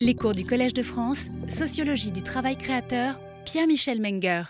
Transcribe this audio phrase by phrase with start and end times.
[0.00, 4.44] Les cours du Collège de France, Sociologie du travail créateur, Pierre-Michel Menger.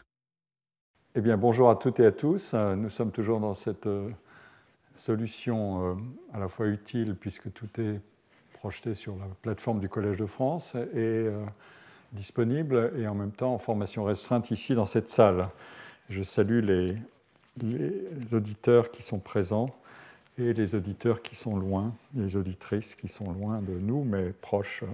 [1.14, 2.52] Eh bien, bonjour à toutes et à tous.
[2.52, 4.10] Nous sommes toujours dans cette euh,
[4.94, 5.94] solution euh,
[6.34, 7.98] à la fois utile, puisque tout est
[8.58, 11.42] projeté sur la plateforme du Collège de France, et euh,
[12.12, 15.48] disponible, et en même temps en formation restreinte ici dans cette salle.
[16.10, 19.74] Je salue les auditeurs qui sont présents
[20.38, 24.84] et les auditeurs qui sont loin, les auditrices qui sont loin de nous, mais proches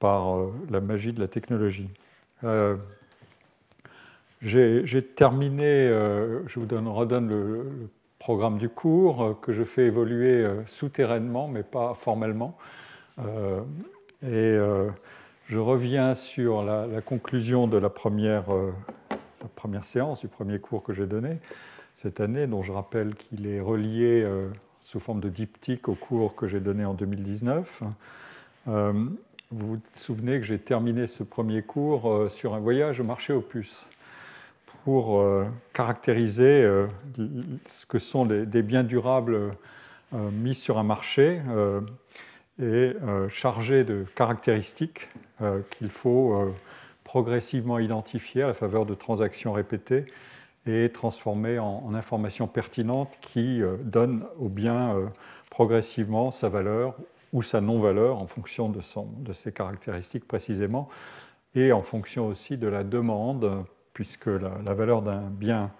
[0.00, 1.90] par euh, la magie de la technologie.
[2.42, 2.76] Euh,
[4.42, 7.66] j'ai terminé, euh, je vous donne, redonne le,
[8.18, 12.58] programme du cours que je fais évoluer souterrainement, mais pas formellement.
[13.18, 14.58] et
[15.46, 18.44] je reviens sur la, conclusion de la première,
[19.08, 21.38] la première, séance, du premier cours que j'ai donné
[21.94, 24.30] cette année, dont je rappelle qu'il est relié
[24.84, 27.84] sous forme de diptyque au cours que j'ai donné en 2019.
[29.52, 33.32] Vous vous souvenez que j'ai terminé ce premier cours euh, sur un voyage au marché
[33.32, 33.84] aux puces
[34.84, 36.86] pour euh, caractériser euh,
[37.66, 39.56] ce que sont des biens durables
[40.12, 41.40] mis sur un marché
[42.60, 42.92] et
[43.28, 45.08] chargés de caractéristiques
[45.70, 46.52] qu'il faut
[47.04, 50.06] progressivement identifier à la faveur de transactions répétées
[50.66, 54.96] et transformer en, informations pertinentes qui donnent au bien
[55.48, 56.96] progressivement sa valeur
[57.32, 60.88] ou sa non-valeur en fonction de, ses caractéristiques précisément,
[61.54, 65.70] et en fonction aussi de la demande, puisque la, valeur d'un bien,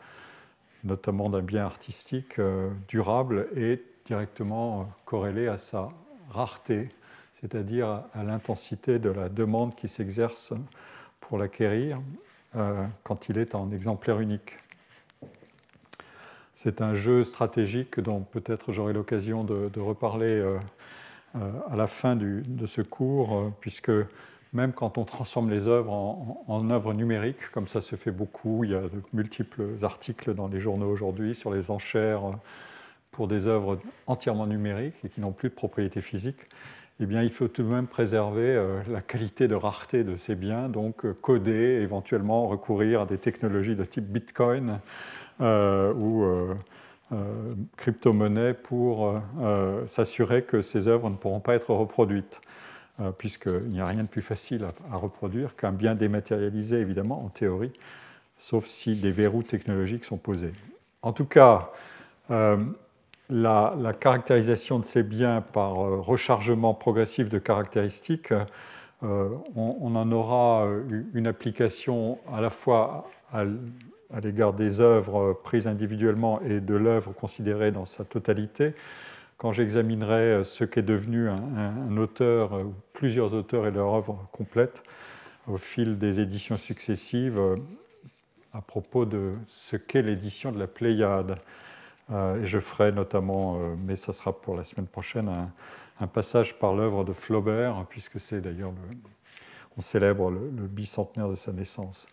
[0.84, 5.90] notamment d'un bien artistique euh, durable, est directement corrélée à sa
[6.30, 6.88] rareté,
[7.34, 10.52] c'est-à-dire à, l'intensité de la demande qui s'exerce
[11.20, 12.00] pour l'acquérir
[12.56, 14.56] euh, quand il est en exemplaire unique.
[16.62, 20.58] C'est un jeu stratégique dont peut-être j'aurai l'occasion de, reparler euh, euh,
[21.34, 23.92] à la fin de ce cours, euh, puisque
[24.52, 28.70] même quand on transforme les œuvres en, œuvres numériques, comme ça se fait beaucoup, il
[28.70, 32.22] y a de multiples articles dans les journaux aujourd'hui sur les enchères
[33.12, 36.38] pour des œuvres entièrement numériques et qui n'ont plus de propriété physique,
[36.98, 40.34] eh bien, il faut tout de même préserver euh, la qualité de rareté de ces
[40.34, 44.80] biens, donc coder, éventuellement recourir à des technologies de type Bitcoin
[45.40, 46.26] ou
[47.12, 52.40] euh, crypto-monnaie pour euh, euh, s'assurer que ces œuvres ne pourront pas être reproduites,
[53.16, 57.72] puisqu'il n'y a rien de plus facile à, reproduire qu'un bien dématérialisé, évidemment, en théorie,
[58.38, 60.52] sauf si des verrous technologiques sont posés.
[61.00, 61.70] En tout cas,
[62.28, 68.34] la, caractérisation de ces biens par rechargement progressif de caractéristiques,
[69.00, 70.68] on, on, en aura
[71.14, 73.44] une application à la fois à
[74.12, 78.74] à l'égard des œuvres prises individuellement et de l'œuvre considérée dans sa totalité.
[79.36, 84.82] Quand j'examinerai ce qu'est devenu un, auteur, ou plusieurs auteurs et leur œuvre complète
[85.46, 87.56] au fil des éditions successives, euh,
[88.52, 91.38] à propos de ce qu'est l'édition de la Pléiade.
[92.10, 95.28] Euh, et je ferai notamment, euh, mais ça sera pour la semaine prochaine,
[96.00, 98.72] un, passage par l'œuvre de Flaubert, puisque c'est d'ailleurs,
[99.76, 102.06] on célèbre le, bicentenaire de sa naissance.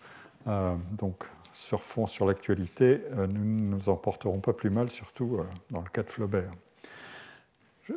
[0.92, 1.24] donc
[1.58, 5.82] surfons sur l'actualité, euh, nous ne nous en porterons pas plus mal, surtout euh, dans
[5.82, 6.52] le cas de Flaubert.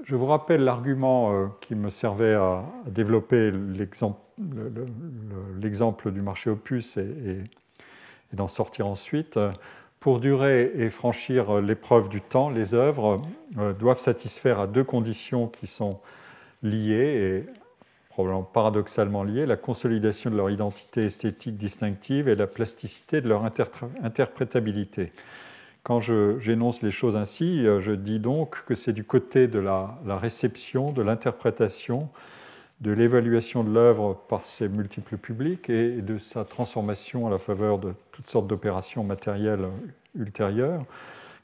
[0.05, 3.53] Je vous rappelle l'argument euh, qui me servait à développer
[5.61, 7.43] l'exemple du marché opus et, et,
[8.33, 9.39] d'en sortir ensuite.
[9.99, 13.21] Pour durer et franchir l'épreuve du temps, les œuvres
[13.79, 16.01] doivent satisfaire à deux conditions qui sont
[16.63, 17.45] liées
[18.21, 23.45] probablement paradoxalement liées, la consolidation de leur identité esthétique distinctive et la plasticité de leur
[23.45, 25.13] interprétabilité.
[25.83, 29.97] Quand j'énonce les choses ainsi, euh, je dis donc que c'est du côté de la,
[30.07, 32.11] réception, de l'interprétation,
[32.83, 37.79] de l'évaluation de l'œuvre par ses multiples publics et de sa transformation à la faveur
[37.79, 39.69] de toutes sortes d'opérations matérielles
[40.19, 40.85] ultérieures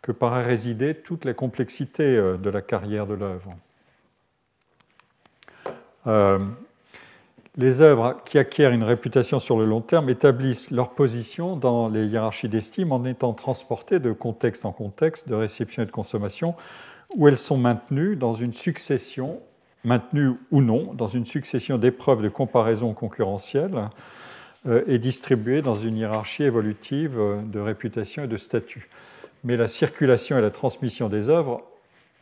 [0.03, 3.57] que paraît résider toute la complexité euh, de la carrière de l'œuvre.
[6.07, 6.39] Euh,
[7.59, 12.07] les œuvres qui acquièrent une réputation sur le long terme établissent leur position dans les
[12.07, 16.55] hiérarchies d'estime en étant transportées de contexte en contexte, de réception et de consommation,
[17.17, 19.41] où elles sont maintenues dans une succession,
[19.85, 23.89] maintenues ou non, dans une succession d'épreuves de comparaison concurrentielle
[24.67, 28.91] euh, et distribuées dans une hiérarchie évolutive de réputation et de statut.
[29.45, 31.63] Mais la circulation et la transmission des œuvres,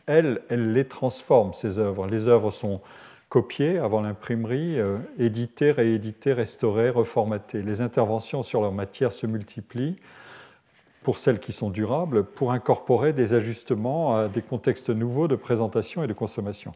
[0.05, 2.07] elles, elles les transforment, ces œuvres.
[2.07, 2.79] Les œuvres sont
[3.29, 7.61] copier avant l'imprimerie, euh, éditer, rééditer, restaurer, reformater.
[7.61, 9.97] Les interventions sur leur matière se multiplient
[11.03, 16.03] pour celles qui sont durables, pour incorporer des ajustements à des contextes nouveaux de présentation
[16.03, 16.71] et de consommation.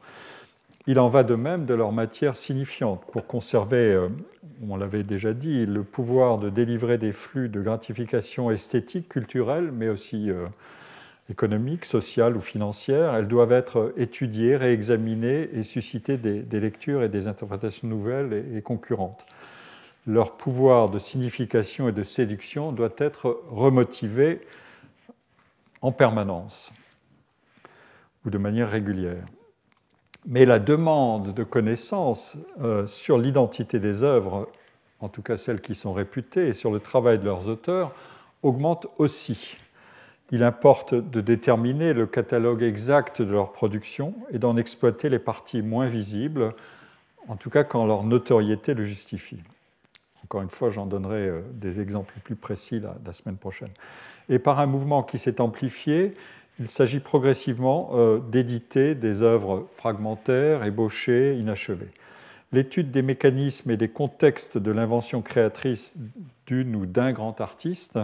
[0.87, 3.01] il en va de même de leur matière signifiante.
[3.11, 4.09] Pour conserver, euh,
[4.67, 9.89] on l'avait déjà dit, le pouvoir de délivrer des flux de gratification esthétique, culturelle, mais
[9.89, 10.45] aussi euh,
[11.29, 17.27] économique, sociale ou financière, elles doivent être étudiées, réexaminées et susciter des, lectures et des
[17.27, 19.25] interprétations nouvelles et concurrentes.
[20.07, 24.41] Leur pouvoir de signification et de séduction doit être remotivé
[25.81, 26.71] en permanence
[28.25, 29.23] ou de manière régulière.
[30.25, 34.49] Mais la demande de connaissances euh, sur l'identité des œuvres,
[34.99, 37.93] en tout cas celles qui sont réputées, et sur le travail de leurs auteurs,
[38.41, 39.57] augmente aussi.
[40.31, 45.61] Il importe de déterminer le catalogue exact de leur production et d'en exploiter les parties
[45.61, 46.53] moins visibles,
[47.27, 49.41] en tout cas quand leur notoriété le justifie.
[50.23, 53.71] Encore une fois, j'en donnerai euh, des exemples plus précis la, semaine prochaine.
[54.29, 56.13] Et par un mouvement qui s'est amplifié,
[56.59, 61.89] il s'agit progressivement euh, d'éditer des œuvres fragmentaires, ébauchées, inachevées.
[62.51, 65.95] L'étude des mécanismes et des contextes de l'invention créatrice
[66.45, 67.97] d'une ou d'un grand artiste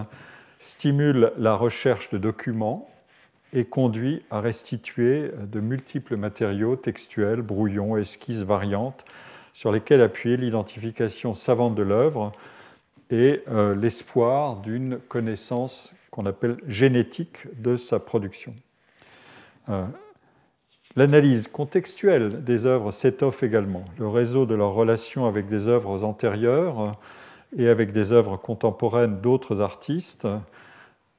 [0.60, 2.90] stimule la recherche de documents
[3.54, 9.06] et conduit à restituer de multiples matériaux textuels, brouillons, esquisses variantes
[9.54, 12.34] sur lesquels appuyer l'identification savante de l'œuvre
[13.10, 18.54] et euh, l'espoir d'une connaissance qu'on appelle génétique de sa production.
[19.69, 19.86] Euh,
[20.98, 23.86] l'analyse contextuelle des œuvres s'étoffe également.
[23.98, 27.00] Le réseau de leurs relations avec des œuvres antérieures
[27.57, 30.28] et avec des œuvres contemporaines d'autres artistes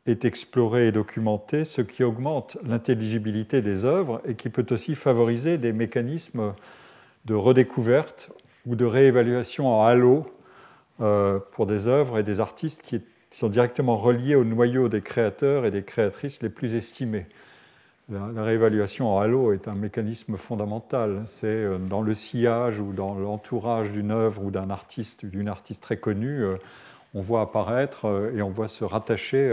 [0.06, 5.58] est exploré et documenté, ce qui augmente l'intelligibilité des œuvres et qui peut aussi favoriser
[5.58, 6.54] des mécanismes
[7.24, 8.30] de redécouverte
[8.66, 10.26] ou de réévaluation en halo
[11.00, 13.00] euh, pour des œuvres et des artistes qui
[13.30, 17.26] sont directement reliés au noyau des créateurs et des créatrices les plus estimés.
[18.08, 21.24] La, réévaluation en halo est un mécanisme fondamental.
[21.26, 25.82] C'est euh, dans le sillage ou dans l'entourage d'une œuvre ou d'un artiste, d'une artiste
[25.82, 26.56] très connue, euh,
[27.14, 29.50] on voit apparaître euh, et on voit se rattacher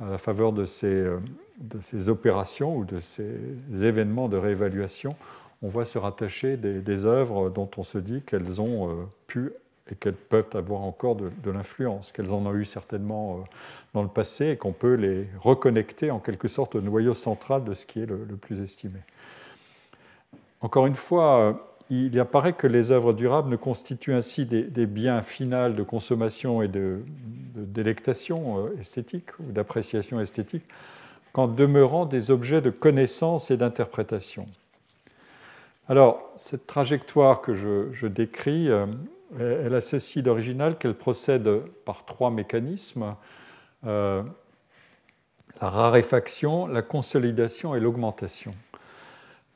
[0.00, 1.04] à la faveur de ces,
[1.60, 3.38] de ces opérations ou de ces
[3.72, 5.14] événements de réévaluation,
[5.62, 9.52] on voit se rattacher des, œuvres dont on se dit qu'elles ont pu
[9.90, 13.44] et qu'elles peuvent avoir encore de, l'influence, qu'elles en ont eu certainement
[13.96, 17.72] dans le passé et qu'on peut les reconnecter en quelque sorte au noyau central de
[17.72, 18.98] ce qui est le, plus estimé.
[20.60, 21.52] Encore une fois, euh,
[21.88, 26.68] il apparaît que les œuvres durables ne constituent ainsi des, biens finals de consommation et
[26.68, 27.00] de,
[27.54, 30.64] délectation euh, esthétique ou d'appréciation esthétique
[31.32, 34.46] qu'en demeurant des objets de connaissance et d'interprétation.
[35.88, 38.68] Alors, cette trajectoire que je, décris,
[39.38, 41.48] elle a ceci d'original qu'elle procède
[41.84, 43.14] par trois mécanismes
[43.86, 44.22] euh,
[45.60, 48.54] la raréfaction, la consolidation et l'augmentation.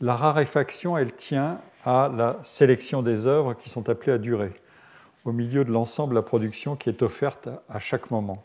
[0.00, 4.52] La raréfaction, elle tient à la sélection des œuvres qui sont appelées à durer,
[5.24, 8.42] au milieu de l'ensemble de la production qui est offerte à chaque moment.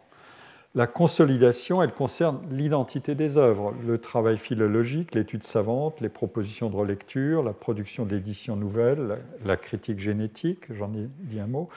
[0.76, 6.76] La consolidation, elle concerne l'identité des œuvres, le travail philologique, l'étude savante, les propositions de
[6.76, 11.70] relecture, la production d'éditions nouvelles, la critique génétique, j'en ai dit un mot,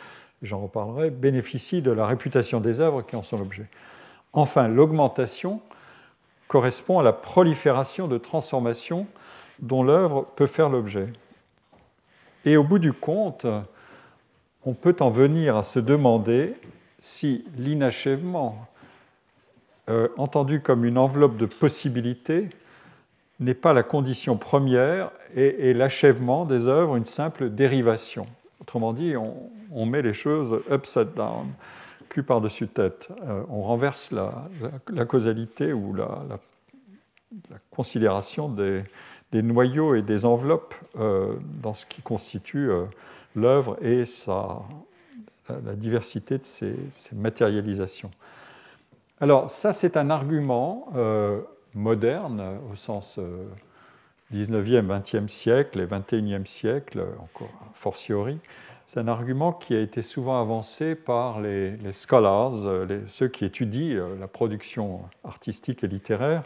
[0.43, 3.67] j'en reparlerai, bénéficient de la réputation des œuvres qui en sont l'objet.
[4.33, 5.61] Enfin, l'augmentation
[6.47, 9.07] correspond à la prolifération de transformations
[9.61, 11.07] dont l'œuvre peut faire l'objet.
[12.45, 13.47] Et au bout du compte,
[14.65, 16.55] on peut en venir à se demander
[17.01, 18.69] si l'inachèvement
[19.89, 22.51] euh, entendu comme une enveloppe de possibilités,
[23.41, 28.27] n'est pas la condition première et, l'achèvement des œuvres une simple dérivation.
[28.61, 31.47] Autrement dit, on, met les choses upside down,
[32.23, 33.09] par-dessus tête.
[33.27, 34.49] Euh, on renverse la,
[35.07, 36.39] causalité ou la,
[37.71, 38.85] considération des,
[39.33, 42.71] noyaux et des enveloppes euh, dans ce qui constitue
[43.37, 44.05] l'œuvre et
[45.49, 46.75] la, diversité de ces
[47.15, 48.11] matérialisations.
[49.21, 51.41] Alors ça, c'est un argument euh,
[51.75, 53.19] moderne au sens
[54.33, 58.39] 19e, 20e siècle et 21e siècle, encore fortiori.
[58.89, 62.55] C'est un argument qui a été souvent avancé par les, scholars,
[63.07, 66.43] ceux qui étudient euh, la production artistique et littéraire,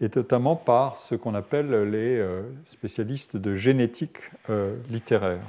[0.00, 4.18] et notamment par ce qu'on appelle les euh, spécialistes de génétique
[4.90, 5.44] littéraire,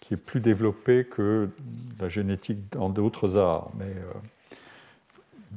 [0.00, 1.50] qui est plus développé que
[2.00, 3.70] la génétique dans d'autres arts.
[3.78, 3.94] Mais,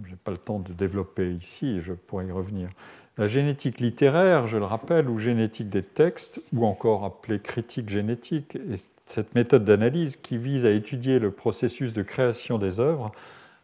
[0.04, 2.68] je n'ai pas le temps de développer ici, je pourrais y revenir.
[3.18, 8.58] La génétique littéraire, je le rappelle, ou génétique des textes, ou encore appelée critique génétique,
[8.58, 13.12] est cette méthode d'analyse qui vise à étudier le processus de création des œuvres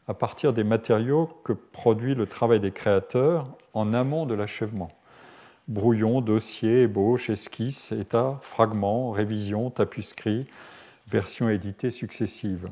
[0.08, 4.92] à partir des matériaux que produit le travail des créateurs en amont de l'achèvement.
[5.68, 10.48] brouillon, dossier, ébauche, esquisse, état, fragment, révision, tapuscrit,
[11.08, 12.68] versions éditées successives.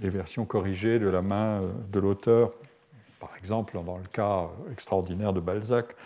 [0.00, 2.52] Les versions corrigées de la main euh, de l'auteur,
[3.18, 5.96] par exemple dans le cas extraordinaire de Balzac,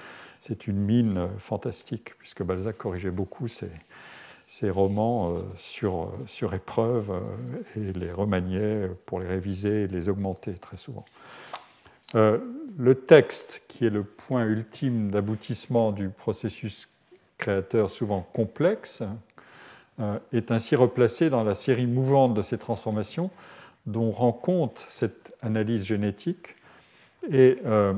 [0.40, 3.70] c'est une mine fantastique, puisque Balzac corrigeait beaucoup ses,
[4.70, 7.12] romans euh, sur, sur épreuve
[7.76, 11.04] et les remaniait pour les réviser et les augmenter très souvent.
[12.14, 12.38] Euh,
[12.78, 16.88] le texte, qui est le point ultime d'aboutissement du processus
[17.36, 19.02] créateur souvent complexe,
[20.00, 23.30] euh, est ainsi replacé dans la série mouvante de ces transformations
[23.86, 26.54] dont rend compte cette analyse génétique.
[27.30, 27.92] Et euh,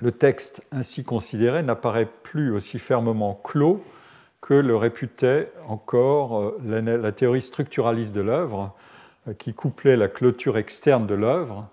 [0.00, 3.82] le texte ainsi considéré n'apparaît plus aussi fermement clos
[4.40, 8.74] que le réputait encore la, la, théorie structuraliste de l'œuvre,
[9.38, 11.68] qui couplait la clôture externe de l'œuvre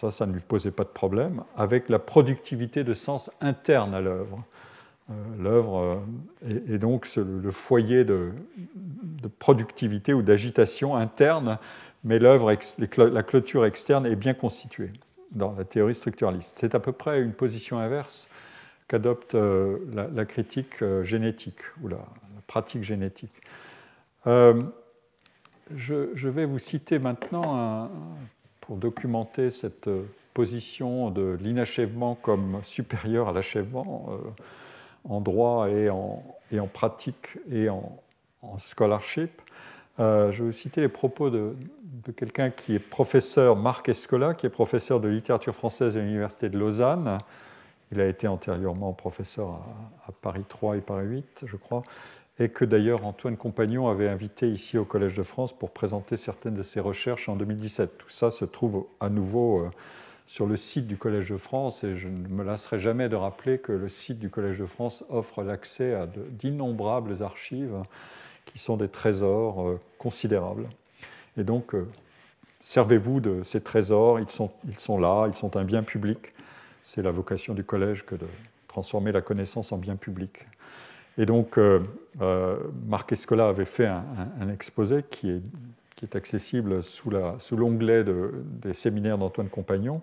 [0.00, 4.00] ça, ça ne lui posait pas de problème, avec la productivité de sens interne à
[4.00, 4.44] l'œuvre.
[5.10, 6.00] Euh, l'œuvre
[6.46, 8.32] euh, est, donc le foyer de,
[9.38, 11.58] productivité ou d'agitation interne,
[12.04, 12.54] mais l'œuvre,
[12.98, 14.92] la clôture externe est bien constituée
[15.32, 16.54] dans la théorie structuraliste.
[16.56, 18.28] C'est à peu près une position inverse
[18.88, 21.98] qu'adopte euh, la, critique génétique ou la,
[22.46, 23.32] pratique génétique.
[24.24, 27.90] je, vais vous citer maintenant
[28.60, 29.88] pour documenter cette
[30.36, 34.18] position de l'inachèvement comme supérieur à l'achèvement euh,
[35.08, 36.22] en droit et en,
[36.74, 37.98] pratique et en,
[38.58, 39.30] scholarship.
[39.98, 41.54] Euh, je vais vous citer les propos de,
[42.14, 46.58] quelqu'un qui est professeur, Marc Escola, qui est professeur de littérature française à l'Université de
[46.58, 47.18] Lausanne.
[47.92, 49.60] Il a été antérieurement professeur
[50.06, 51.82] à, Paris 3 et Paris 8, je crois
[52.38, 56.54] et que d'ailleurs Antoine Compagnon avait invité ici au Collège de France pour présenter certaines
[56.54, 57.98] de ses recherches en 2017.
[57.98, 59.70] Tout ça se trouve à nouveau euh,
[60.26, 63.58] sur le site du Collège de France et je ne me lasserai jamais de rappeler
[63.58, 67.76] que le site du Collège de France offre l'accès à d'innombrables archives
[68.44, 70.68] qui sont des trésors euh, considérables.
[71.38, 71.88] Et donc, euh,
[72.60, 76.32] servez-vous de ces trésors, ils sont là, ils sont un bien public.
[76.86, 78.28] C'est la vocation du Collège que de
[78.68, 80.46] transformer la connaissance en bien public.
[81.18, 81.80] Et donc, euh,
[82.20, 89.48] euh, Marc Escola avait fait un, exposé qui est, accessible sous l'onglet des séminaires d'Antoine
[89.48, 90.00] Compagnon.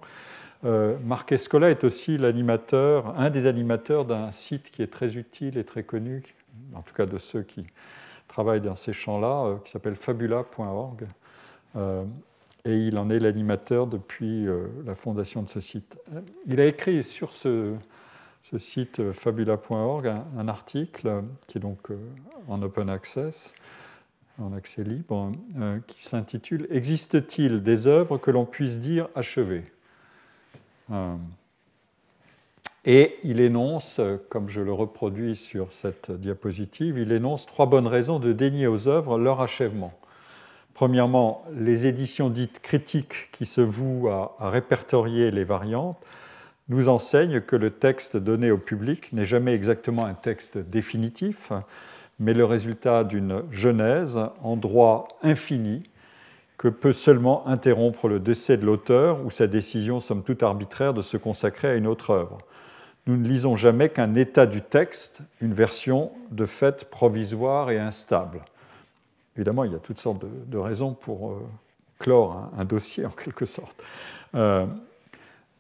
[0.65, 5.57] Euh, Marc Escola est aussi l'animateur, un des animateurs d'un site qui est très utile
[5.57, 6.21] et très connu,
[6.75, 7.65] en tout cas de ceux qui
[8.27, 11.07] travaillent dans ces champs-là, qui s'appelle fabula.org.
[12.65, 14.47] et il en est l'animateur depuis
[14.85, 15.99] la fondation de ce site.
[16.45, 17.75] Il a écrit sur ce,
[18.57, 21.97] site euh, fabula.org un, article qui est donc euh,
[22.47, 23.53] en open access,
[24.39, 29.65] en accès libre, euh, qui s'intitule Existe-t-il des œuvres que l'on puisse dire achevées?
[32.85, 38.19] Et il énonce, comme je le reproduis sur cette diapositive, il énonce trois bonnes raisons
[38.19, 39.97] de dénier aux œuvres leur achèvement.
[40.73, 45.97] Premièrement, les éditions dites critiques qui se vouent à répertorier les variantes
[46.69, 51.51] nous enseigne que le texte donné au public n'est jamais exactement un texte définitif,
[52.19, 55.83] mais le résultat d'une genèse en droit infini
[56.57, 61.01] que peut seulement interrompre le décès de l'auteur ou sa décision, somme toute arbitraire, de
[61.01, 62.37] se consacrer à une autre œuvre.
[63.05, 68.39] Nous ne lisons jamais qu'un état du texte, une version de fait provisoire et instable.
[69.35, 71.41] Évidemment, il y a toutes sortes de, raisons pour euh,
[71.99, 73.81] clore un, dossier, en quelque sorte.
[74.35, 74.65] Euh,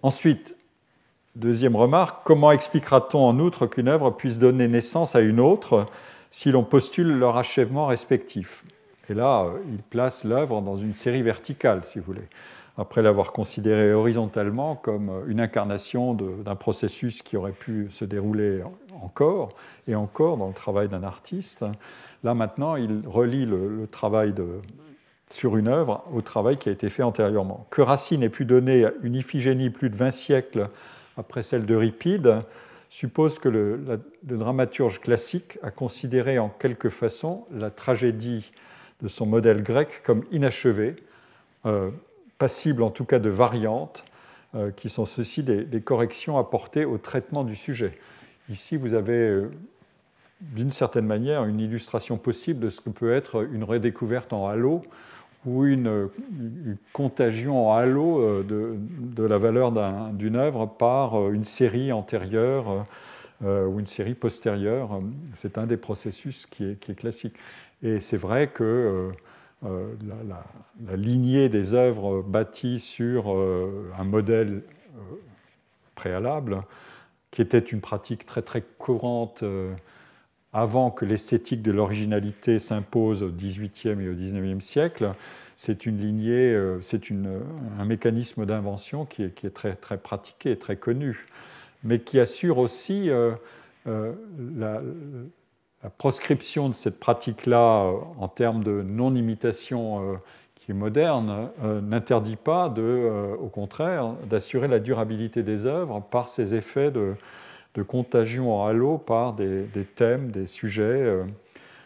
[0.01, 0.55] ensuite,
[1.35, 5.87] Deuxième remarque, comment expliquera-t-on en outre qu'une œuvre puisse donner naissance à une autre
[6.29, 8.63] si l'on postule leur achèvement respectif?
[9.09, 12.27] Et là, il place l'œuvre dans une série verticale, si vous voulez,
[12.77, 18.61] après l'avoir considérée horizontalement comme une incarnation d'un processus qui aurait pu se dérouler
[19.01, 19.55] encore
[19.87, 21.65] et encore dans le travail d'un artiste.
[22.23, 24.33] Là maintenant, il relie le, travail
[25.29, 27.67] sur une œuvre au travail qui a été fait antérieurement.
[27.69, 30.69] Que Racine ait pu donner une Iphigénie plus de 20 siècles
[31.17, 32.41] après celle d'Euripide,
[32.89, 38.51] suppose que le, dramaturge classique a considéré en quelque façon la tragédie
[39.01, 40.95] de son modèle grec comme inachevée,
[41.65, 41.89] euh,
[42.37, 44.05] passible en tout cas de variantes,
[44.55, 47.97] euh, qui sont ceci des, corrections apportées au traitement du sujet.
[48.49, 49.51] Ici, vous avez euh,
[50.51, 54.83] d'une certaine manière une illustration possible de ce que peut être une redécouverte en halo
[55.45, 56.09] ou une,
[56.93, 59.71] contagion en halo euh, de, la valeur
[60.13, 62.85] d'une œuvre par euh, une série antérieure
[63.43, 65.01] euh, ou une série postérieure.
[65.35, 67.35] C'est un des processus qui est, classique.
[67.81, 69.11] Et c'est vrai que
[69.61, 73.35] la, lignée des œuvres bâties sur
[73.97, 74.61] un modèle
[75.95, 76.63] préalable
[77.31, 79.43] qui était une pratique très très courante
[80.53, 85.13] avant que l'esthétique de l'originalité s'impose au XVIIIe et au XIXe siècle.
[85.57, 91.27] C'est une lignée, c'est un mécanisme d'invention qui est, très, très pratiqué, très connu,
[91.83, 93.09] mais qui assure aussi
[93.85, 94.81] la,
[95.83, 100.15] la proscription de cette pratique-là euh, en termes de non-imitation euh,
[100.55, 106.29] qui est moderne euh, n'interdit pas, de, au contraire, d'assurer la durabilité des œuvres par
[106.29, 107.15] ces effets de,
[107.81, 109.65] contagion en halo par des,
[109.95, 111.19] thèmes, des sujets.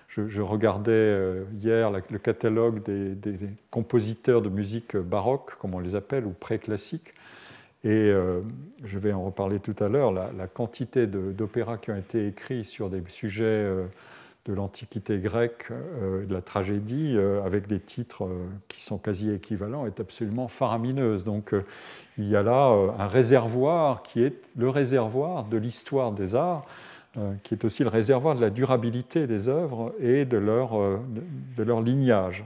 [0.09, 3.37] Je, regardais hier le catalogue des,
[3.71, 7.13] compositeurs de musique baroque, comme on les appelle, ou pré-classique.
[7.83, 8.11] Et
[8.83, 12.89] je vais en reparler tout à l'heure, la, quantité d'opéras qui ont été écrits sur
[12.89, 13.85] des sujets euh,
[14.45, 18.27] de l'Antiquité grecque, euh, de la tragédie, euh, avec des titres
[18.67, 21.23] qui sont quasi équivalents, est absolument faramineuse.
[21.23, 21.53] Donc
[22.17, 26.65] il y a là un réservoir qui est le réservoir de l'histoire des arts,
[27.43, 30.71] qui est aussi le réservoir de la durabilité des œuvres et de leur,
[31.57, 32.45] leur lignage.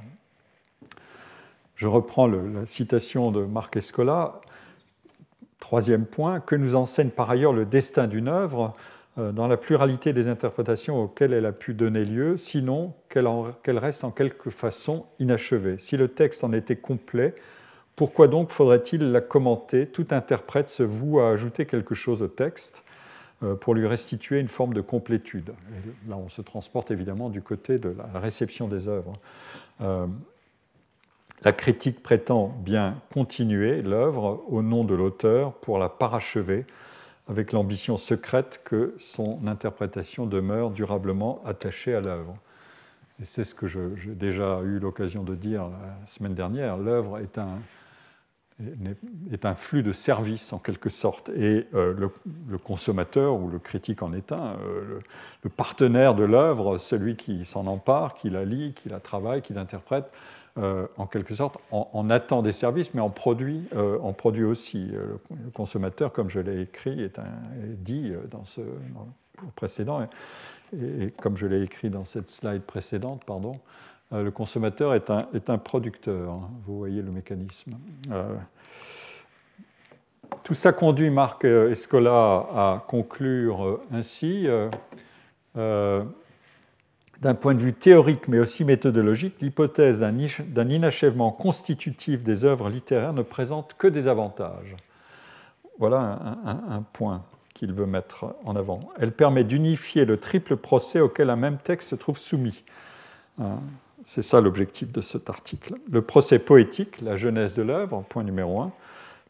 [1.76, 4.42] Je reprends la citation de Marc Escola
[5.62, 8.74] Troisième point, que nous enseigne par ailleurs le destin d'une œuvre
[9.20, 14.04] euh, dans la pluralité des interprétations auxquelles elle a pu donner lieu, sinon qu'elle reste
[14.04, 15.78] en quelque façon inachevée.
[15.78, 17.36] Si le texte en était complet,
[17.96, 19.88] pourquoi donc faudrait-il la commenter?
[19.88, 22.84] Tout interprète se voue à ajouter quelque chose au texte
[23.44, 25.52] euh, pour lui restituer une forme de complétude.
[26.08, 29.14] là, on se transporte évidemment du côté de la réception des œuvres.
[29.82, 30.08] Euh,
[31.44, 36.66] la critique prétend bien continuer l'œuvre au nom de l'auteur pour la parachever
[37.28, 42.36] avec l'ambition secrète que son interprétation demeure durablement attachée à l'œuvre.
[43.22, 46.78] Et c'est ce que j'ai déjà eu l'occasion de dire la semaine dernière.
[46.78, 47.60] L'œuvre est un,
[49.32, 51.94] est un flux de services en quelque sorte, et euh,
[52.48, 55.00] le, consommateur ou le critique en est un, euh,
[55.44, 59.54] le, partenaire de l'œuvre, celui qui s'en empare, qui la lit, qui la travaille, qui
[59.54, 60.12] l'interprète,
[60.58, 64.88] euh, en quelque sorte, en, attend des services, mais en produit, euh, produit aussi.
[64.88, 65.20] Le
[65.54, 67.20] consommateur, comme je l'ai écrit, est,
[67.78, 68.62] dit dans ce
[69.56, 70.06] précédent,
[70.74, 73.54] et, comme je l'ai écrit dans cette slide précédente, pardon,
[74.12, 75.10] le consommateur est
[75.50, 76.40] un, producteur.
[76.66, 77.78] Vous voyez le mécanisme.
[80.44, 84.48] tout ça conduit Marc Escola à conclure ainsi
[87.22, 93.14] d'un point de vue théorique mais aussi méthodologique, l'hypothèse d'un inachèvement constitutif des œuvres littéraires
[93.14, 94.76] ne présente que des avantages.
[95.80, 98.82] Voilà un, point qu'il veut mettre en avant.
[99.00, 102.64] Elle permet d'unifier le triple procès auquel un même texte se trouve soumis.
[103.40, 103.60] Hein,
[104.06, 105.76] c'est ça l'objectif de cet article.
[105.90, 108.72] Le procès poétique, la genèse de l'œuvre, point numéro un.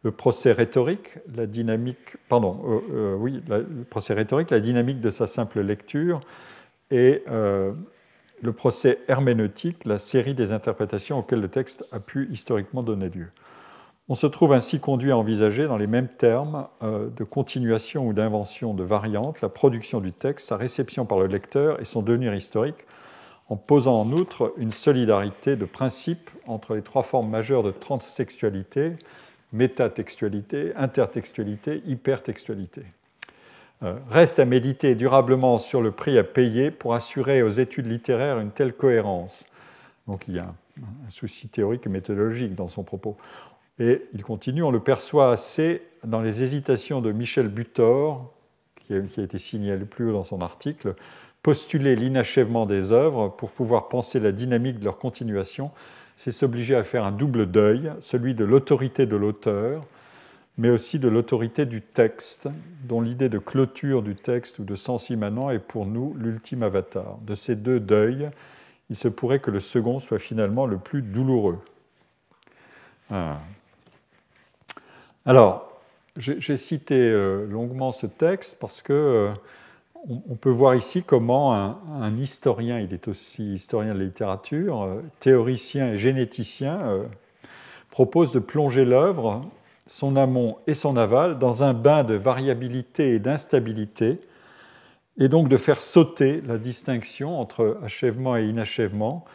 [0.03, 5.61] Le procès rhétorique, la dynamique, euh, euh, le procès rhétorique, la dynamique de sa simple
[5.61, 6.21] lecture,
[6.89, 7.71] et euh,
[8.41, 13.27] le procès herméneutique, la série des interprétations auxquelles le texte a pu historiquement donner lieu.
[14.09, 18.73] On se trouve ainsi conduit à envisager dans les mêmes termes de continuation ou d'invention
[18.73, 22.83] de variantes la production du texte, sa réception par le lecteur et son devenir historique,
[23.51, 28.93] en posant en outre une solidarité de principe entre les trois formes majeures de transsexualité,
[29.51, 32.83] métatextualité, intertextualité, hypertextualité.
[33.83, 38.39] Euh, reste à méditer durablement sur le prix à payer pour assurer aux études littéraires
[38.39, 39.43] une telle cohérence.
[40.07, 43.17] Donc il y a un, souci théorique et méthodologique dans son propos.
[43.79, 48.31] Et il continue, on le perçoit assez dans les hésitations de Michel Butor,
[48.77, 50.95] qui a, été signalé plus haut dans son article,
[51.43, 55.71] postuler l'inachèvement des œuvres pour pouvoir penser la dynamique de leur continuation,
[56.17, 59.83] c'est s'obliger à faire un double deuil, celui de l'autorité de l'auteur,
[60.57, 62.47] mais aussi de l'autorité du texte,
[62.83, 67.17] dont l'idée de clôture du texte ou de sens immanent est pour nous l'ultime avatar.
[67.21, 68.29] De ces deux deuils,
[68.89, 71.59] il se pourrait que le second soit finalement le plus douloureux.
[73.09, 73.39] Ah.
[75.25, 75.81] Alors,
[76.17, 79.31] j'ai cité euh, longuement ce texte parce que euh,
[80.09, 85.01] on peut voir ici comment un, historien, il est aussi historien de la littérature, euh,
[85.19, 87.05] théoricien et généticien,
[87.91, 89.45] propose de plonger l'œuvre
[89.91, 94.21] son amont et son aval, dans un bain de variabilité et d'instabilité,
[95.17, 99.25] et donc de faire sauter la distinction entre achèvement et inachèvement,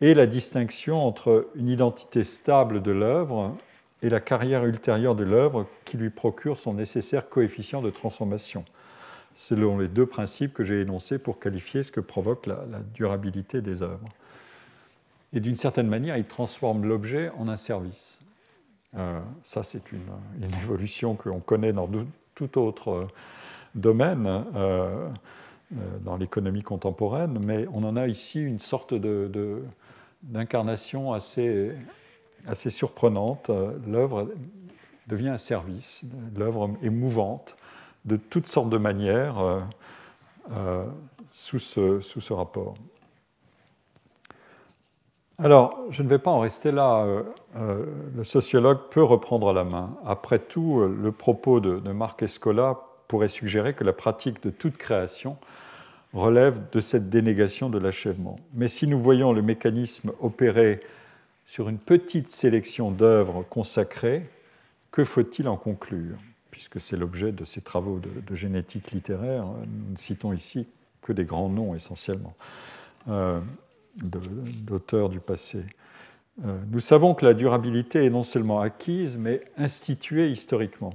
[0.00, 3.56] et la distinction entre une identité stable de l'œuvre
[4.02, 8.64] et la carrière ultérieure de l'œuvre qui lui procure son nécessaire coefficient de transformation,
[9.34, 13.82] selon les deux principes que j'ai énoncés pour qualifier ce que provoque la, durabilité des
[13.82, 14.08] œuvres.
[15.32, 18.20] Et d'une certaine manière, il transforme l'objet en un service.
[18.96, 20.00] Euh, ça, c'est une,
[20.62, 21.88] évolution que l'on connaît dans
[22.34, 23.08] toute autre
[23.74, 24.44] domaine
[26.02, 28.94] dans l'économie contemporaine, mais on en a ici une sorte
[30.22, 31.72] d'incarnation assez,
[32.46, 33.50] assez surprenante.
[33.86, 34.30] L'œuvre
[35.08, 36.02] devient un service,
[36.36, 37.56] l'œuvre est mouvante
[38.04, 39.36] de toutes sortes de manières
[41.32, 42.74] sous ce, sous ce rapport.
[45.38, 47.04] Alors, je ne vais pas en rester là.
[47.04, 47.22] Euh,
[47.56, 47.86] euh,
[48.16, 49.96] le sociologue peut reprendre la main.
[50.06, 54.76] Après tout, euh, le propos de, Marc Escola pourrait suggérer que la pratique de toute
[54.76, 55.36] création
[56.12, 58.36] relève de cette dénégation de l'achèvement.
[58.52, 60.80] Mais si nous voyons le mécanisme opérer
[61.46, 64.30] sur une petite sélection d'œuvres consacrées,
[64.92, 66.16] que faut-il en conclure?
[66.54, 70.68] Puisque c'est l'objet de ces travaux de, génétique littéraire, nous ne citons ici
[71.02, 72.36] que des grands noms essentiellement
[73.96, 75.64] d'auteurs du passé.
[76.44, 80.94] Euh, nous savons que la durabilité est non seulement acquise, mais instituée historiquement.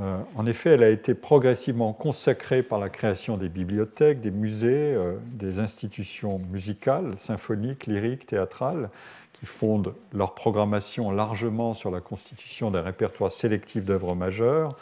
[0.00, 4.94] Euh, en effet, elle a été progressivement consacrée par la création des bibliothèques, des musées,
[4.94, 8.90] euh, des institutions musicales, symphoniques, lyriques, théâtrales,
[9.38, 14.76] qui fondent leur programmation largement sur la constitution d'un répertoire sélectif d'œuvres majeures,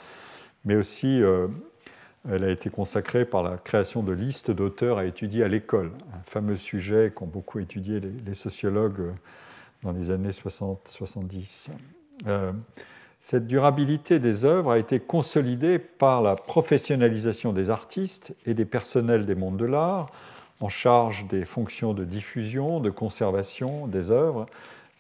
[0.65, 1.23] mais aussi
[2.31, 6.23] elle a été consacrée par la création de listes d'auteurs à étudier à l'école, un
[6.23, 9.13] fameux sujet qu'ont beaucoup étudié les, sociologues euh,
[9.83, 11.69] dans les années 60-70.
[12.27, 12.53] Euh,
[13.21, 19.25] cette durabilité des œuvres a été consolidée par la professionnalisation des artistes et des personnels
[19.25, 20.11] des mondes de l'art
[20.61, 24.47] en charge des fonctions de diffusion, de conservation des œuvres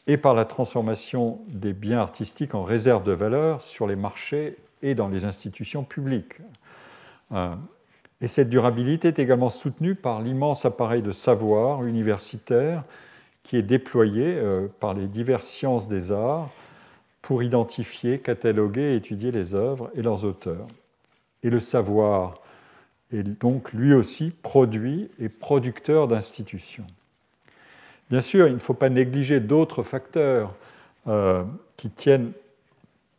[0.07, 4.95] et par la transformation des biens artistiques en réserves de valeur sur les marchés et
[4.95, 6.38] dans les institutions publiques.
[7.33, 7.55] Euh,
[8.21, 12.85] et cette durabilité est également soutenue par l'immense appareil de savoir universitaire
[13.42, 16.51] qui est déployé euh, par les diverses sciences des arts
[17.23, 20.66] pour identifier, cataloguer et étudier les œuvres et leurs auteurs.
[21.42, 22.35] Et le savoir
[23.12, 26.87] est donc lui aussi produit et producteur d'institutions.
[28.11, 30.55] Bien sûr, il ne faut pas négliger d'autres facteurs
[31.09, 31.45] euh,
[31.77, 32.33] qui tiennent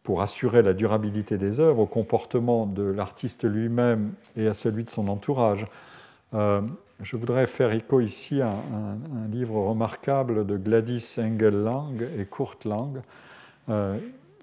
[0.03, 4.89] pour assurer la durabilité des œuvres au comportement de l'artiste lui-même et à celui de
[4.89, 5.67] son entourage.
[6.33, 6.61] Euh,
[7.01, 12.63] je voudrais faire écho ici à un, livre remarquable de Gladys Engel Lang et Kurt
[12.63, 13.01] Lang.
[13.69, 13.97] Euh,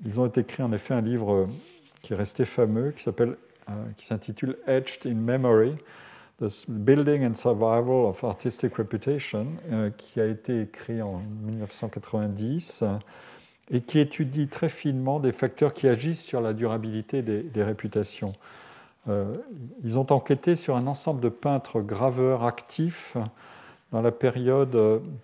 [0.05, 1.49] ils ont écrit en effet un livre
[2.03, 3.37] qui est resté fameux, qui s'appelle,
[3.97, 5.77] qui s'intitule Etched in Memory,
[6.41, 9.47] The Building and Survival of Artistic Reputation,
[9.97, 12.85] qui a été écrit en 1990
[13.71, 18.33] et qui étudie très finement des facteurs qui agissent sur la durabilité des, réputations.
[19.09, 19.37] Euh,
[19.83, 23.17] ils ont enquêté sur un ensemble de peintres graveurs actifs
[23.93, 24.77] dans la période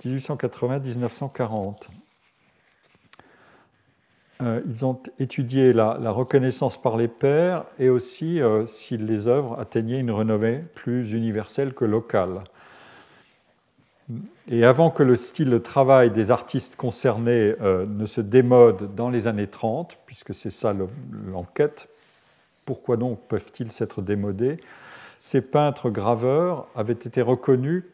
[0.04, 1.88] 1880-1940.
[4.42, 9.58] Euh, ils ont étudié la, reconnaissance par les pairs et aussi euh, si les œuvres
[9.58, 12.42] atteignaient une renommée plus universelle que locale.
[14.48, 19.10] Et avant que le style de travail des artistes concernés euh, ne se démode dans
[19.10, 20.74] les années 30, puisque c'est ça
[21.30, 21.88] l'enquête,
[22.64, 24.56] pourquoi donc peuvent-ils s'être démodés
[25.18, 27.84] Ces peintres graveurs avaient été reconnus,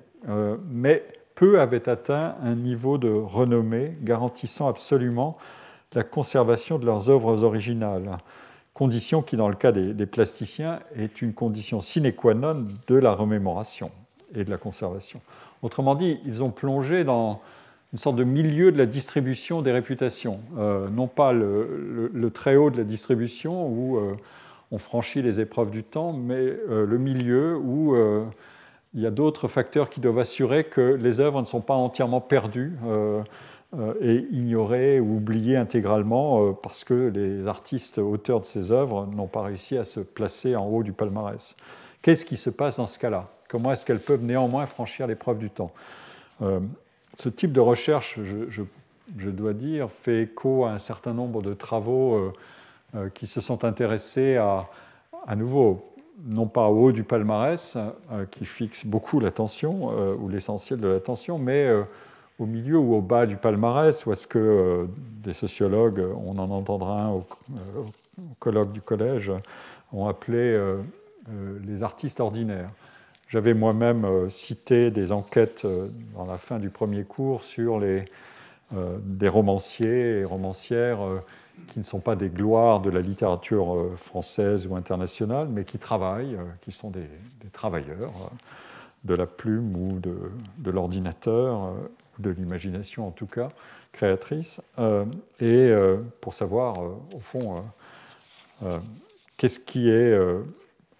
[0.68, 1.04] mais
[1.34, 5.38] peu avaient atteint un niveau de renommée garantissant absolument
[5.96, 8.18] la conservation de leurs œuvres originales,
[8.74, 13.14] condition qui, dans le cas des plasticiens, est une condition sine qua non de la
[13.14, 13.90] remémoration
[14.34, 15.22] et de la conservation.
[15.62, 17.40] Autrement dit, ils ont plongé dans
[17.94, 22.68] une sorte de milieu de la distribution des réputations, euh, non pas le, très haut
[22.68, 24.14] de la distribution où euh,
[24.70, 27.96] on franchit les épreuves du temps, mais euh, le milieu où
[28.92, 32.20] il y a d'autres facteurs qui doivent assurer que les œuvres ne sont pas entièrement
[32.20, 32.74] perdues
[34.00, 39.42] et ignorées ou oubliées intégralement parce que les artistes auteurs de ces œuvres n'ont pas
[39.42, 41.54] réussi à se placer en haut du palmarès.
[42.06, 43.28] Qu'est-ce qui se passe dans ce cas-là?
[43.48, 45.72] Comment est-ce qu'elles peuvent néanmoins franchir l'épreuve du temps?
[46.40, 46.60] Euh,
[47.18, 52.14] Ce type de recherche, je, dois dire, fait écho à un certain nombre de travaux
[52.14, 52.32] euh,
[52.94, 55.92] euh, qui se sont intéressés à nouveau,
[56.24, 57.76] non pas au haut du palmarès,
[58.30, 61.68] qui fixe beaucoup l'attention, ou l'essentiel de l'attention, mais
[62.38, 64.86] au milieu ou au bas du palmarès, ou est-ce que
[65.22, 67.26] des sociologues, on en entendra un au,
[68.38, 69.32] colloque du collège,
[69.92, 70.58] ont appelé
[71.64, 72.70] les artistes ordinaires.
[73.28, 78.04] J'avais moi-même euh, cité des enquêtes euh, dans la fin du premier cours sur les,
[78.74, 81.00] euh, des romanciers et romancières
[81.68, 86.36] qui ne sont pas des gloires de la littérature française ou internationale, mais qui travaillent,
[86.60, 87.08] qui sont des,
[87.52, 88.30] travailleurs
[89.04, 91.72] de la plume ou de, de l'ordinateur,
[92.20, 93.48] de l'imagination en tout cas,
[93.92, 94.60] créatrice,
[95.40, 95.72] et
[96.20, 97.64] pour savoir, au fond,
[99.36, 100.14] qu'est-ce qui est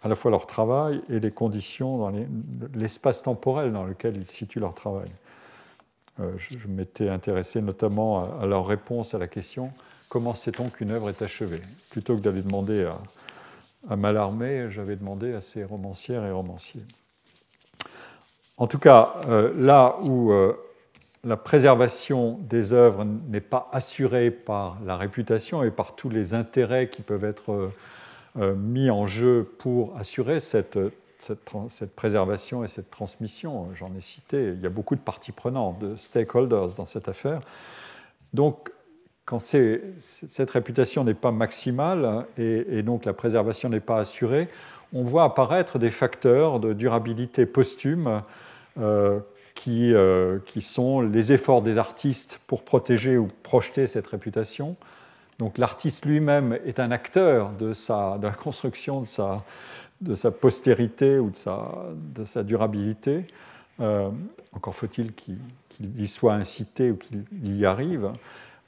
[0.07, 2.12] à la fois leur travail et les conditions dans
[2.74, 5.09] l'espace temporel dans lequel ils situent leur travail.
[6.20, 9.72] Euh, je, m'étais intéressé notamment à, leur réponse à la question
[10.09, 11.61] comment sait-on qu'une œuvre est achevée?
[11.90, 12.98] Plutôt que d'aller demander à,
[13.90, 16.85] à Mallarmé, j'avais demandé à ces romancières et romanciers.
[18.57, 20.55] En tout cas, euh, là où euh,
[21.26, 26.88] la préservation des œuvres n'est pas assurée par la réputation et par tous les intérêts
[26.88, 27.70] qui peuvent être
[28.36, 30.78] mis en jeu pour assurer cette
[31.68, 33.68] cette, préservation et cette transmission.
[33.74, 37.40] J'en ai cité, il y a beaucoup de parties prenantes, de stakeholders dans cette affaire.
[38.32, 38.70] Donc,
[39.24, 44.48] quand cette réputation n'est pas maximale et, donc la préservation n'est pas assurée,
[44.92, 48.22] on voit apparaître des facteurs de durabilité posthume
[48.78, 49.18] euh,
[49.56, 54.76] qui, euh, qui, sont les efforts des artistes pour protéger ou projeter cette réputation.
[55.40, 59.42] Donc l'artiste lui-même est un acteur de, sa, de la construction de sa,
[60.00, 61.72] de sa postérité ou de sa,
[62.14, 63.26] de sa durabilité.
[63.80, 64.10] Euh,
[64.52, 65.38] encore faut-il qu'il
[65.98, 68.10] y soit incité ou qu'il y arrive.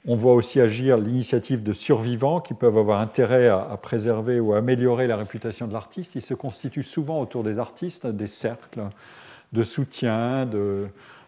[0.05, 4.57] On voit aussi agir l'initiative de survivants qui peuvent avoir intérêt à, préserver ou à
[4.57, 6.15] améliorer la réputation de l'artiste.
[6.15, 8.81] Il se constituent souvent autour des artistes des cercles
[9.53, 10.87] de soutien, de,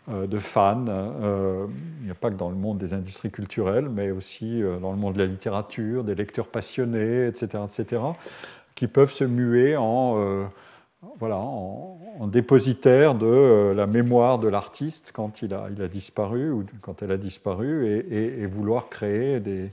[0.10, 0.86] euh, fans.
[0.88, 1.68] Euh,
[2.00, 4.98] il n'y a pas que dans le monde des industries culturelles, mais aussi dans le
[4.98, 7.64] monde de la littérature, des lecteurs passionnés, etc.
[7.66, 8.00] etc
[8.82, 10.46] qui peuvent se muer en, euh,
[11.20, 16.52] voilà, en, dépositaire de euh, la mémoire de l'artiste quand il a, il a, disparu
[16.52, 19.72] ou quand elle a disparu et, vouloir créer des,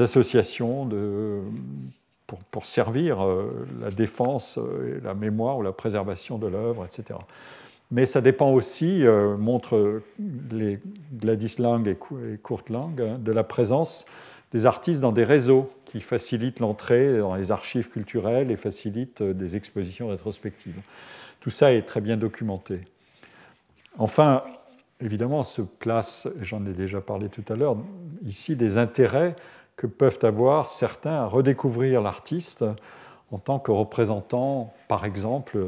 [0.00, 1.40] associations de,
[2.50, 7.18] pour, servir euh, la défense, et la mémoire ou la préservation de l'œuvre, etc.
[7.90, 9.04] Mais ça dépend aussi,
[9.38, 10.02] montre
[10.50, 10.78] les
[11.14, 11.96] Gladys Lang et
[12.42, 14.04] Kurt Lang, hein, de la présence
[14.52, 19.34] des artistes dans des réseaux qui facilitent l'entrée dans les archives culturelles et facilitent euh,
[19.34, 20.80] des expositions rétrospectives.
[21.40, 22.80] Tout ça est très bien documenté.
[23.98, 24.42] Enfin,
[25.00, 27.76] évidemment, se place, j'en ai déjà parlé tout à l'heure,
[28.24, 29.36] ici des intérêts
[29.76, 32.64] que peuvent avoir certains à redécouvrir l'artiste
[33.30, 35.58] en tant que représentant, par exemple,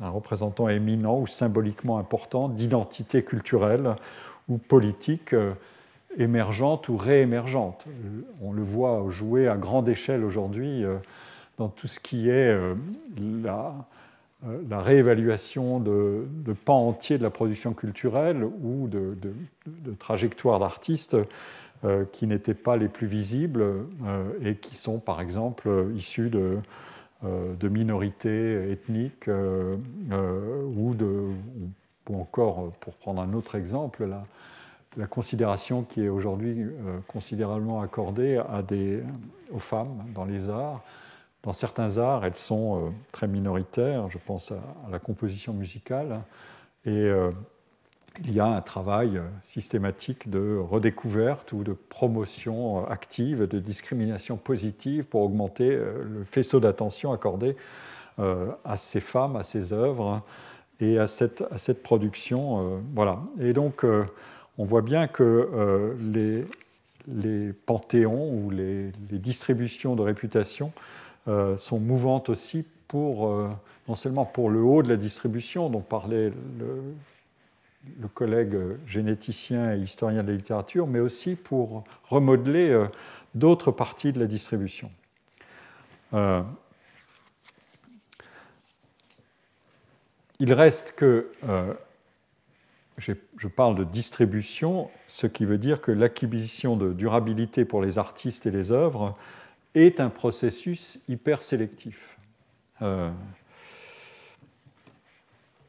[0.00, 3.96] un représentant éminent ou symboliquement important d'identité culturelle
[4.48, 5.52] ou politique euh,
[6.18, 7.84] émergente ou réémergente.
[8.42, 10.96] On le voit jouer à grande échelle aujourd'hui euh,
[11.58, 12.74] dans tout ce qui est euh,
[13.42, 13.74] la,
[14.68, 16.26] la réévaluation de,
[16.64, 19.16] pans entiers de la production culturelle ou de,
[19.98, 21.16] trajectoires d'artistes
[22.12, 23.64] qui n'étaient pas les plus visibles
[24.42, 26.58] et qui sont par exemple issus de,
[27.22, 31.30] de minorités ethniques ou, de,
[32.08, 34.24] ou encore, pour prendre un autre exemple, là,
[34.96, 39.02] la considération qui est aujourd'hui euh, considérablement accordée à des,
[39.52, 40.82] aux femmes dans les arts.
[41.42, 46.22] Dans certains arts, elles sont euh, très minoritaires, je pense à, la composition musicale,
[46.86, 47.30] euh,
[48.24, 55.04] il y a un travail systématique de redécouverte ou de promotion active, de discrimination positive
[55.04, 57.56] pour augmenter le faisceau d'attention accordé
[58.18, 60.22] à ces femmes, à ces œuvres
[60.80, 62.80] et à cette, à cette production.
[62.94, 63.20] Voilà.
[63.38, 63.84] Et donc,
[64.58, 66.44] on voit bien que euh,
[67.08, 70.72] les, panthéons ou les, distributions de réputation
[71.28, 73.48] euh, sont mouvantes aussi pour, euh,
[73.88, 76.82] non seulement pour le haut de la distribution dont parlait le,
[78.00, 82.86] le collègue généticien et historien de la littérature, mais aussi pour remodeler
[83.34, 84.90] d'autres parties de la distribution.
[90.38, 91.30] il reste que
[92.98, 98.46] je parle de distribution, ce qui veut dire que l'acquisition de durabilité pour les artistes
[98.46, 99.16] et les œuvres
[99.74, 102.16] est un processus hyper sélectif.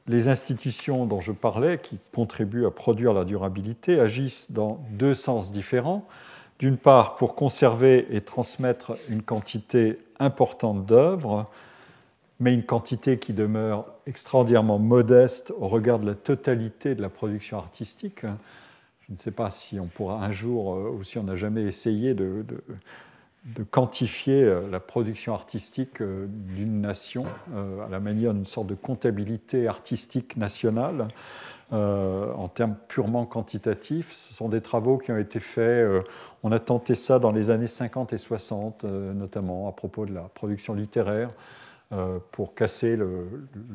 [0.07, 5.51] Les institutions dont je parlais, qui contribuent à produire la durabilité, agissent dans deux sens
[5.51, 6.07] différents.
[6.59, 11.47] D'une part, pour conserver et transmettre une quantité importante d'œuvres,
[12.39, 17.57] mais une quantité qui demeure extraordinairement modeste au regard de la totalité de la production
[17.57, 18.21] artistique.
[19.07, 21.63] Je ne sais pas si on pourra un jour, euh, ou si on n'a jamais
[21.63, 22.45] essayé de,
[23.71, 29.67] quantifier euh, la production artistique euh, d'une nation à la manière d'une sorte de comptabilité
[29.67, 31.07] artistique nationale.
[31.71, 34.13] en termes purement quantitatifs.
[34.13, 35.85] Ce sont des travaux qui ont été faits,
[36.43, 40.21] on a tenté ça dans les années 50 et 60, notamment à propos de la
[40.33, 41.29] production littéraire.
[41.93, 42.99] Euh, pour casser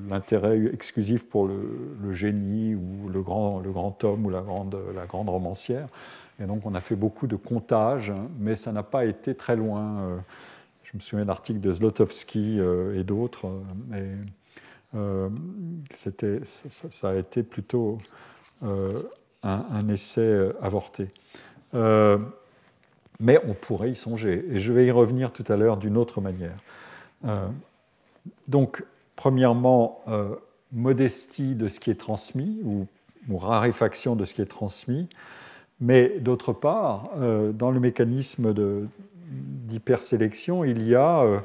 [0.07, 3.63] l'intérêt exclusif pour le, génie ou le grand,
[4.05, 5.89] homme ou la grande romancière.
[6.41, 10.01] Et donc on a fait beaucoup de comptages, mais ça n'a pas été très loin.
[10.01, 10.19] Euh,
[10.85, 12.59] je me souviens l'article de Zlotowski
[12.95, 13.51] et d'autres,
[13.89, 14.11] mais
[15.91, 17.97] c'était, ça, a été plutôt
[18.61, 21.09] un, essai avorté.
[21.73, 26.21] mais on pourrait y songer, et je vais y revenir tout à l'heure d'une autre
[26.21, 26.59] manière.
[28.49, 28.85] donc,
[29.17, 30.03] premièrement,
[30.73, 32.87] modestie de ce qui est transmis, ou,
[33.37, 35.09] raréfaction de ce qui est transmis,
[35.81, 38.55] mais d'autre part, euh, dans le mécanisme
[39.29, 41.39] d'hypersélection, il y a euh,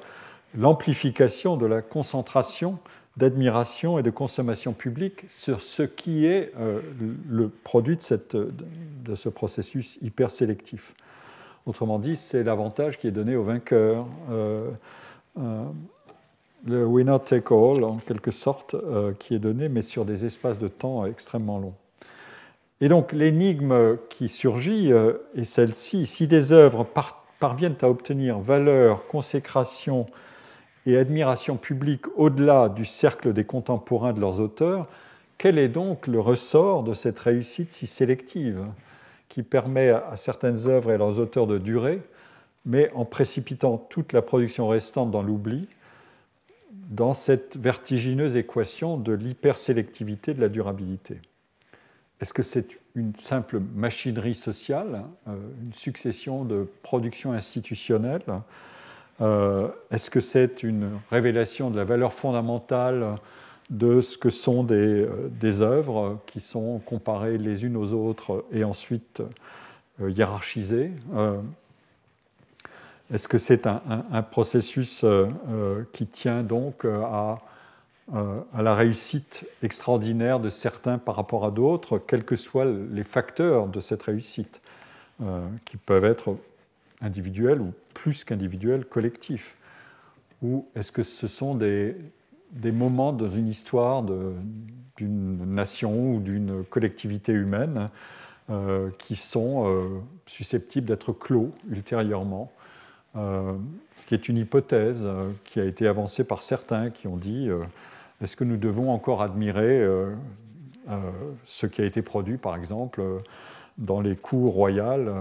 [0.56, 2.78] l'amplification de la concentration
[3.16, 6.82] d'admiration et de consommation publique sur ce qui est euh,
[7.28, 10.94] le produit de, ce processus hypersélectif.
[11.66, 14.06] Autrement dit, c'est l'avantage qui est donné au vainqueur
[16.66, 20.60] le winner take all, en quelque sorte, euh, qui est donné, mais sur des espaces
[20.60, 21.76] de temps extrêmement longs.
[22.80, 26.06] Et donc l'énigme qui surgit euh, est celle-ci.
[26.06, 26.86] Si des œuvres
[27.40, 30.06] parviennent à obtenir valeur, consécration
[30.86, 34.88] et admiration publique au-delà du cercle des contemporains de leurs auteurs,
[35.38, 38.64] quel est donc le ressort de cette réussite si sélective
[39.28, 42.02] qui permet à certaines œuvres et leurs auteurs de durer,
[42.66, 45.68] mais en précipitant toute la production restante dans l'oubli,
[46.90, 51.20] dans cette vertigineuse équation de l'hypersélectivité de la durabilité?
[52.20, 58.24] Est-ce que c'est une simple machinerie sociale, euh, une succession de productions institutionnelles
[59.22, 63.18] euh, Est-ce que c'est une révélation de la valeur fondamentale
[63.70, 68.64] de ce que sont des, euh, œuvres qui sont comparées les unes aux autres et
[68.64, 69.22] ensuite
[70.00, 70.92] hiérarchisées
[73.12, 75.04] est-ce que c'est un, processus
[75.92, 76.86] qui tient donc
[78.14, 83.04] euh, à, la réussite extraordinaire de certains par rapport à d'autres, quels que soient les
[83.04, 84.62] facteurs de cette réussite,
[85.66, 86.38] qui peuvent être
[87.02, 89.56] individuels ou plus qu'individuels, collectifs.
[90.44, 91.96] Ou est-ce que ce sont des,
[92.52, 97.90] des moments dans une histoire d'une nation ou d'une collectivité humaine
[99.00, 102.52] qui sont susceptibles d'être clos ultérieurement
[103.18, 103.54] euh,
[103.96, 107.50] ce qui est une hypothèse euh, qui a été avancée par certains qui ont dit
[107.50, 107.64] euh,
[108.22, 109.86] est-ce que nous devons encore admirer
[111.46, 113.02] ce qui a été produit, par exemple,
[113.78, 115.12] dans les cours royales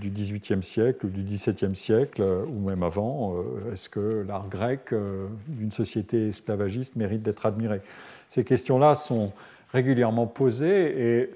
[0.00, 3.34] du XVIIIe siècle ou du XVIIe siècle, ou même avant
[3.72, 4.94] Est-ce que l'art grec
[5.48, 7.82] d'une société esclavagiste mérite d'être admiré?
[8.30, 9.32] Ces questions-là sont
[9.72, 11.30] régulièrement posées et,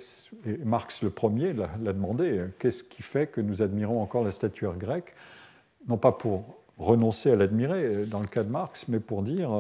[0.64, 2.44] Marx le premier l'a demandé.
[2.58, 5.14] Qu'est-ce qui fait que nous admirons encore la statuaire grecque
[5.88, 9.50] non pas pour renoncer à l'admirer euh, dans le cas de Marx, mais pour dire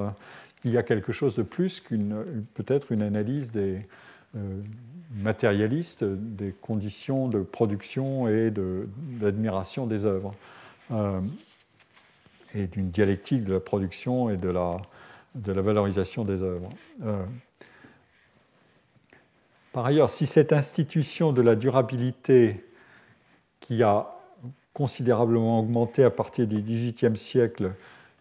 [0.58, 3.86] euh, qu'il y a quelque chose de plus qu'une peut-être une analyse des
[4.36, 4.60] euh,
[5.16, 8.52] matérialistes des conditions de production et
[9.20, 10.34] d'admiration des œuvres
[12.54, 14.76] et d'une dialectique de la production et de la,
[15.34, 16.70] de la valorisation des œuvres.
[19.72, 22.64] par ailleurs, si cette institution de la durabilité
[23.60, 24.18] qui a
[24.78, 27.72] considérablement augmenté à partir du XVIIIe siècle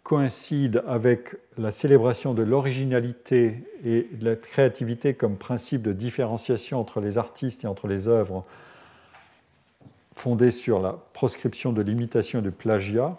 [0.08, 7.02] coïncide avec la célébration de l'originalité et de la créativité comme principe de différenciation entre
[7.02, 8.46] les artistes et entre les œuvres
[10.16, 13.18] fondées sur la proscription de l'imitation et du plagiat,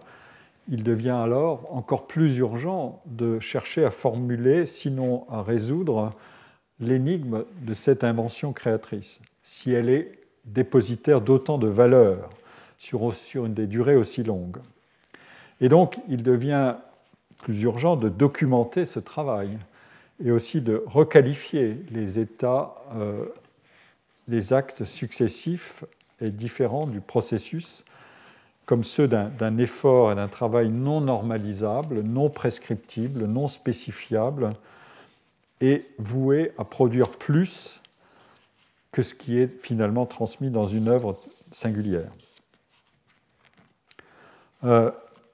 [0.70, 6.14] il devient alors encore plus urgent de chercher à formuler, sinon à résoudre,
[6.80, 10.12] l'énigme de cette invention créatrice, si elle est
[10.46, 12.30] dépositaire d'autant de valeurs
[12.78, 13.12] sur,
[13.44, 14.60] une des durées aussi longues.
[15.60, 16.76] Et donc, il devient
[17.38, 19.58] plus urgent de documenter ce travail
[20.24, 23.26] et aussi de requalifier les états, euh,
[24.26, 25.84] les actes successifs
[26.20, 27.84] et différents du processus
[28.68, 34.52] comme ceux d'un effort et d'un travail non normalisable, non prescriptible, non spécifiable,
[35.62, 37.80] et voué à produire plus
[38.92, 41.18] que ce qui est finalement transmis dans une œuvre
[41.50, 42.10] singulière.
[44.64, 44.90] Euh,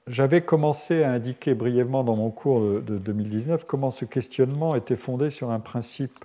[0.07, 5.29] j'avais commencé à indiquer brièvement dans mon cours de, 2019 comment ce questionnement était fondé
[5.29, 6.23] sur un principe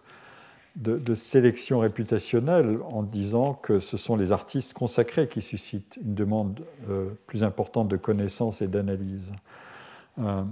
[0.77, 6.61] de, sélection réputationnelle en disant que ce sont les artistes consacrés qui suscitent une demande
[6.89, 9.33] euh, plus importante de connaissances et d'analyse.
[10.19, 10.43] Euh,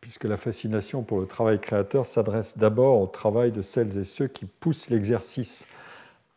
[0.00, 4.26] puisque la fascination pour le travail créateur s'adresse d'abord au travail de celles et ceux
[4.26, 5.66] qui poussent l'exercice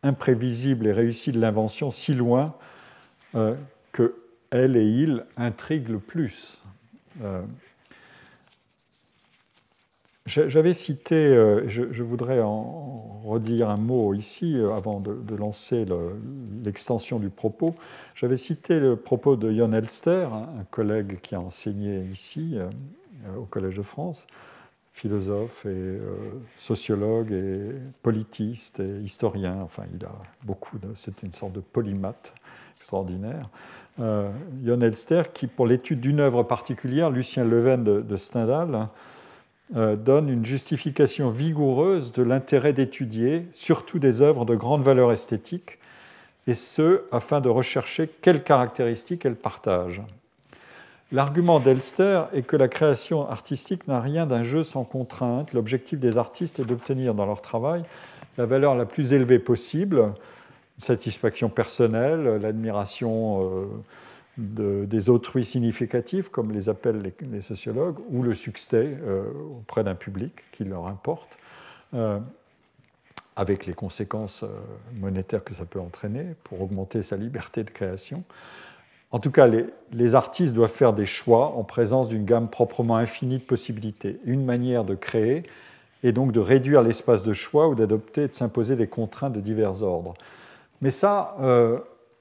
[0.03, 2.55] imprévisible et réussi de l'invention si loin
[3.91, 4.15] que
[4.51, 6.61] elle et il intriguent le plus.
[7.23, 7.41] Euh,
[10.25, 15.85] j'avais cité, euh, je, voudrais en redire un mot ici euh, avant de, lancer
[16.63, 17.75] l'extension du propos.
[18.13, 22.57] J'avais cité le propos de Jon Elster, un collègue qui a enseigné ici
[23.37, 24.27] au Collège de France,
[24.93, 25.97] philosophe et
[26.59, 27.71] sociologue et
[28.03, 29.61] politiste et historien.
[29.63, 30.11] Enfin, il a
[30.43, 30.77] beaucoup.
[30.95, 32.33] C'est une sorte de polymathe
[32.77, 33.49] extraordinaire.
[33.99, 38.89] Jon Elster, qui, pour l'étude d'une œuvre particulière, Lucien Leven de Stendhal,
[39.75, 45.77] euh, donne une justification vigoureuse de l'intérêt d'étudier, surtout des œuvres de grande valeur esthétique,
[46.47, 50.01] et ce, afin de rechercher quelles caractéristiques elles partagent.
[51.11, 55.53] L'argument d'Elster est que la création artistique n'a rien d'un jeu sans contrainte.
[55.53, 57.83] L'objectif des artistes est d'obtenir dans leur travail
[58.39, 60.13] la valeur la plus élevée possible,
[60.79, 63.69] satisfaction personnelle, l'admiration
[64.37, 69.23] euh, des autrui significatifs, comme les appellent les, sociologues, ou le succès euh,
[69.59, 71.37] auprès d'un public qui leur importe,
[71.93, 72.19] euh,
[73.35, 74.45] avec les conséquences
[74.95, 78.23] monétaires que ça peut entraîner pour augmenter sa liberté de création.
[79.11, 82.97] En tout cas, les, les artistes doivent faire des choix en présence d'une gamme proprement
[82.97, 84.19] infinie de possibilités.
[84.25, 85.43] Une manière de créer
[86.03, 89.41] est donc de réduire l'espace de choix ou d'adopter et de s'imposer des contraintes de
[89.41, 90.13] divers ordres.
[90.81, 91.35] Mais ça,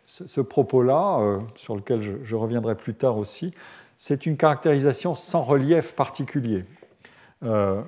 [0.09, 3.52] ce, propos-là, euh, sur lequel je, reviendrai plus tard aussi,
[3.98, 6.64] c'est une caractérisation sans relief particulier.
[7.44, 7.82] Euh,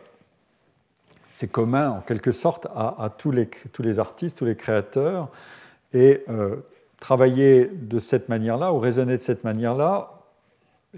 [1.33, 5.29] c'est commun en quelque sorte à, tous, les, artistes, tous les créateurs,
[5.95, 6.57] et euh,
[7.01, 10.13] travailler de cette manière-là ou raisonner de cette manière-là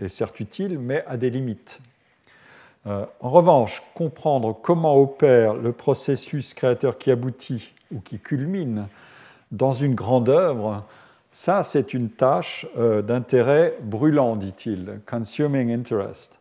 [0.00, 1.78] est certes utile, mais a des limites.
[2.86, 8.88] en revanche, comprendre comment opère le processus créateur qui aboutit ou qui culmine
[9.52, 10.84] dans une grande œuvre,
[11.32, 16.38] ça, c'est une tâche euh, d'intérêt brûlant, dit-il, consuming interest.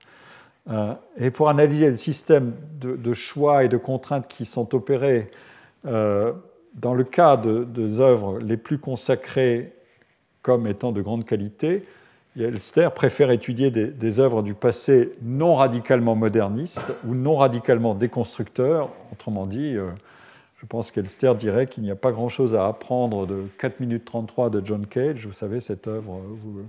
[0.69, 5.31] Euh, et pour analyser le système de, choix et de contraintes qui sont opérés
[5.85, 6.33] euh,
[6.75, 9.73] dans le cas de, des œuvres les plus consacrées
[10.41, 11.83] comme étant de grande qualité,
[12.37, 18.89] Elster préfère étudier des, des, œuvres du passé non radicalement modernistes ou non radicalement déconstructeurs,
[19.11, 19.75] autrement dit,
[20.61, 24.51] je pense qu'Elster dirait qu'il n'y a pas grand-chose à apprendre de 4 minutes 33
[24.51, 26.63] de John Cage, vous savez, cette œuvre euh,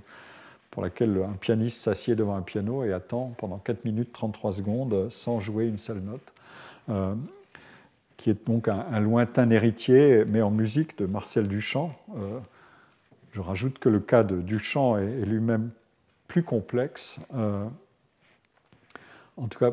[0.71, 5.11] pour laquelle un pianiste s'assied devant un piano et attend pendant 4 minutes 33 secondes
[5.11, 6.33] sans jouer une seule note,
[6.89, 7.15] euh,
[8.17, 11.95] qui est donc un, lointain héritier, mais en musique, de Marcel Duchamp.
[12.17, 12.39] Euh,
[13.33, 15.71] je rajoute que le cas de Duchamp est, est lui-même
[16.29, 17.19] plus complexe.
[17.35, 17.69] en
[19.51, 19.73] tout cas,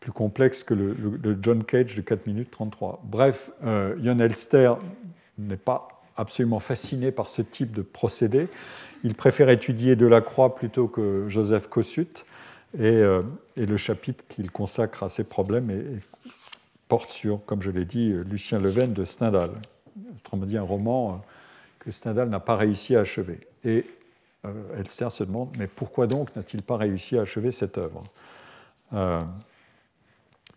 [0.00, 3.02] plus complexe que le, John Cage de 4 minutes 33.
[3.04, 4.74] Bref, euh, Elster
[5.38, 8.48] n'est pas absolument fasciné par ce type de procédé.
[9.04, 12.24] Il préfère étudier Delacroix plutôt que Joseph Kossuth.
[12.78, 13.22] Et, euh,
[13.56, 15.70] le chapitre qu'il consacre à ces problèmes
[16.86, 19.50] porte sur, comme je l'ai dit, Lucien Leven de Stendhal.
[20.16, 21.14] Autrement dit, un roman euh,
[21.80, 23.40] que Stendhal n'a pas réussi à achever.
[23.64, 23.84] Et
[24.76, 28.04] Elster se demande, mais pourquoi donc n'a-t-il pas réussi à achever cette œuvre?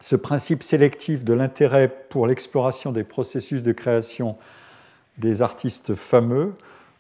[0.02, 4.36] Ce principe sélectif de l'intérêt pour l'exploration des processus de création
[5.18, 6.54] des artistes fameux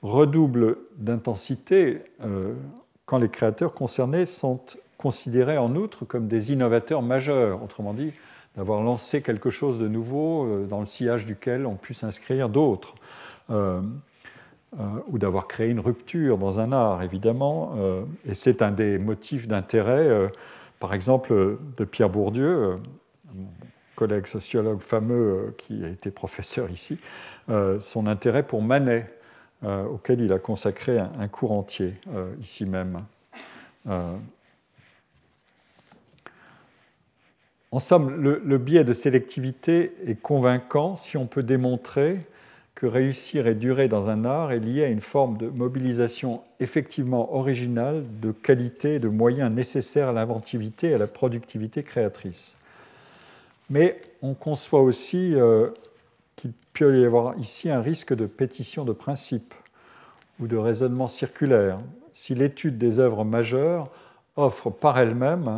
[0.03, 2.53] redouble d'intensité euh,
[3.05, 4.59] quand les créateurs concernés sont
[4.97, 8.13] considérés en outre comme des innovateurs majeurs, autrement dit,
[8.55, 12.95] d'avoir lancé quelque chose de nouveau euh, dans le sillage duquel on puisse s'inscrire d'autres,
[13.49, 13.81] euh,
[15.07, 17.75] ou d'avoir créé une rupture dans un art, évidemment.
[18.25, 20.31] et c'est un des motifs d'intérêt
[20.81, 22.77] par exemple, de Pierre Bourdieu, euh,
[23.35, 23.47] mon
[23.95, 26.97] collègue sociologue fameux euh, qui a été professeur ici,
[27.49, 29.07] euh, son intérêt pour Manet,
[29.63, 31.93] auquel il a consacré un cours entier
[32.41, 33.03] ici même.
[37.71, 42.25] En somme, le, biais de sélectivité est convaincant si on peut démontrer
[42.75, 47.35] que réussir et durer dans un art est lié à une forme de mobilisation effectivement
[47.35, 52.55] originale de qualité et de moyens nécessaires à l'inventivité et à la productivité créatrice.
[53.69, 55.69] Mais on conçoit aussi euh,
[56.35, 59.53] qu'il peut y avoir ici un risque de pétition de principe
[60.39, 61.79] ou de raisonnement circulaire
[62.13, 63.89] si l'étude des œuvres majeures
[64.35, 65.57] offre par elle-même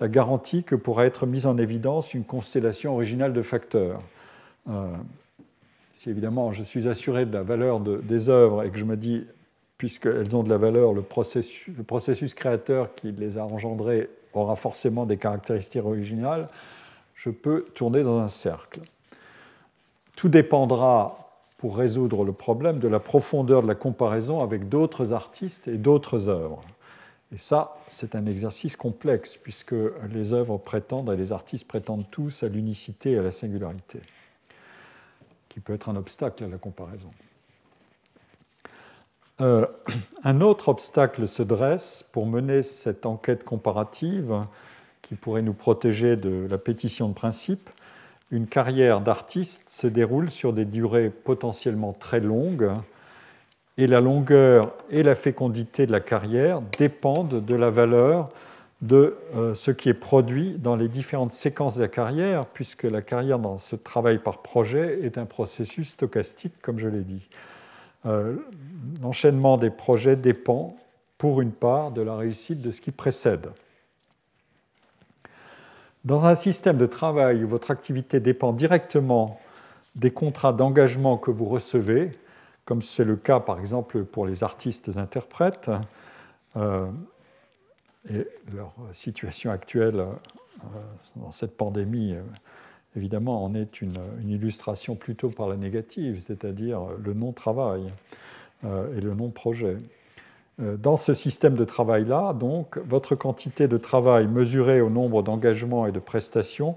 [0.00, 4.00] la garantie que pourra être mise en évidence une constellation originale de facteurs.
[4.68, 4.86] Euh,
[5.98, 9.26] si évidemment je suis assuré de la valeur des œuvres et que je me dis,
[9.78, 15.16] puisqu'elles ont de la valeur, le processus, créateur qui les a engendrées aura forcément des
[15.16, 16.48] caractéristiques originales,
[17.16, 18.82] je peux tourner dans un cercle.
[20.14, 25.66] Tout dépendra, pour résoudre le problème, de la profondeur de la comparaison avec d'autres artistes
[25.66, 26.60] et d'autres œuvres.
[27.34, 29.74] Et ça, c'est un exercice complexe, puisque
[30.12, 33.98] les œuvres prétendent, et les artistes prétendent tous à l'unicité et à la singularité,
[35.48, 37.10] qui peut être un obstacle à la comparaison.
[39.40, 39.66] Euh,
[40.24, 44.44] un autre obstacle se dresse pour mener cette enquête comparative
[45.02, 47.70] qui pourrait nous protéger de la pétition de principe.
[48.30, 52.70] Une carrière d'artiste se déroule sur des durées potentiellement très longues
[53.78, 58.28] et la longueur et la fécondité de la carrière dépendent de la valeur
[58.80, 63.02] de euh, ce qui est produit dans les différentes séquences de la carrière, puisque la
[63.02, 67.28] carrière dans ce travail par projet est un processus stochastique, comme je l'ai dit.
[68.06, 68.36] Euh,
[69.02, 70.76] l'enchaînement des projets dépend,
[71.18, 73.50] pour une part, de la réussite de ce qui précède.
[76.04, 79.40] Dans un système de travail où votre activité dépend directement
[79.96, 82.12] des contrats d'engagement que vous recevez,
[82.64, 85.70] comme c'est le cas par exemple pour les artistes interprètes,
[86.56, 86.86] euh,
[88.10, 90.64] et leur situation actuelle euh,
[91.16, 92.22] dans cette pandémie, euh,
[92.96, 93.96] évidemment, en est une,
[94.26, 97.84] illustration plutôt par la négative, c'est-à-dire le non-travail
[98.64, 99.76] et le non-projet.
[100.58, 105.92] Dans ce système de travail-là, donc, votre quantité de travail mesurée au nombre d'engagements et
[105.92, 106.76] de prestations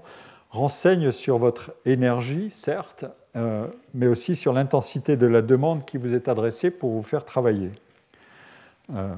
[0.52, 3.04] renseigne sur votre énergie, certes,
[3.34, 7.24] euh, mais aussi sur l'intensité de la demande qui vous est adressée pour vous faire
[7.24, 7.70] travailler.
[8.94, 9.14] Euh,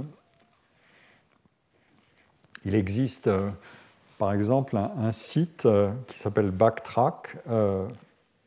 [2.64, 3.50] il existe, euh,
[4.18, 5.66] par exemple, un, site
[6.06, 7.36] qui s'appelle Backtrack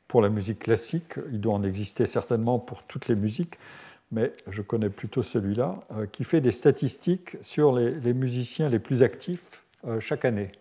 [0.07, 1.15] pour la musique classique.
[1.31, 3.59] Il doit en exister certainement pour toutes les musiques,
[4.11, 5.75] mais je connais plutôt celui-là,
[6.13, 9.61] qui fait des statistiques sur les musiciens les plus actifs
[9.99, 10.51] chaque année.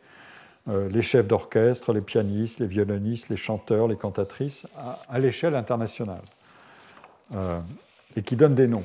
[0.68, 4.66] Euh, les chefs d'orchestre, les pianistes, les violonistes, les chanteurs, les cantatrices,
[5.09, 6.22] à, l'échelle internationale,
[7.34, 7.61] euh,
[8.16, 8.84] et qui donnent des noms.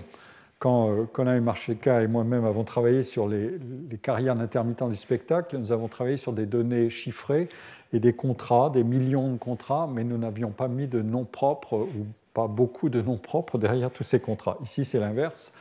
[0.62, 3.57] Quand euh, Colin Marcheka et moi-même avons travaillé sur les,
[4.01, 7.49] carrières d'intermittents du spectacle, nous avons travaillé sur des données chiffrées
[7.93, 11.80] et des contrats, des millions de contrats, mais nous n'avions pas mis de noms propres
[11.80, 12.05] ou
[12.36, 14.59] pas beaucoup de noms propres derrière tous ces contrats.
[14.64, 15.51] Ici, c'est l'inverse.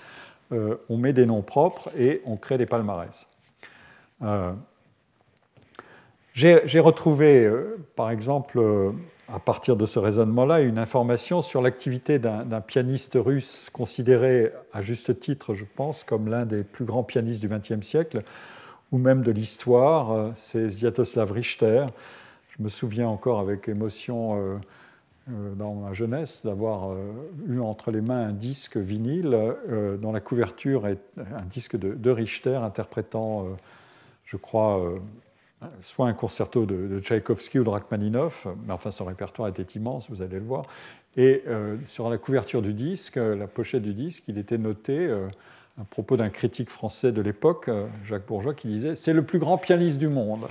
[0.52, 3.26] on met des noms propres et on crée des palmarès.
[6.34, 8.92] J'ai retrouvé, euh, par exemple, euh,
[9.32, 15.20] à partir de ce raisonnement-là, une information sur l'activité d'un pianiste russe considéré à juste
[15.20, 18.22] titre, je pense, comme l'un des plus grands pianistes du XXe siècle,
[18.90, 21.86] ou même de l'histoire, euh, c'est Sviatoslav Richter.
[22.48, 24.60] Je me souviens encore avec émotion
[25.28, 26.94] dans ma jeunesse d'avoir
[27.46, 29.54] eu entre les mains un disque vinyle
[29.98, 33.46] dont la couverture est un disque de Richter interprétant,
[34.26, 34.92] je crois,
[35.82, 40.22] soit un concerto de, Tchaïkovski ou de Rachmaninoff, mais enfin son répertoire était immense, vous
[40.22, 40.64] allez le voir.
[41.16, 45.26] Et euh, sur la couverture du disque, la pochette du disque, il était noté euh,
[45.80, 49.38] à propos d'un critique français de l'époque, euh, Jacques Bourgeois, qui disait C'est le plus
[49.38, 50.46] grand pianiste du monde.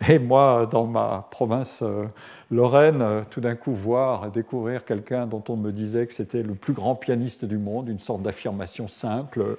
[0.08, 2.04] Et moi, dans ma province euh,
[2.50, 6.42] Lorraine, euh, tout d'un coup, voir et découvrir quelqu'un dont on me disait que c'était
[6.42, 9.56] le plus grand pianiste du monde, une sorte d'affirmation simple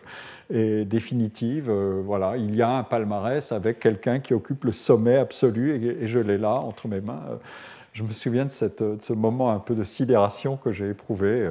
[0.52, 1.70] et définitive.
[1.70, 6.08] Euh, voilà, il y a un palmarès avec quelqu'un qui occupe le sommet absolu et,
[6.08, 7.24] je l'ai là entre mes mains.
[7.94, 11.50] Je me souviens de, ce moment un peu de sidération que j'ai éprouvé.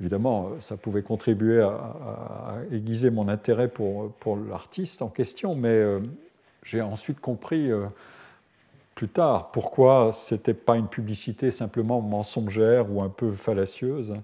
[0.00, 5.80] Évidemment, ça pouvait contribuer à, aiguiser mon intérêt pour, pour l'artiste en question, mais
[6.62, 7.86] j'ai ensuite compris euh,
[8.94, 14.14] plus tard pourquoi ce n'était pas une publicité simplement mensongère ou un peu fallacieuse.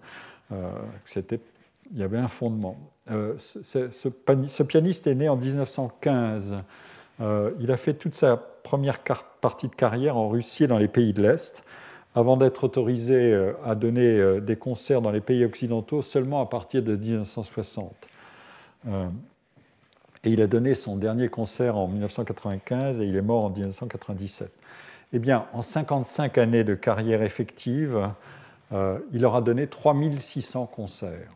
[0.53, 0.71] Euh,
[1.93, 2.77] il y avait un fondement.
[3.11, 4.09] Euh, ce,
[4.63, 6.57] pianiste est né en 1915.
[7.21, 8.99] il a fait toute sa première
[9.41, 11.63] partie de carrière en Russie et dans les pays de l'Est,
[12.17, 13.35] avant d'être autorisé
[13.65, 17.95] à donner des concerts dans les pays occidentaux seulement à partir de 1960
[20.27, 24.51] et il a donné son dernier concert en 1995 et il est mort en 1997.
[25.13, 28.11] Eh bien, en 55 années de carrière effective,
[28.73, 31.33] euh, il aura donné 3600 concerts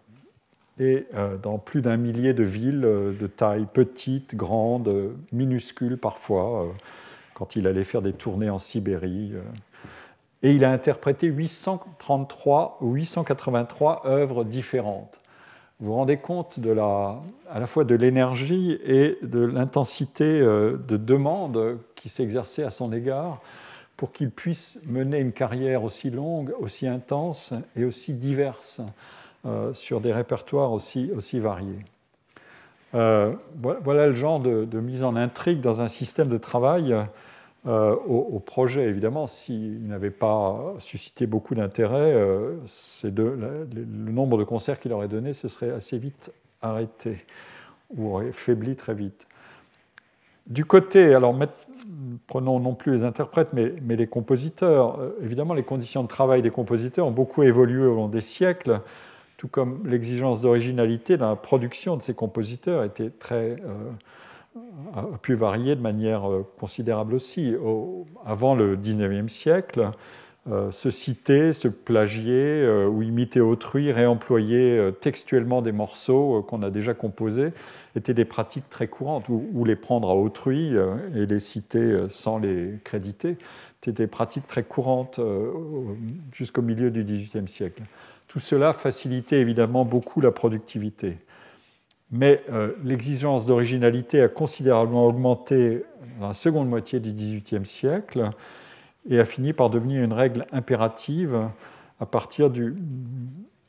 [0.81, 6.75] et euh, dans plus d'un millier de villes euh, de taille petite, grande, minuscule parfois,
[7.35, 9.35] quand il allait faire des tournées en Sibérie.
[10.43, 15.20] et il a interprété 833 ou 883 œuvres différentes
[15.81, 17.21] vous vous rendez compte de la,
[17.51, 22.93] à la fois de l'énergie et de l'intensité euh, de demande qui s'exerçait à son
[22.93, 23.41] égard
[23.97, 28.83] pour qu'il puisse mener une carrière aussi longue, aussi intense et aussi diverse
[29.47, 31.85] euh, sur des répertoires aussi, aussi variés.
[32.95, 36.95] Euh, voilà le genre de, de, mise en intrigue dans un système de travail
[37.67, 42.57] euh, au, projet, évidemment, s'il n'avait pas suscité beaucoup d'intérêt, euh,
[43.05, 46.33] le, nombre de concerts qu'il aurait donné se serait assez vite
[46.63, 47.25] arrêté.
[47.97, 49.27] ou aurait faibli très vite.
[50.47, 51.37] Du côté, alors
[52.27, 57.07] prenons non plus les interprètes, mais, les compositeurs, évidemment les conditions de travail des compositeurs
[57.07, 58.81] ont beaucoup évolué au long des siècles
[59.41, 63.91] tout comme l'exigence d'originalité dans la production de ces compositeurs était très, euh,
[64.95, 67.55] a pu varier de manière euh, considérable aussi.
[68.25, 69.91] avant le XIXe siècle,
[70.51, 76.95] euh, se citer, se plagier ou imiter autrui, réemployer textuellement des morceaux qu'on a déjà
[76.95, 77.53] composés
[77.97, 80.75] étaient des pratiques très courantes, ou, les prendre à autrui
[81.15, 83.37] et les citer sans les créditer,
[83.83, 85.21] étaient des pratiques très courantes
[86.33, 87.83] jusqu'au milieu du XVIIIe siècle.
[88.29, 91.19] Tout cela facilitait évidemment beaucoup la productivité.
[92.13, 95.85] Mais euh, l'exigence d'originalité a considérablement augmenté
[96.19, 98.31] dans la seconde moitié du XVIIIe siècle
[99.09, 101.49] et a fini par devenir une règle impérative
[102.01, 102.75] à partir du,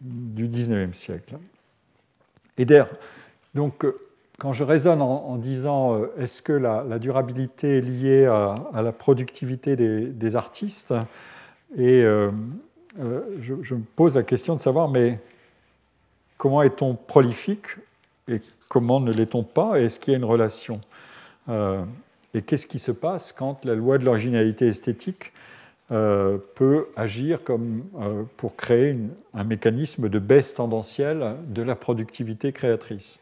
[0.02, 1.38] XIXe siècle.
[2.58, 2.90] Et d'ailleurs,
[3.54, 3.86] donc,
[4.40, 9.76] quand je raisonne en, disant euh, est-ce que la, durabilité est liée à, la productivité
[9.76, 10.94] des, artistes
[11.78, 12.32] et euh,
[13.00, 15.20] euh, je, me pose la question de savoir, mais
[16.38, 17.68] comment est-on prolifique
[18.32, 20.82] et comment ne l'est-on pas Est-ce qu'il y a une relation
[21.50, 21.84] euh,
[22.34, 25.34] Et qu'est-ce qui se passe quand la loi de l'originalité esthétique
[25.92, 27.84] euh, peut agir comme
[28.38, 28.96] pour créer
[29.34, 33.20] un mécanisme de baisse tendancielle de la productivité créatrice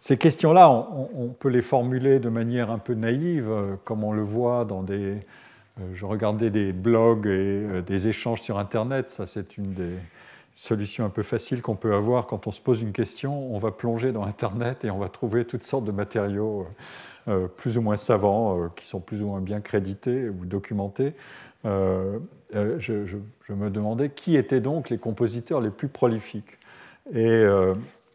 [0.00, 3.48] ces questions-là, on, peut les formuler de manière un peu naïve,
[3.84, 5.18] comme on le voit dans des,
[5.80, 9.10] euh, je regardais des blogs et euh, des échanges sur Internet.
[9.10, 9.94] Ça, c'est une des
[10.60, 13.54] solutions un peu faciles qu'on peut avoir quand on se pose une question.
[13.54, 16.66] On va plonger dans Internet et on va trouver toutes sortes de matériaux
[17.28, 21.14] euh, plus ou moins savants, qui sont plus ou moins bien crédités ou documentés.
[21.64, 23.16] je,
[23.48, 26.58] me demandais qui étaient donc les compositeurs les plus prolifiques.
[27.12, 27.44] Et,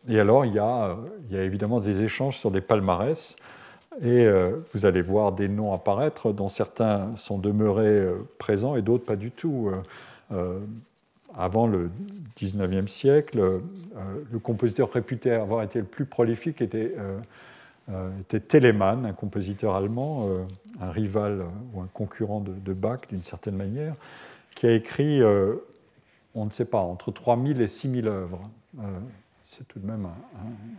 [0.07, 0.97] alors, il y, a,
[1.31, 3.35] évidemment des échanges sur des palmarès.
[4.01, 8.81] Et euh, vous allez voir des noms apparaître, dont certains sont demeurés euh, présents et
[8.81, 9.71] d'autres pas du tout.
[11.37, 11.89] Euh, avant le
[12.39, 13.61] 19e siècle,
[14.31, 16.93] le compositeur réputé avoir été le plus prolifique était,
[18.19, 20.27] était Telemann, un compositeur allemand,
[20.81, 23.95] un rival ou un concurrent de, Bach d'une certaine manière,
[24.53, 25.21] qui a écrit,
[26.33, 28.49] on ne sait pas, entre 3000 et 6000 œuvres.
[29.45, 30.09] C'est tout de même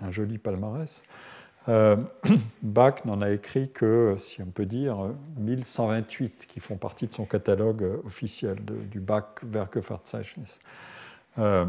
[0.02, 1.02] un joli palmarès.
[1.68, 1.96] Euh,
[2.62, 4.96] Bach n'en a écrit que, si on peut dire,
[5.38, 8.56] 1128 qui font partie de son catalogue officiel
[8.90, 10.58] du Bach Werkeverzeichnis.
[11.38, 11.64] Euh,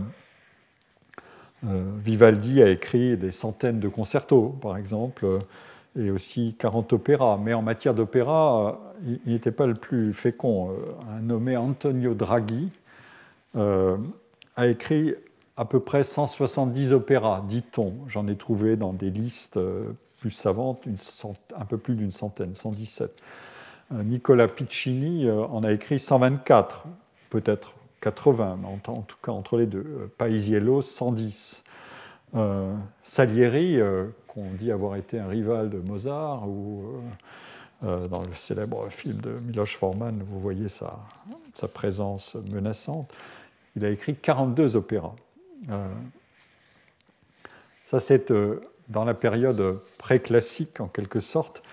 [1.66, 5.26] euh, Vivaldi a écrit des centaines de concertos, par exemple,
[6.00, 7.40] et aussi 40 opéras.
[7.44, 10.76] Mais en matière d'opéra, il n'était pas le plus fécond.
[11.10, 12.70] Un nommé Antonio Draghi
[13.56, 15.16] a écrit
[15.58, 17.94] à peu près 170 opéras, dit-on.
[18.08, 20.84] J'en ai trouvé dans des listes euh, plus savantes,
[21.56, 23.22] un peu plus d'une centaine, 117.
[23.94, 26.86] Euh, Nicolas Piccini euh, en a écrit 124,
[27.32, 30.12] peut-être 80, mais en, tout cas entre les deux.
[30.18, 31.64] Paisiello, 110.
[33.04, 33.80] Salieri,
[34.28, 36.84] qu'on dit avoir été un rival de Mozart, ou
[37.82, 41.00] dans le célèbre film de Miloš Forman, vous voyez sa,
[41.56, 43.12] sa présence menaçante,
[43.76, 45.16] il a écrit 42 opéras.
[45.70, 45.88] Euh,
[47.86, 51.64] ça, c'est euh, dans la période préclassique, en quelque sorte.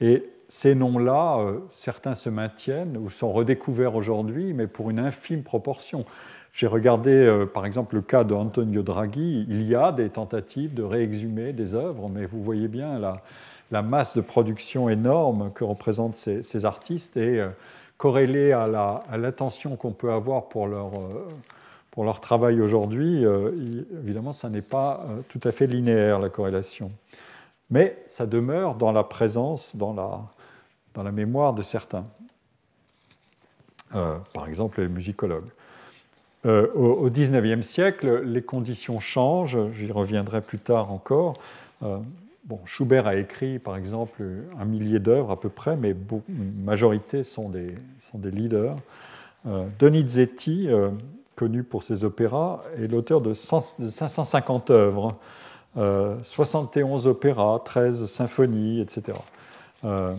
[0.00, 5.42] Et ces noms-là, euh, certains se maintiennent ou sont redécouverts aujourd'hui, mais pour une infime
[5.42, 6.04] proportion.
[6.52, 9.44] J'ai regardé, par exemple, le cas de Antonio Draghi.
[9.48, 13.24] Il y a des tentatives de réexhumer des œuvres, mais vous voyez bien la,
[13.72, 17.44] la masse de production énorme que représentent ces, artistes et
[17.98, 20.92] corrélée à l'attention qu'on peut avoir pour leur
[21.94, 23.52] pour leur travail aujourd'hui, euh,
[24.02, 26.90] évidemment, ça n'est pas euh, tout à fait linéaire, la corrélation.
[27.70, 30.22] Mais ça demeure dans la présence, dans la,
[30.94, 32.04] dans la mémoire de certains.
[33.94, 35.48] Euh, par exemple, les musicologues.
[36.44, 41.38] au XIXe siècle, les conditions changent, j'y reviendrai plus tard encore.
[41.80, 44.20] bon, Schubert a écrit, par exemple,
[44.58, 45.94] un millier d'œuvres à peu près, mais
[46.28, 48.76] une majorité sont des, sont des leaders.
[49.78, 50.68] Donizetti
[51.36, 55.16] connu pour ses opéras, est l'auteur de 550 œuvres,
[55.74, 59.18] 71 euh, opéras, 13 symphonies, etc.
[59.84, 60.14] Euh,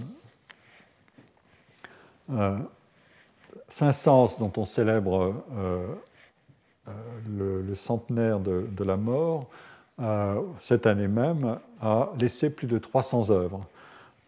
[2.31, 2.57] euh,
[3.69, 5.33] Saint-Saëns, dont on célèbre
[7.29, 9.47] le, centenaire de, de la mort,
[10.59, 13.65] cette année même, a laissé plus de 300 œuvres.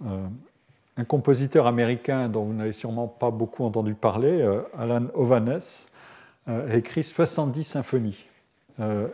[0.04, 4.42] un compositeur américain dont vous n'avez sûrement pas beaucoup entendu parler,
[4.78, 5.88] Alan Ovanes,
[6.48, 8.26] a écrit 70 symphonies.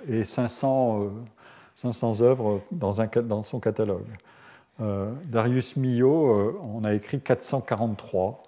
[0.07, 1.11] et 500,
[1.75, 4.07] 500 œuvres dans, son catalogue.
[4.79, 8.43] Darius Milhaud on a écrit 443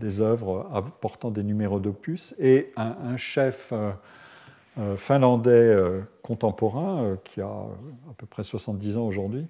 [0.00, 3.72] des œuvres apportant des numéros d'opus, et un, chef
[4.96, 5.76] finlandais
[6.22, 9.46] contemporain, qui a à peu près 70 ans aujourd'hui,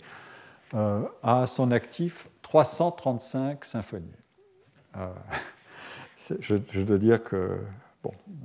[0.73, 4.07] a à son actif 335 symphonies.
[6.41, 7.61] je, dois dire que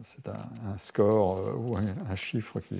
[0.03, 2.75] c'est un, score euh, ou un, chiffre qui,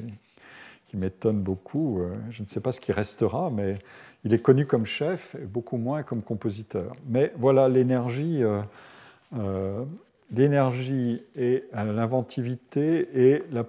[0.88, 2.00] qui m'étonne beaucoup.
[2.00, 3.76] Euh, je ne sais pas ce qui restera, mais
[4.24, 6.96] il est connu comme chef et beaucoup moins comme compositeur.
[7.08, 9.86] Mais voilà, l'énergie, euh,
[10.32, 13.64] l'énergie et l'inventivité et la,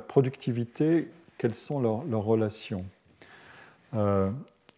[0.00, 2.84] productivité, quelles sont leurs relations?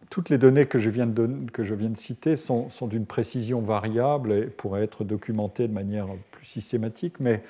[0.09, 4.83] Toutes les données que je viens de, citer sont, sont d'une précision variable et pourraient
[4.83, 7.43] être documentées de manière plus systématique, mais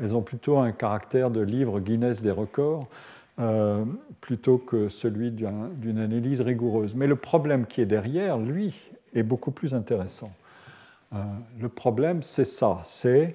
[0.00, 2.88] elles ont plutôt un caractère de livre Guinness des records
[3.40, 3.84] euh,
[4.20, 6.94] plutôt que celui d'une analyse rigoureuse.
[6.94, 8.74] Mais le problème qui est derrière, lui,
[9.14, 10.30] est beaucoup plus intéressant.
[11.12, 11.18] Euh,
[11.60, 13.34] le problème, c'est ça, c'est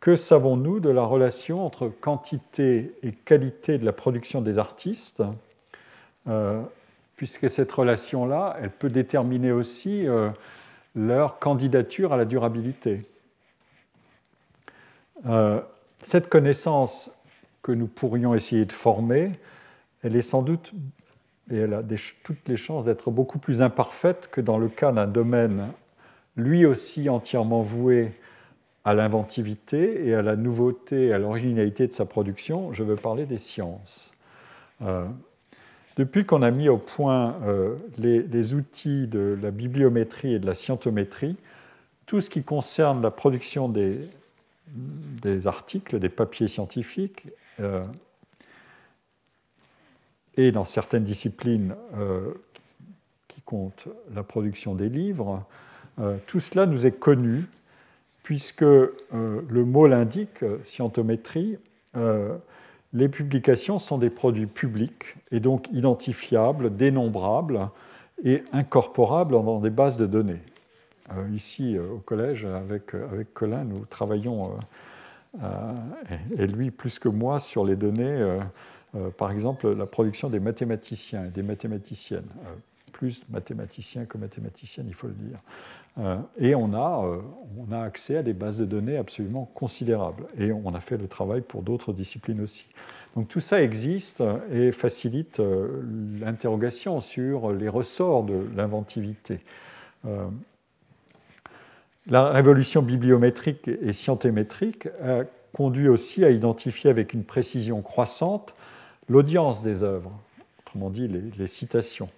[0.00, 5.22] que savons-nous de la relation entre quantité et qualité de la production des artistes
[6.26, 6.62] euh,
[7.20, 10.30] puisque cette relation-là, elle peut déterminer aussi euh,
[10.94, 13.02] leur candidature à la durabilité.
[15.26, 15.60] Euh,
[15.98, 17.10] cette connaissance
[17.60, 19.32] que nous pourrions essayer de former,
[20.02, 20.72] elle est sans doute,
[21.50, 21.82] et elle a
[22.24, 25.72] toutes les chances d'être beaucoup plus imparfaite que dans le cas d'un domaine
[26.36, 28.14] lui aussi entièrement voué
[28.86, 32.72] à l'inventivité et à la nouveauté, à l'originalité de sa production.
[32.72, 34.14] Je veux parler des sciences.
[34.80, 35.04] Euh,
[35.96, 40.54] depuis qu'on a mis au point euh, les, outils de la bibliométrie et de la
[40.54, 41.36] scientométrie,
[42.06, 44.08] tout ce qui concerne la production des,
[45.46, 47.28] articles, des papiers scientifiques,
[47.60, 47.82] euh,
[50.36, 52.32] et dans certaines disciplines euh,
[53.28, 55.44] qui comptent la production des livres,
[56.26, 57.44] tout cela nous est connu,
[58.22, 61.58] puisque le mot l'indique, scientométrie,
[62.92, 67.68] les publications sont des produits publics et donc identifiables, dénombrables
[68.24, 70.40] et incorporables dans des bases de données.
[71.12, 74.58] Euh, ici, euh, au collège, avec, euh, avec Colin, nous travaillons,
[76.36, 78.40] et lui plus que moi, sur les données,
[79.16, 82.26] par exemple, la production des mathématiciens et des mathématiciennes.
[82.92, 85.38] plus mathématiciens que mathématiciennes, il faut le dire.
[85.98, 87.20] Euh, et on a, euh,
[87.58, 90.26] on a accès à des bases de données absolument considérables.
[90.38, 92.66] Et on a fait le travail pour d'autres disciplines aussi.
[93.16, 94.22] Donc tout ça existe
[94.52, 95.82] et facilite euh,
[96.20, 99.40] l'interrogation sur les ressorts de l'inventivité.
[102.06, 108.54] La révolution bibliométrique et scientémétrique a conduit aussi à identifier avec une précision croissante
[109.10, 110.10] l'audience des œuvres,
[110.60, 112.08] autrement dit les, citations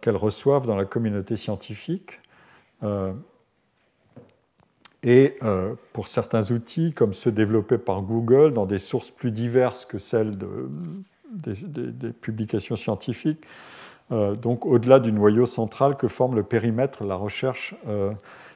[0.00, 2.20] qu'elles reçoivent dans la communauté scientifique
[5.06, 9.84] et euh, pour certains outils, comme ceux développés par Google, dans des sources plus diverses
[9.84, 10.36] que celles
[11.30, 13.44] des, publications scientifiques,
[14.10, 17.76] euh, donc au-delà du noyau central que forme le périmètre de la recherche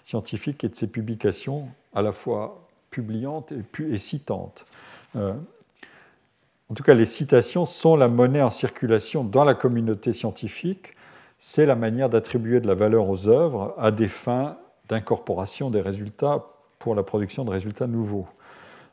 [0.04, 4.66] scientifique et de ses publications, à la fois publiantes et, et citantes.
[5.14, 10.94] en tout cas, les citations sont la monnaie en circulation dans la communauté scientifique
[11.40, 16.44] c'est la manière d'attribuer de la valeur aux œuvres à des fins d'incorporation des résultats
[16.78, 18.28] pour la production de résultats nouveaux.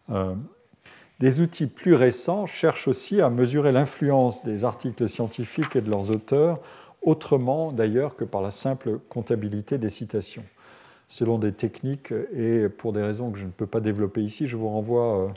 [0.09, 0.33] Euh,
[1.19, 6.09] des outils plus récents cherchent aussi à mesurer l'influence des articles scientifiques et de leurs
[6.11, 6.59] auteurs,
[7.01, 10.43] autrement d'ailleurs que par la simple comptabilité des citations.
[11.09, 14.57] Selon des techniques et pour des raisons que je ne peux pas développer ici, je
[14.57, 15.27] vous renvoie euh,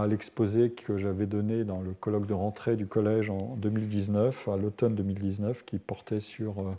[0.00, 4.56] à l'exposé que j'avais donné dans le colloque de rentrée du collège en 2019, à
[4.56, 6.72] l'automne 2019, qui portait sur euh,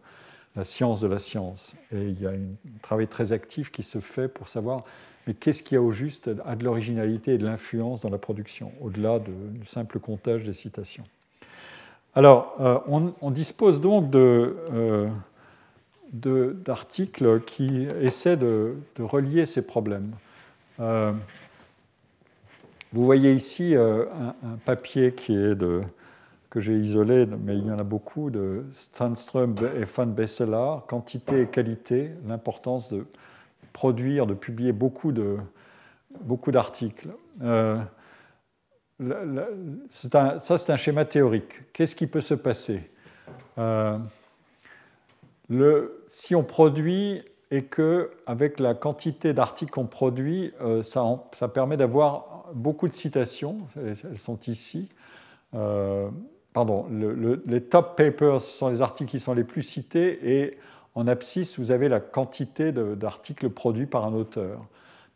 [0.56, 1.76] la science de la science.
[1.94, 2.40] Et il y a un
[2.82, 4.84] travail très actif qui se fait pour savoir
[5.28, 8.72] mais qu'est-ce qui a au juste a de l'originalité et de l'influence dans la production,
[8.80, 11.04] au-delà du simple comptage des citations.
[12.14, 12.78] Alors, euh,
[13.22, 15.10] on, dispose donc euh,
[16.14, 20.12] d'articles qui essaient de, relier ces problèmes.
[22.96, 24.06] Vous voyez ici euh,
[24.42, 25.82] un, papier qui est de,
[26.50, 31.42] que j'ai isolé, mais il y en a beaucoup, de Stanström et Van Besselar, quantité
[31.42, 33.06] et qualité, l'importance de
[33.74, 35.36] produire, de publier beaucoup, de,
[36.22, 37.10] beaucoup d'articles.
[37.44, 37.82] Euh,
[39.90, 41.74] ça, c'est un schéma théorique.
[41.74, 42.90] Qu'est-ce qui peut se passer?
[43.58, 43.98] Euh,
[46.08, 52.35] Si on produit et que, avec la quantité d'articles qu'on produit, ça, ça permet d'avoir
[52.56, 54.90] beaucoup de citations, elles sont ici.
[55.52, 56.86] pardon,
[57.46, 60.58] les top papers sont les articles qui sont les plus cités et
[60.96, 64.66] en abscisse, vous avez la quantité d'articles produits par un auteur.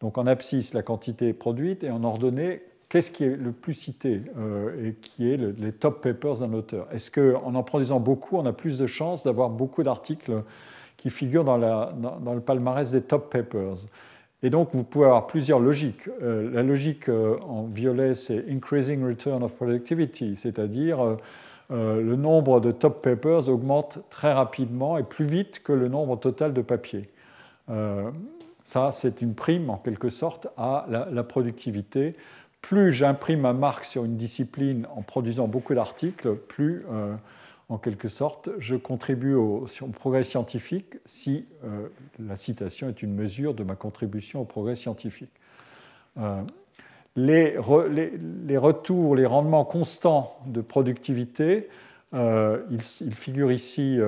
[0.02, 4.22] Donc en abscisse, la quantité produite et en ordonnée, qu'est-ce qui est le plus cité
[4.84, 6.88] et qui est les top papers d'un auteur?
[6.92, 10.44] Est-ce qu'en en produisant beaucoup, on a plus de chances d'avoir beaucoup d'articles
[10.98, 13.78] qui figurent dans, le palmarès des top papers?
[14.42, 16.08] Et donc, vous pouvez avoir plusieurs logiques.
[16.22, 21.18] Euh, la logique euh, en violet, c'est increasing return of productivity, c'est-à-dire
[21.72, 26.18] euh, le nombre de top papers augmente très rapidement et plus vite que le nombre
[26.18, 27.10] total de papiers.
[28.64, 32.16] ça, c'est une prime en quelque sorte à la, la productivité.
[32.62, 36.86] Plus j'imprime ma marque sur une discipline en produisant beaucoup d'articles, plus
[37.70, 41.88] en quelque sorte, je contribue au, progrès scientifique si euh,
[42.20, 45.30] la citation est une mesure de ma contribution au progrès scientifique.
[46.18, 46.42] Euh,
[47.16, 51.70] les, retours, les rendements constants de productivité,
[52.16, 54.00] euh, ils, figurent ici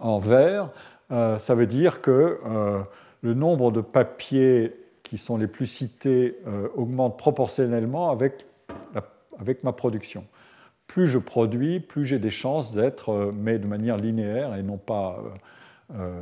[0.00, 0.70] en vert.
[1.10, 2.40] ça veut dire que
[3.20, 6.38] le nombre de papiers qui sont les plus cités
[6.74, 8.44] augmente proportionnellement avec
[9.62, 10.24] ma production
[10.88, 14.78] plus je produis, plus j'ai des chances d'être, euh, mais de manière linéaire et non
[14.78, 15.22] pas
[15.92, 16.20] euh, euh,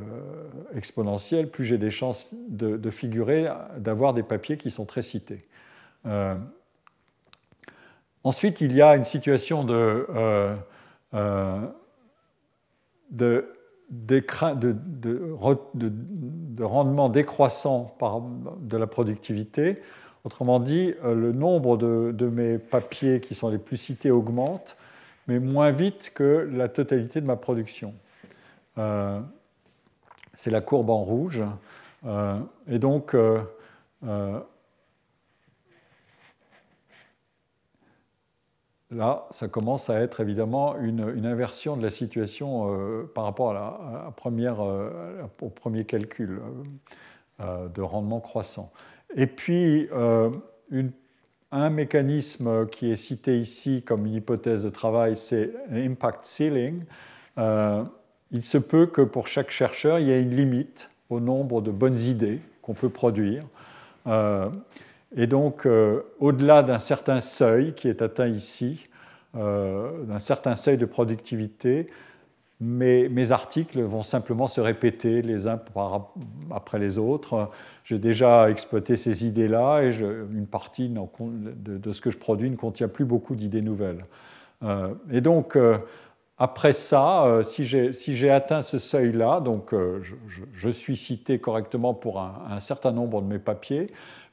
[0.74, 3.48] exponentielle, plus j'ai des chances de, figurer,
[3.78, 5.46] d'avoir des papiers qui sont très cités.
[8.22, 10.06] ensuite, il y a une situation de,
[13.10, 13.48] de,
[13.90, 17.96] de rendement décroissant
[18.60, 19.80] de la productivité
[20.27, 24.77] Autrement dit, euh, le nombre de, mes papiers qui sont les plus cités augmente,
[25.29, 27.95] mais moins vite que la totalité de ma production.
[28.77, 29.20] Euh,
[30.35, 31.45] c'est la courbe en rouge.
[32.07, 33.14] Euh, et donc,
[38.91, 43.55] là, ça commence à être évidemment une, inversion de la situation par rapport
[45.41, 46.41] au premier calcul
[47.39, 48.72] de rendement croissant.
[49.16, 50.30] Et puis, euh,
[51.50, 56.84] un mécanisme qui est cité ici comme une hypothèse de travail, c'est l'impact ceiling.
[57.38, 57.82] Euh,
[58.30, 61.70] il se peut que pour chaque chercheur, il y ait une limite au nombre de
[61.70, 63.44] bonnes idées qu'on peut produire.
[64.06, 64.50] Euh,
[65.16, 65.66] et donc,
[66.18, 68.86] au-delà d'un certain seuil qui est atteint ici,
[69.32, 71.88] d'un certain seuil de productivité,
[72.61, 75.61] mes, articles vont simplement se répéter les uns
[76.50, 77.50] après les autres.
[77.84, 79.92] J'ai déjà exploité ces idées-là et
[80.32, 84.04] une partie de, ce que je produis ne contient plus beaucoup d'idées nouvelles.
[84.62, 85.76] Euh, et donc, euh,
[86.38, 89.74] après ça, euh, si j'ai atteint ce seuil-là, donc
[90.54, 93.88] je, suis cité correctement pour un, certain nombre de mes papiers,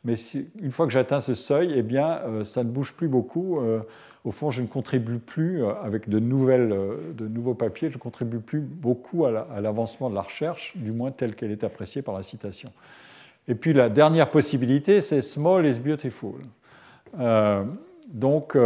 [0.06, 0.16] mais
[0.62, 3.60] une fois que j'atteins ce seuil, eh bien, ça ne bouge plus beaucoup
[4.24, 7.96] au fond, je ne contribue plus, euh, avec de, nouvelles, euh, de nouveaux papiers, je
[7.96, 12.02] ne contribue plus beaucoup à l'avancement de la recherche, du moins telle qu'elle est appréciée
[12.02, 12.72] par la citation.
[13.48, 16.36] Et puis la dernière possibilité, c'est small is beautiful.
[17.20, 17.66] Euh,
[18.08, 18.58] donc,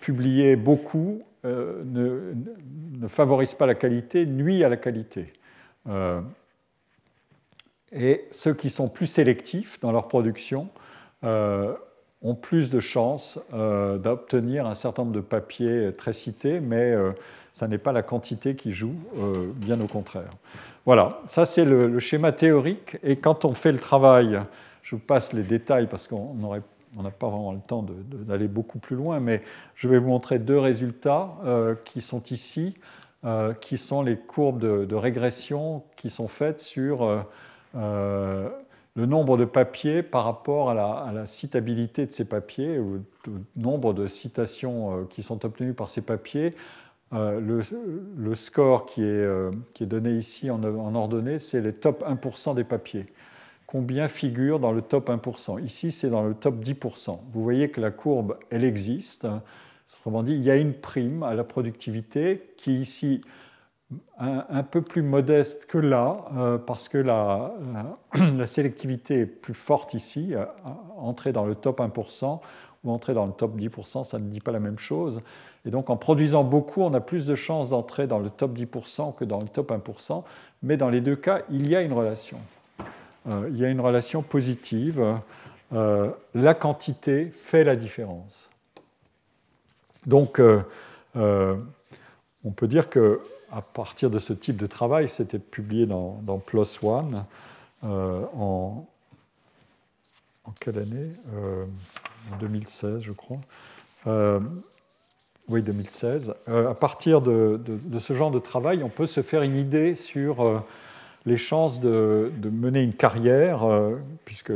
[0.00, 2.32] publier beaucoup ne,
[3.00, 5.32] ne, favorise pas la qualité, nuit à la qualité.
[7.92, 10.70] et ceux qui sont plus sélectifs dans leur production
[12.24, 17.12] ont plus de chances euh, d'obtenir un certain nombre de papiers très cités, mais euh,
[17.52, 20.30] ça n'est pas la quantité qui joue, euh, bien au contraire.
[20.86, 24.40] Voilà, ça c'est le, schéma théorique, et quand on fait le travail,
[24.82, 28.96] je vous passe les détails parce qu'on n'a pas vraiment le temps d'aller beaucoup plus
[28.96, 29.42] loin, mais
[29.76, 31.30] je vais vous montrer deux résultats
[31.86, 32.74] qui sont ici,
[33.62, 37.24] qui sont les courbes de, régression qui sont faites sur
[38.96, 40.74] le nombre de papiers par rapport à
[41.12, 45.90] la, citabilité de ces papiers, ou le nombre de citations euh, qui sont obtenues par
[45.90, 46.54] ces papiers.
[47.12, 50.62] Euh, le, score qui est, euh, qui est, donné ici en,
[50.94, 53.06] ordonnée, c'est les top 1% des papiers.
[53.66, 57.18] Combien figure dans le top 1% Ici, c'est dans le top 10%.
[57.32, 59.26] Vous voyez que la courbe, elle existe.
[59.98, 63.22] Autrement dit, il y a une prime à la productivité qui ici
[64.18, 67.52] un, peu plus modeste que là, euh, parce que la,
[68.14, 70.34] la, sélectivité est plus forte ici.
[70.34, 70.44] Euh,
[70.96, 72.40] entrer dans le top 1%
[72.84, 75.20] ou entrer dans le top 10%, ça ne dit pas la même chose.
[75.66, 79.14] Et donc en produisant beaucoup, on a plus de chances d'entrer dans le top 10%
[79.14, 80.22] que dans le top 1%,
[80.62, 82.38] mais dans les deux cas, il y a une relation.
[83.28, 85.02] Euh, il y a une relation positive.
[85.72, 88.48] la quantité fait la différence.
[90.06, 90.40] Donc,
[92.44, 93.20] on peut dire que
[93.50, 97.24] à partir de ce type de travail, c'était publié dans, PLOS ONE
[97.84, 98.86] euh, en,
[100.44, 101.10] en quelle année
[102.32, 103.38] En 2016, je crois.
[105.48, 106.34] oui, 2016.
[106.46, 107.60] à partir de,
[107.98, 110.64] ce genre de travail, on peut se faire une idée sur
[111.26, 113.66] les chances de, mener une carrière,
[114.24, 114.52] puisque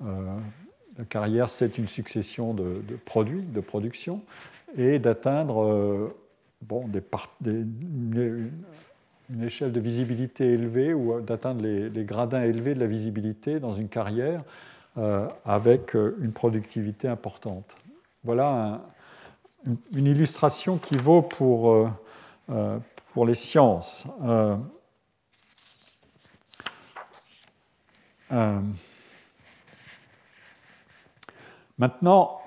[0.00, 4.22] la carrière, c'est une succession de, produits, de production,
[4.76, 6.14] et d'atteindre
[6.62, 6.88] bon,
[7.44, 13.88] une échelle de visibilité élevée ou d'atteindre les, gradins élevés de la visibilité dans une
[13.88, 14.42] carrière
[14.98, 17.76] euh, avec euh, une productivité importante.
[18.24, 18.82] Voilà
[19.94, 21.88] une, illustration qui vaut pour,
[22.50, 22.78] euh,
[23.14, 24.06] pour les sciences.
[31.78, 32.40] maintenant,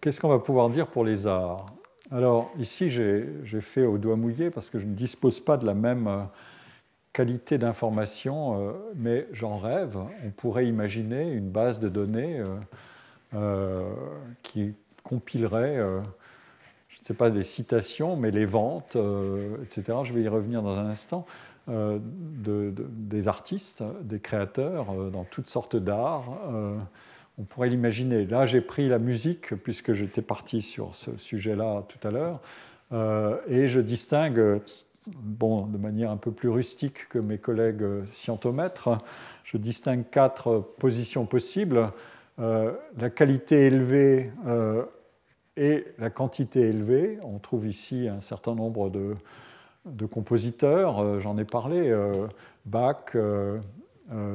[0.00, 1.66] qu'est-ce qu'on va pouvoir dire pour les arts?
[2.10, 5.74] Alors ici, j'ai fait au doigt mouillé parce que je ne dispose pas de la
[5.74, 6.22] même euh,
[7.12, 9.98] qualité d'information, euh, mais j'en rêve.
[10.24, 12.42] On pourrait imaginer une base de données
[13.34, 13.90] euh,
[14.42, 15.76] qui compilerait,
[16.88, 18.96] je ne sais pas, des citations, mais les ventes,
[19.62, 19.98] etc.
[20.04, 21.26] Je vais y revenir dans un instant.
[21.66, 26.26] des artistes, des créateurs dans toutes sortes d'arts
[27.38, 28.26] on pourrait l'imaginer.
[28.26, 32.40] Là, j'ai pris la musique, puisque j'étais parti sur ce sujet-là tout à l'heure,
[32.92, 34.60] euh, et je distingue,
[35.06, 38.98] bon, de manière un peu plus rustique que mes collègues scientomètres,
[39.44, 41.92] je distingue quatre positions possibles.
[42.40, 44.84] Euh, la qualité élevée euh,
[45.56, 47.18] et la quantité élevée.
[47.22, 49.16] On trouve ici un certain nombre de,
[49.86, 51.92] de compositeurs, j'en ai parlé,
[52.64, 53.16] Bach,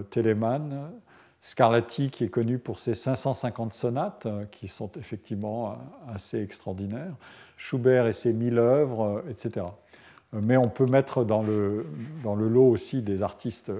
[0.09, 0.91] Telemann,
[1.43, 7.15] Scarlatti, qui est connu pour ses 550 sonates, euh, qui sont effectivement euh, assez extraordinaires,
[7.57, 9.65] Schubert et ses 1000 œuvres, euh, etc.
[10.31, 11.85] Mais on peut mettre dans le,
[12.23, 13.71] dans le lot aussi des artistes,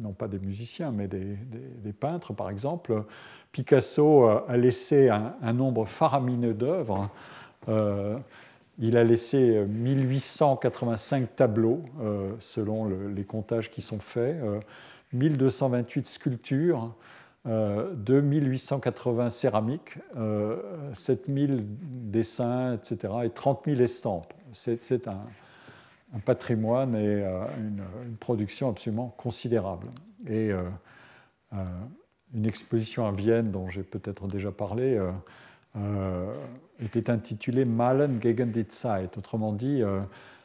[0.00, 1.36] non pas des musiciens, mais des,
[1.98, 3.02] peintres, par exemple.
[3.50, 7.10] Picasso a laissé un, nombre faramineux d'œuvres.
[8.78, 11.82] il a laissé 1885 tableaux,
[12.38, 14.36] selon les comptages qui sont faits.
[15.12, 16.94] 1228 sculptures,
[17.44, 19.98] 2880 euh, céramiques,
[20.94, 24.32] 7000 euh, dessins, etc., et 30 000 estampes.
[24.54, 25.24] C'est un,
[26.24, 29.88] patrimoine et euh, une, production absolument considérable.
[30.28, 30.50] Et
[32.34, 35.00] une exposition à Vienne, dont j'ai peut-être déjà parlé,
[36.80, 39.82] était intitulée Malen gegen die Zeit, autrement dit,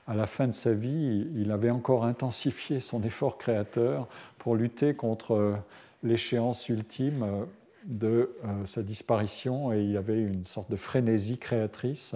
[0.07, 4.93] à la fin de sa vie, il avait encore intensifié son effort créateur pour lutter
[4.93, 5.55] contre euh,
[6.03, 7.45] l'échéance ultime euh,
[7.85, 12.15] de euh, sa disparition et il avait une sorte de frénésie créatrice.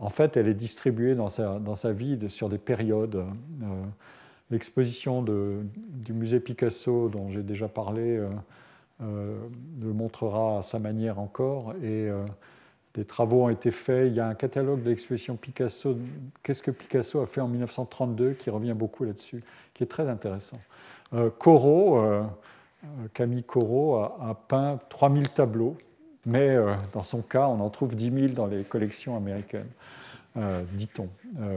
[0.00, 3.24] En fait, elle est distribuée dans sa, dans sa vie sur des périodes.
[4.50, 8.20] L'exposition du musée Picasso, dont j'ai déjà parlé,
[8.98, 11.74] le montrera à sa manière encore.
[11.80, 12.10] Et
[12.94, 14.08] des travaux ont été faits.
[14.08, 15.96] Il y a un catalogue de l'exposition Picasso,
[16.42, 20.60] Qu'est-ce que Picasso a fait en 1932, qui revient beaucoup là-dessus, qui est très intéressant.
[21.14, 22.22] Euh, Corot, euh,
[22.84, 25.76] euh, Camille Corot, a, peint 3000 tableaux,
[26.26, 26.56] mais
[26.92, 29.70] dans son cas, on en trouve 10 000 dans les collections américaines,
[30.72, 31.08] dit-on.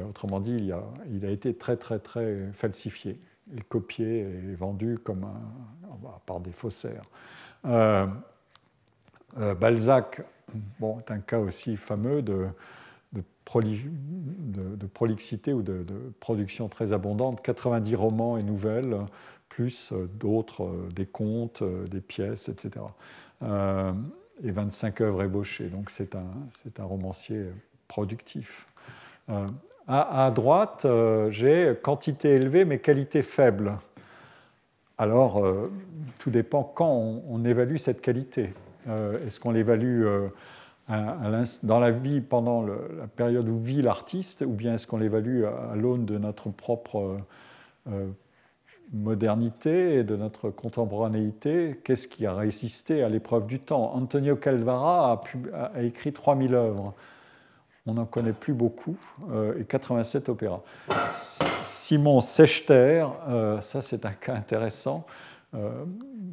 [0.10, 0.72] autrement dit,
[1.12, 3.20] il a, été très, très, très falsifié,
[3.56, 4.98] et copié et vendu
[6.26, 7.04] par des faussaires.
[9.36, 10.22] Balzac
[10.80, 12.48] bon, est un cas aussi fameux de,
[14.94, 15.86] prolixité ou de,
[16.20, 18.98] production très abondante, 90 romans et nouvelles,
[19.50, 22.86] plus euh, d'autres, euh, des contes, euh, des pièces, etc.
[24.44, 25.68] et 25 œuvres ébauchées.
[25.68, 27.46] Donc c'est un romancier
[27.88, 28.68] productif.
[29.88, 30.88] À, droite,
[31.30, 33.78] j'ai quantité élevée mais qualité faible.
[34.98, 35.44] Alors,
[36.20, 38.54] tout dépend quand on évalue cette qualité.
[38.88, 40.28] Euh, est-ce qu'on l'évalue euh,
[41.64, 45.76] dans la vie pendant la période où vit l'artiste, ou bien est-ce qu'on l'évalue à,
[45.76, 47.18] l'aune de notre propre
[47.90, 48.08] euh,
[48.94, 51.80] modernité et de notre contemporanéité?
[51.84, 53.96] Qu'est-ce qui a résisté à l'épreuve du temps?
[53.96, 55.24] Antonio Calvara
[55.54, 56.94] a, écrit 3000 œuvres.
[57.88, 58.98] On n'en connaît plus beaucoup,
[59.60, 60.62] et 87 opéras.
[61.64, 63.06] Simon Sechter,
[63.62, 65.06] ça c'est un cas intéressant,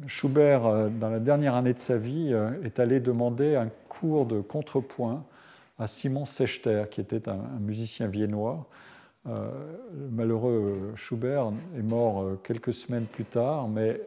[0.07, 4.25] Schubert, euh, dans la dernière année de sa vie, euh, est allé demander un cours
[4.25, 5.23] de contrepoint
[5.79, 8.67] à Simon Sechter, qui était un, musicien viennois.
[9.25, 14.01] le malheureux Schubert est mort quelques semaines plus tard, mais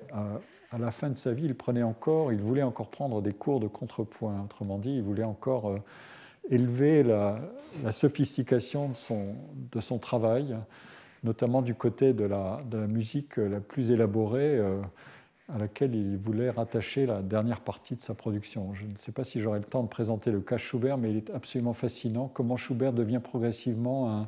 [0.70, 3.58] à la fin de sa vie, il prenait encore, il voulait encore prendre des cours
[3.58, 4.42] de contrepoint.
[4.44, 5.74] Autrement dit, il voulait encore
[6.50, 7.40] élever la,
[7.90, 8.90] sophistication
[9.72, 10.56] de son, travail,
[11.24, 14.60] notamment du côté de la musique la plus élaborée
[15.52, 18.74] à laquelle il voulait rattacher la dernière partie de sa production.
[18.74, 21.16] Je ne sais pas si j'aurai le temps de présenter le cas Schubert, mais il
[21.18, 24.26] est absolument fascinant comment Schubert devient progressivement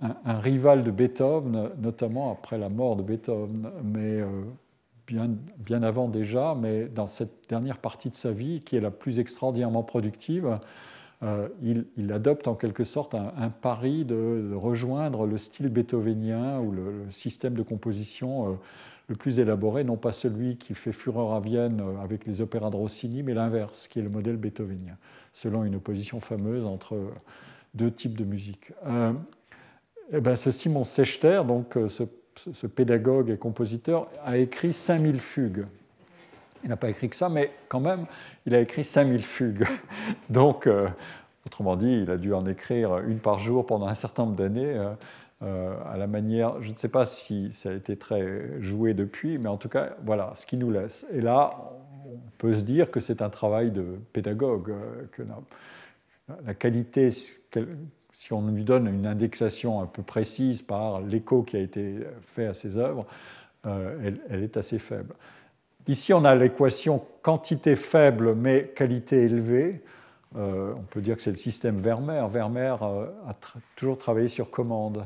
[0.00, 4.42] un, rival de Beethoven, notamment après la mort de Beethoven, mais euh,
[5.06, 9.20] bien, avant déjà, mais dans cette dernière partie de sa vie, qui est la plus
[9.20, 10.58] extraordinairement productive,
[11.22, 17.04] euh, il, adopte en quelque sorte un, pari de, rejoindre le style beethovenien ou le,
[17.04, 18.50] le système de composition.
[18.50, 18.54] Euh,
[19.08, 22.70] le plus élaboré, non pas celui qui fait fureur à Vienne euh, avec les opéras
[22.70, 24.96] de Rossini, mais l'inverse, qui est le modèle beethovenien,
[25.32, 26.98] selon une opposition fameuse entre
[27.74, 28.72] deux types de musique.
[28.86, 29.12] Euh,
[30.12, 35.66] eh ben, ce Simon Sechter, donc euh, ce, pédagogue et compositeur, a écrit 5000 fugues.
[36.64, 38.06] Il n'a pas écrit que ça, mais quand même,
[38.44, 39.66] il a écrit 5000 fugues.
[40.30, 40.68] donc,
[41.46, 44.74] autrement dit, il a dû en écrire une par jour pendant un certain nombre d'années.
[45.42, 49.36] Euh, à la manière, je ne sais pas si ça a été très joué depuis,
[49.36, 51.06] mais en tout cas, voilà ce qui nous laisse.
[51.12, 51.72] Et là,
[52.06, 55.22] on peut se dire que c'est un travail de pédagogue, euh, que
[56.46, 61.60] la qualité, si on lui donne une indexation un peu précise par l'écho qui a
[61.60, 63.06] été fait à ses œuvres,
[63.66, 65.14] euh, elle, est assez faible.
[65.86, 69.82] Ici, on a l'équation quantité faible mais qualité élevée.
[70.34, 72.26] on peut dire que c'est le système Vermeer.
[72.28, 73.36] Vermeer a
[73.76, 75.04] toujours travaillé sur commande.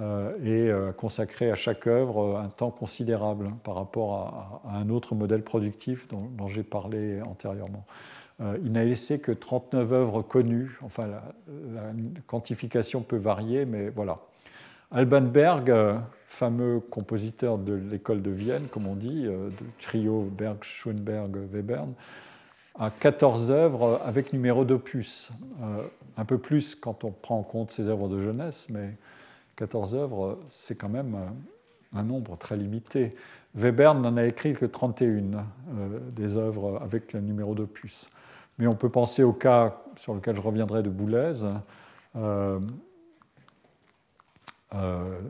[0.00, 5.14] Euh, et euh, consacrer à chaque œuvre un temps considérable par rapport à, un autre
[5.14, 7.84] modèle productif dont, j'ai parlé antérieurement.
[8.40, 11.22] Euh, il n'a laissé que 39 œuvres connues, enfin la,
[12.26, 14.18] quantification peut varier, mais voilà.
[14.90, 15.72] Alban Berg,
[16.26, 21.92] fameux compositeur de l'école de Vienne, comme on dit, de trio Berg, Schoenberg, Webern,
[22.78, 25.30] a 14 œuvres avec numéro d'opus.
[26.16, 28.94] un peu plus quand on prend en compte ses œuvres de jeunesse, mais
[29.58, 31.16] 14 œuvres, c'est quand même
[31.92, 33.16] un nombre très limité.
[33.56, 38.08] Weber n'en a écrit que 31 euh, des œuvres avec le numéro d'opus.
[38.58, 41.34] Mais on peut penser au cas sur lequel je reviendrai de Boulez,
[42.14, 42.60] euh,
[44.74, 45.20] euh,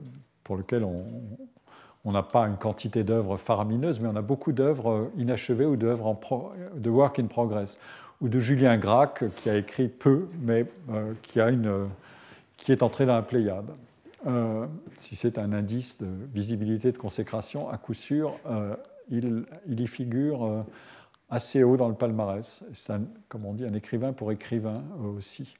[0.44, 0.84] pour lequel
[2.04, 6.18] on n'a pas une quantité d'œuvres faramineuses, mais on a beaucoup d'œuvres inachevées ou d'œuvres
[6.74, 7.78] de work in progress.
[8.20, 10.66] Ou de Julien Gracq, qui a écrit peu, mais
[11.22, 11.88] qui, a une,
[12.56, 13.70] qui est entré dans la Pléiade.
[14.26, 14.66] Euh,
[14.98, 18.74] si c'est un indice de visibilité de consécration, à coup sûr, euh,
[19.10, 20.62] il, y figure euh,
[21.30, 22.64] assez haut dans le palmarès.
[22.72, 22.92] C'est,
[23.28, 24.82] comme on dit, un écrivain pour écrivain
[25.16, 25.54] aussi,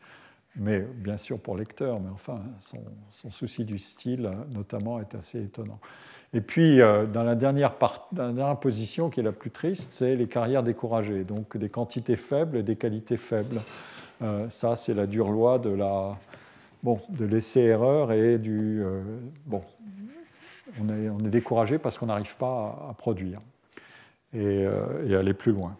[0.57, 5.79] mais bien sûr pour lecteur, mais enfin, son, souci du style, notamment, est assez étonnant.
[6.35, 7.75] Et puis, dans la dernière
[8.61, 12.63] position, qui est la plus triste, c'est les carrières découragées, donc des quantités faibles et
[12.63, 13.63] des qualités faibles.
[14.51, 16.19] ça, c'est la dure loi de la
[16.83, 18.83] bon, de l'essai-erreur et du.
[18.83, 19.03] Euh,
[19.47, 19.63] bon,
[20.81, 23.41] on est, on est découragé parce qu'on n'arrive pas à, produire
[24.33, 25.77] et, euh, aller plus loin.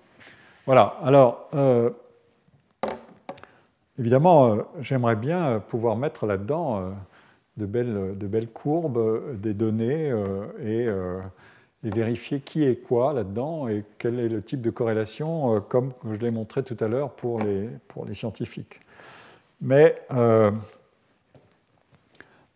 [0.67, 1.49] Voilà, alors.
[1.55, 1.91] Euh,
[3.99, 6.93] évidemment, j'aimerais bien pouvoir mettre là-dedans
[7.57, 10.15] de belles, de, belles, courbes, des données
[10.65, 15.95] et, et, vérifier qui est quoi là-dedans et quel est le type de corrélation, comme
[16.09, 18.79] je l'ai montré tout à l'heure pour les, pour les scientifiques.
[19.61, 19.97] Mais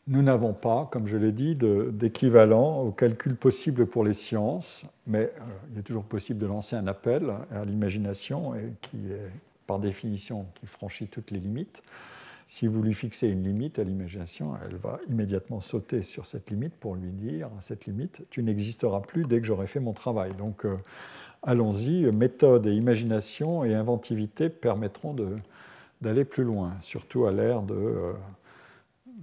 [0.08, 5.32] nous n'avons pas, comme je l'ai dit, d'équivalent au calcul possible pour les sciences, mais
[5.38, 9.30] euh, il est toujours possible de lancer un appel à l'imagination, qui est
[9.66, 11.82] par définition qui franchit toutes les limites.
[12.46, 16.74] Si vous lui fixez une limite à l'imagination, elle va immédiatement sauter sur cette limite
[16.74, 20.34] pour lui dire à cette limite, tu n'existeras plus dès que j'aurai fait mon travail.
[20.36, 20.76] Donc euh,
[21.42, 25.16] allons-y, méthode et imagination et inventivité permettront
[26.00, 27.74] d'aller plus loin, surtout à l'ère de...
[27.74, 28.12] Euh,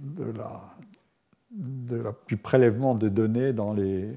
[0.00, 0.60] de la,
[2.28, 4.08] du prélèvement de données dans, les,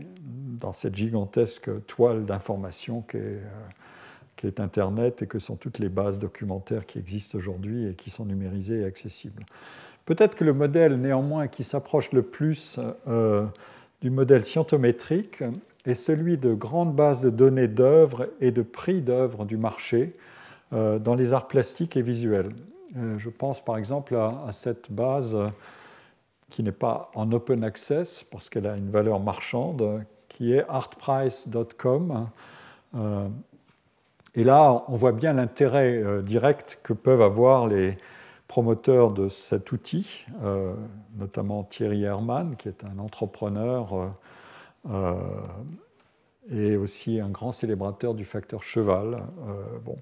[0.60, 3.40] dans cette gigantesque toile d'information euh,
[4.36, 8.10] qu'est est Internet et que sont toutes les bases documentaires qui existent aujourd'hui et qui
[8.10, 9.46] sont numérisées et accessibles.
[10.06, 13.46] Peut-être que le modèle néanmoins qui s'approche le plus euh,
[14.02, 15.44] du modèle scientométrique
[15.86, 20.16] est celui de grandes bases de données d'œuvres et de prix d'œuvres du marché
[20.74, 22.52] euh, dans les arts plastiques et visuels.
[22.98, 25.38] Euh, je pense par exemple à, cette base
[26.50, 32.30] qui n'est pas en open access parce qu'elle a une valeur marchande, qui est artprice.com.
[32.96, 33.28] Euh,
[34.36, 37.98] et là, on voit bien l'intérêt euh, direct que peuvent avoir les
[38.48, 40.26] promoteurs de cet outil,
[41.18, 44.14] notamment Thierry Herman, qui est un entrepreneur
[46.52, 49.24] et aussi un grand célébrateur du facteur cheval.
[49.84, 49.98] bon,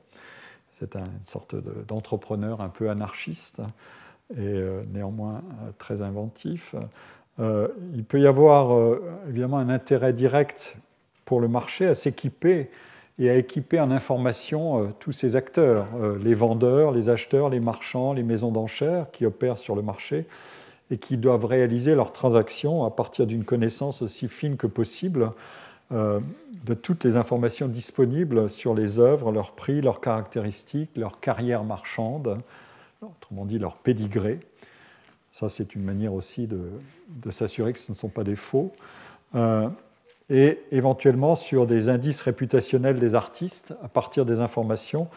[0.82, 1.56] c'est une sorte
[1.88, 3.62] d'entrepreneur un peu anarchiste
[4.32, 6.74] et euh, néanmoins euh, très inventif.
[7.40, 8.98] Euh, il peut y avoir
[9.30, 10.76] évidemment un intérêt direct
[11.26, 12.72] pour le marché à s'équiper
[13.20, 15.88] et à équiper en information tous ces acteurs,
[16.22, 20.26] les vendeurs, les acheteurs, les marchands, les maisons d'enchères qui opèrent sur le marché
[20.90, 25.32] et qui doivent réaliser leurs transactions à partir d'une connaissance aussi fine que possible
[25.92, 32.40] de toutes les informations disponibles sur les œuvres, leurs prix, leurs caractéristiques, leur carrière marchande,
[33.02, 34.40] autrement dit leur pédigré.
[35.32, 38.72] Ça, c'est une manière aussi de, s'assurer que ce ne sont pas des faux.
[39.36, 39.70] Euh,
[40.30, 45.08] et éventuellement sur des indices réputationnels des artistes à partir des informations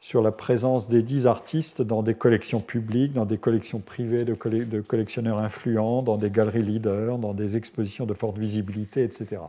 [0.00, 4.80] sur la présence des dix artistes dans des collections publiques, dans des collections privées de
[4.80, 9.42] collectionneurs influents, dans des galeries leaders, dans des expositions de forte visibilité, etc.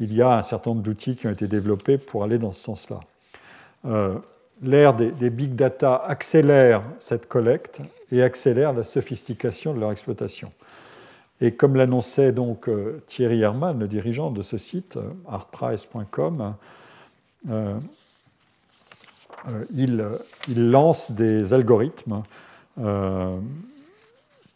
[0.00, 2.62] Il y a un certain nombre d'outils qui ont été développés pour aller dans ce
[2.62, 3.00] sens-là.
[3.84, 4.14] Euh,
[4.62, 7.80] l'ère des, big data accélère cette collecte
[8.12, 10.52] et accélère la sophistication de leur exploitation.
[11.40, 16.54] Et comme l'annonçait donc euh, Thierry Herman, le dirigeant de ce site, euh, artprice.com,
[19.74, 20.04] il,
[20.56, 22.22] lance des algorithmes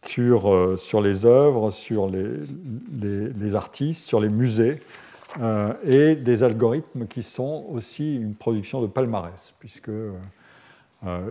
[0.05, 4.81] sur, les œuvres, sur les artistes, sur les musées,
[5.41, 10.13] euh, et des algorithmes qui sont aussi une production de palmarès, puisque euh,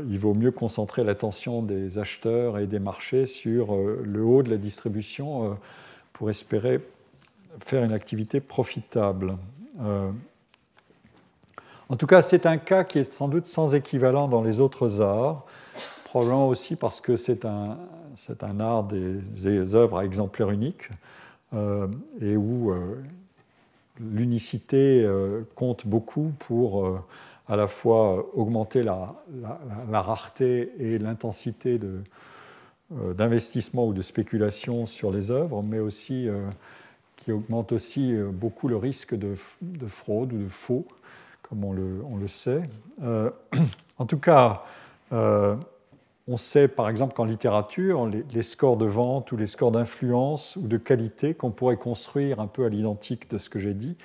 [0.09, 4.49] il vaut mieux concentrer l'attention des acheteurs et des marchés sur euh, le haut de
[4.49, 5.55] la distribution
[6.13, 6.81] pour espérer
[7.63, 9.37] faire une activité profitable.
[11.89, 15.01] en tout cas, c'est un cas qui est sans doute sans équivalent dans les autres
[15.01, 15.45] arts,
[16.05, 17.77] probablement aussi parce que c'est un,
[18.41, 20.89] un, art des, des, œuvres à exemplaire unique
[22.21, 22.73] et où
[24.09, 26.99] l'unicité euh, compte beaucoup pour euh,
[27.47, 29.15] à la fois augmenter la,
[29.91, 36.27] rareté et l'intensité euh, d'investissement ou de spéculation sur les œuvres, mais aussi
[37.17, 39.35] qui augmente aussi beaucoup le risque de,
[39.87, 40.85] fraude ou de faux,
[41.41, 42.69] comme on le, on le sait.
[43.97, 44.63] en tout cas,
[46.31, 50.67] on sait par exemple qu'en littérature, les, scores de vente ou les scores d'influence ou
[50.67, 53.97] de qualité qu'on pourrait construire un peu à l'identique de ce que j'ai dit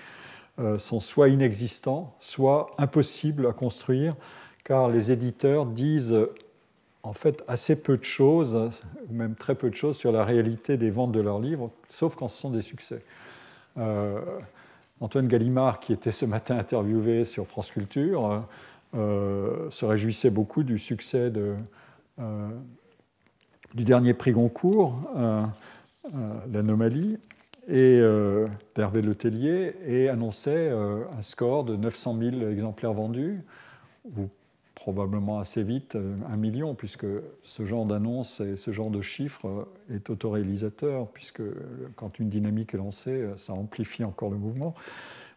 [0.58, 4.16] euh, sont soit inexistants, soit impossibles à construire,
[4.64, 6.16] car les éditeurs disent
[7.04, 8.72] en fait assez peu de choses,
[9.10, 12.28] même très peu de choses sur la réalité des ventes de leurs livres, sauf quand
[12.28, 13.02] ce sont des succès.
[13.78, 14.20] Euh,
[15.00, 18.42] Antoine Gallimard, qui était ce matin interviewé sur France Culture,
[18.94, 21.54] euh, se réjouissait beaucoup du succès de euh,
[23.76, 25.44] du dernier prix Goncourt, euh,
[26.06, 27.18] euh, l'anomalie,
[27.68, 28.00] et
[28.76, 33.42] d'Hervé Letellier, et annonçait un score de 900 000 exemplaires vendus,
[34.16, 34.28] ou
[34.76, 35.98] probablement assez vite
[36.30, 37.06] un million, puisque
[37.42, 41.42] ce genre d'annonce et ce genre de chiffres est autoréalisateur, puisque
[41.96, 44.76] quand une dynamique est lancée, ça amplifie encore le mouvement.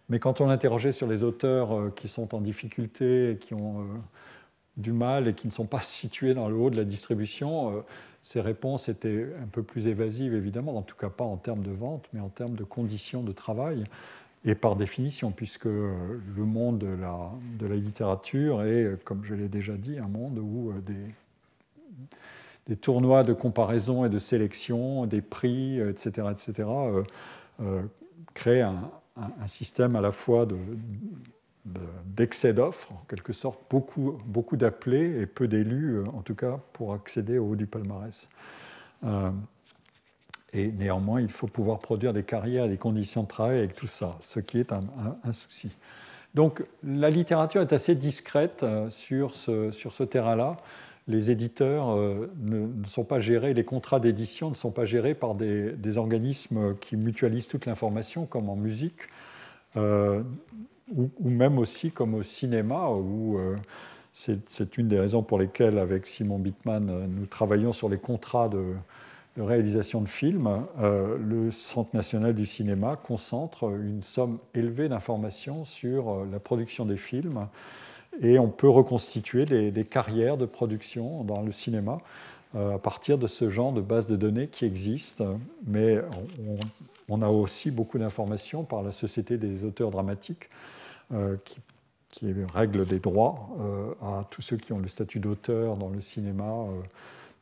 [0.10, 3.88] Mais quand on interrogeait sur les auteurs qui sont en difficulté, qui ont
[4.78, 7.82] du mal et qui ne sont pas situés dans le haut de la distribution, euh,
[8.24, 11.72] ces réponses étaient un peu plus évasives, évidemment, en tout cas pas en termes de
[11.72, 13.84] vente, mais en termes de conditions de travail,
[14.46, 19.36] et par définition, puisque euh, le monde de la, de la littérature est, comme je
[19.36, 21.14] l'ai déjà dit, un monde où euh, des,
[22.68, 26.70] des, tournois de comparaison et de sélection, des prix, etc., etc.,
[28.34, 28.90] créent un,
[29.48, 30.56] système à la fois de
[32.06, 36.60] d'excès d'offres, en quelque sorte, beaucoup, beaucoup d'appelés et peu d'élus, euh, en tout cas,
[36.74, 38.28] pour accéder au haut du palmarès.
[39.04, 39.32] Euh,
[40.54, 44.18] et néanmoins, il faut pouvoir produire des carrières des conditions de travail avec tout ça,
[44.22, 45.70] ce qui est un, souci.
[46.34, 50.58] Donc la littérature est assez discrète euh, sur ce, terrain-là.
[51.08, 55.98] Les éditeurs ne, sont pas gérés, les contrats d'édition ne sont pas gérés par des
[55.98, 59.08] organismes qui mutualisent toute l'information, comme en musique
[60.96, 63.56] ou, même aussi comme au cinéma, où euh,
[64.14, 68.50] c'est une des raisons pour lesquelles, avec Simon Bittman, euh, nous travaillons sur les contrats
[68.50, 68.74] de,
[69.38, 70.66] réalisation de films.
[70.82, 76.98] Euh, le Centre national du cinéma concentre une somme élevée d'informations sur la production des
[76.98, 77.48] films
[78.22, 82.00] et on peut reconstituer des, carrières de production dans le cinéma
[82.54, 86.00] à partir de ce genre de base de données qui existent, mais
[87.08, 90.50] on, a aussi beaucoup d'informations par la Société des auteurs dramatiques
[91.46, 91.58] qui,
[92.10, 96.02] qui, règle des droits euh, à tous ceux qui ont le statut d'auteur dans le
[96.02, 96.82] cinéma, euh,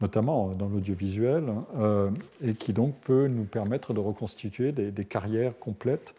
[0.01, 1.45] notamment dans l'audiovisuel,
[2.43, 6.13] et qui donc peut nous permettre de reconstituer des, carrières complètes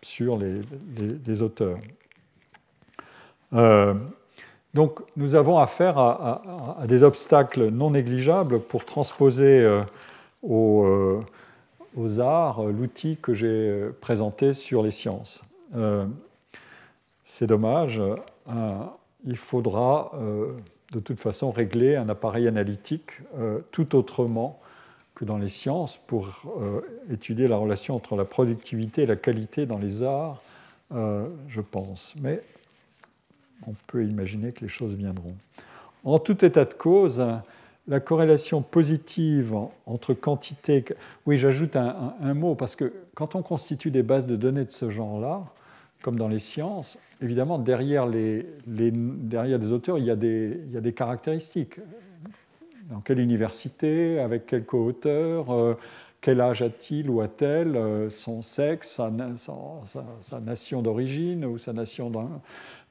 [0.00, 1.76] sur les, auteurs.
[4.72, 9.82] donc nous avons affaire à, des obstacles non négligeables pour transposer
[10.42, 11.20] au
[11.96, 15.42] aux arts l'outil que j'ai présenté sur les sciences.
[17.24, 18.00] C'est dommage,
[19.24, 20.12] il faudra
[20.92, 23.20] de toute façon régler un appareil analytique
[23.72, 24.60] tout autrement
[25.14, 26.28] que dans les sciences pour
[27.10, 30.42] étudier la relation entre la productivité et la qualité dans les arts,
[30.90, 32.14] je pense.
[32.20, 32.42] Mais
[33.66, 35.34] on peut imaginer que les choses viendront.
[36.04, 37.24] En tout état de cause,
[37.88, 39.54] la corrélation positive
[39.86, 40.84] entre quantité.
[41.24, 44.90] Oui, j'ajoute un, mot, parce que quand on constitue des bases de données de ce
[44.90, 45.44] genre-là,
[46.02, 50.72] comme dans les sciences, évidemment, derrière les, derrière les auteurs, il y, a des, il
[50.72, 51.78] y, a des, caractéristiques.
[52.90, 55.74] Dans quelle université, avec quel co-auteur, euh,
[56.20, 62.10] quel âge a-t-il ou a-t-elle, euh, son sexe, sa, nation d'origine ou sa nation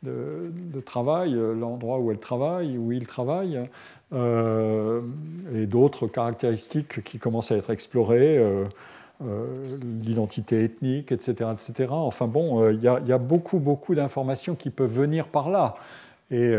[0.06, 3.60] de, travail, euh, l'endroit où elle travaille, où il travaille,
[4.14, 5.02] euh,
[5.53, 8.65] et d'autres caractéristiques qui commencent à être explorées, euh,
[10.03, 11.90] l'identité ethnique, etc., etc.
[11.91, 15.76] Enfin bon, il y, a beaucoup, beaucoup d'informations qui peuvent venir par là.
[16.32, 16.53] Et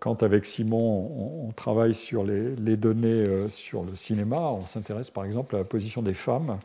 [0.00, 5.24] quand avec Simon, on, travaille sur les, les données sur le cinéma, on s'intéresse par
[5.24, 6.58] exemple à la position des femmes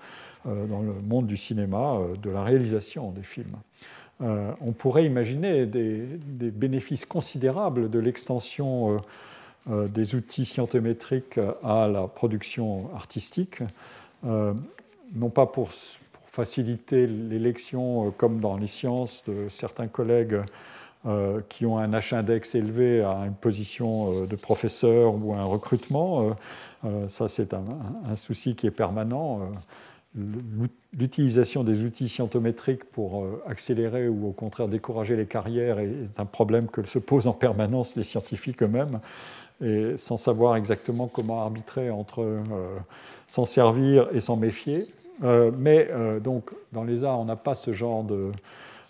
[0.44, 3.56] dans le monde du cinéma, de la réalisation des films.
[4.22, 6.00] Euh, on pourrait imaginer des,
[6.52, 8.98] bénéfices considérables de l'extension euh,
[9.70, 13.62] euh, des outils scientométriques à la production artistique,
[14.24, 15.70] non pas pour,
[16.26, 20.40] faciliter l'élection, comme dans les sciences, de certains collègues
[21.50, 26.36] qui ont un H-index élevé à une position de professeur ou un recrutement.
[27.08, 29.50] ça, c'est un, souci qui est permanent
[30.94, 36.26] l'utilisation des outils scientométriques pour euh, accélérer ou au contraire décourager les carrières est un
[36.26, 39.00] problème que se posent en permanence les scientifiques eux-mêmes,
[39.64, 42.42] et sans savoir exactement comment arbitrer entre euh,
[43.28, 44.86] s'en servir et s'en méfier.
[45.24, 45.90] Euh, mais
[46.24, 48.32] donc, dans les arts, on n'a pas ce genre de,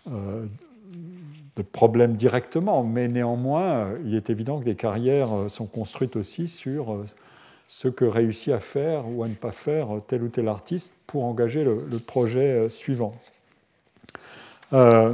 [0.05, 7.05] de problème directement, mais néanmoins, il est évident que des carrières sont construites aussi sur
[7.67, 11.25] ce que réussit à faire ou à ne pas faire tel ou tel artiste pour
[11.25, 13.15] engager le, projet euh, suivant.
[14.73, 15.13] Euh,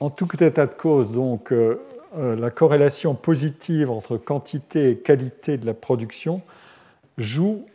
[0.00, 1.76] en tout état de cause, donc, euh,
[2.14, 6.40] la corrélation positive entre quantité et qualité de la production
[7.18, 7.66] joue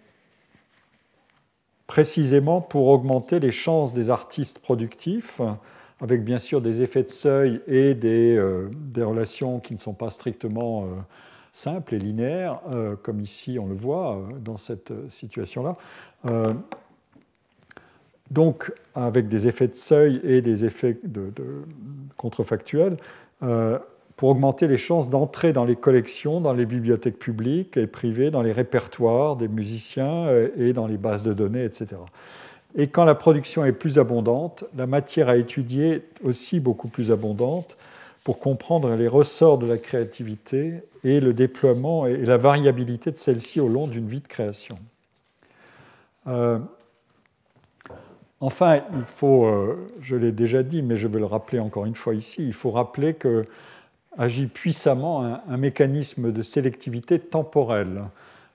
[1.85, 5.41] précisément pour augmenter les chances des artistes productifs,
[6.01, 8.41] avec bien sûr des effets de seuil et des,
[8.73, 10.87] des relations qui ne sont pas strictement
[11.53, 15.77] simple et linéaire, euh, comme ici on le voit euh, dans cette euh, situation-là.
[18.31, 21.31] donc, avec des effets de seuil et des effets de,
[22.17, 22.97] contrefactuels,
[24.15, 28.41] pour augmenter les chances d'entrer dans les collections, dans les bibliothèques publiques et privées, dans
[28.41, 30.27] les répertoires des musiciens
[30.57, 31.97] et dans les bases de données, etc.
[32.75, 37.11] Et quand la production est plus abondante, la matière à étudier est aussi beaucoup plus
[37.11, 37.77] abondante
[38.23, 43.59] pour comprendre les ressorts de la créativité et le déploiement et la variabilité de celle-ci
[43.59, 44.77] au long d'une vie de création.
[46.27, 46.59] Euh,
[48.39, 51.95] enfin, il faut, euh, je l'ai déjà dit, mais je vais le rappeler encore une
[51.95, 53.43] fois ici, il faut rappeler que
[54.17, 58.03] agit puissamment un, mécanisme de sélectivité temporelle.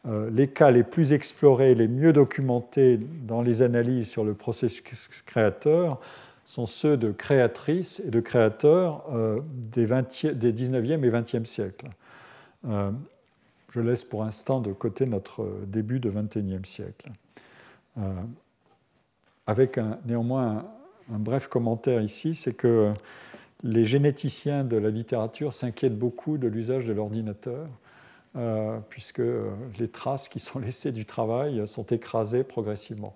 [0.07, 5.09] Euh, les cas les plus explorés, les mieux documentés dans les analyses sur le processus
[5.27, 6.01] créateur
[6.49, 9.05] sont ceux de créatrices et de créateurs
[9.53, 11.91] des, 20, des 19e et 20e siècles.
[12.67, 12.91] Euh,
[13.71, 17.11] je laisse pour l'instant de côté notre début de XXIe siècle.
[17.99, 18.15] Euh,
[19.47, 20.65] avec néanmoins
[21.13, 22.95] un, bref commentaire ici, c'est que
[23.63, 27.69] les généticiens de la littérature s'inquiètent beaucoup de l'usage de l'ordinateur,
[28.37, 29.23] euh, puisque
[29.79, 33.15] les traces qui sont laissées du travail sont écrasées progressivement.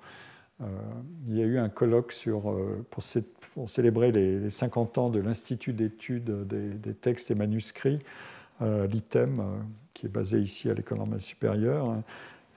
[1.28, 2.56] Il y a eu un colloque sur,
[2.90, 3.02] pour,
[3.68, 7.98] célébrer les, 50 ans de l'Institut d'études des, textes et manuscrits
[8.62, 9.44] euh, l'ITEM, euh,
[9.94, 12.02] qui est basé ici à l'École normale supérieure, hein,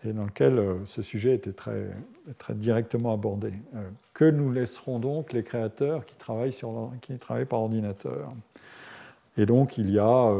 [0.06, 1.90] et dans lequel euh, ce sujet était très,
[2.50, 3.54] directement abordé.
[4.14, 6.56] que nous laisserons donc les créateurs qui travaillent,
[7.02, 8.32] qui travaillent par ordinateur?
[9.38, 10.32] Et donc il y a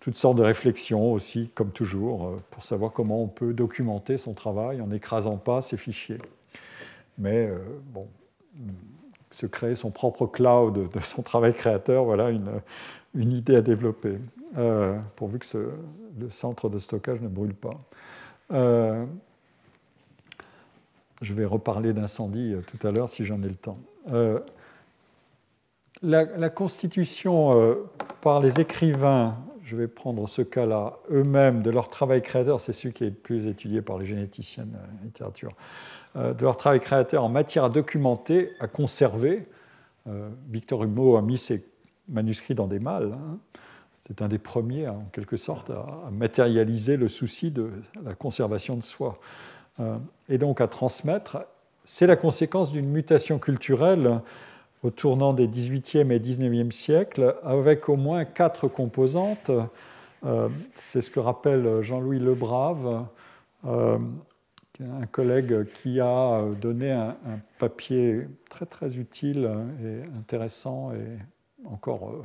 [0.00, 4.80] toutes sortes de réflexions aussi, comme toujours, pour savoir comment on peut documenter son travail
[4.80, 6.18] en n'écrasant pas ses fichiers.
[7.18, 7.50] Mais
[7.92, 8.08] bon,
[9.30, 14.18] se créer son propre cloud de son travail créateur, voilà une, idée à développer.
[14.56, 15.46] Euh, pourvu que
[16.18, 17.78] le centre de stockage ne brûle pas.
[18.52, 19.04] Euh,
[21.20, 23.78] je vais reparler d'incendie euh, tout à l'heure si j'en ai le temps.
[26.02, 27.76] La, constitution
[28.20, 29.36] par les écrivains
[29.68, 33.14] je vais prendre ce cas-là, eux-mêmes, de leur travail créateur, c'est celui qui est le
[33.14, 35.52] plus étudié par les généticiens de littérature,
[36.14, 39.46] de leur travail créateur en matière à documenter, à conserver.
[40.48, 41.64] Victor Hugo a mis ses
[42.08, 43.12] manuscrits dans des malles.
[43.14, 43.38] Hein.
[44.06, 47.70] C'est un des premiers, en quelque sorte, à matérialiser le souci de
[48.02, 49.18] la conservation de soi.
[50.28, 51.44] Et donc à transmettre,
[51.84, 54.20] c'est la conséquence d'une mutation culturelle
[54.82, 59.50] au tournant des 18e et 19e siècles, avec au moins quatre composantes.
[60.26, 63.06] Euh, c'est ce que rappelle Jean-Louis Lebrave,
[63.66, 63.98] euh,
[64.80, 67.16] un collègue qui a donné un,
[67.58, 69.50] papier très très utile
[69.82, 71.18] et intéressant et
[71.66, 72.22] encore euh,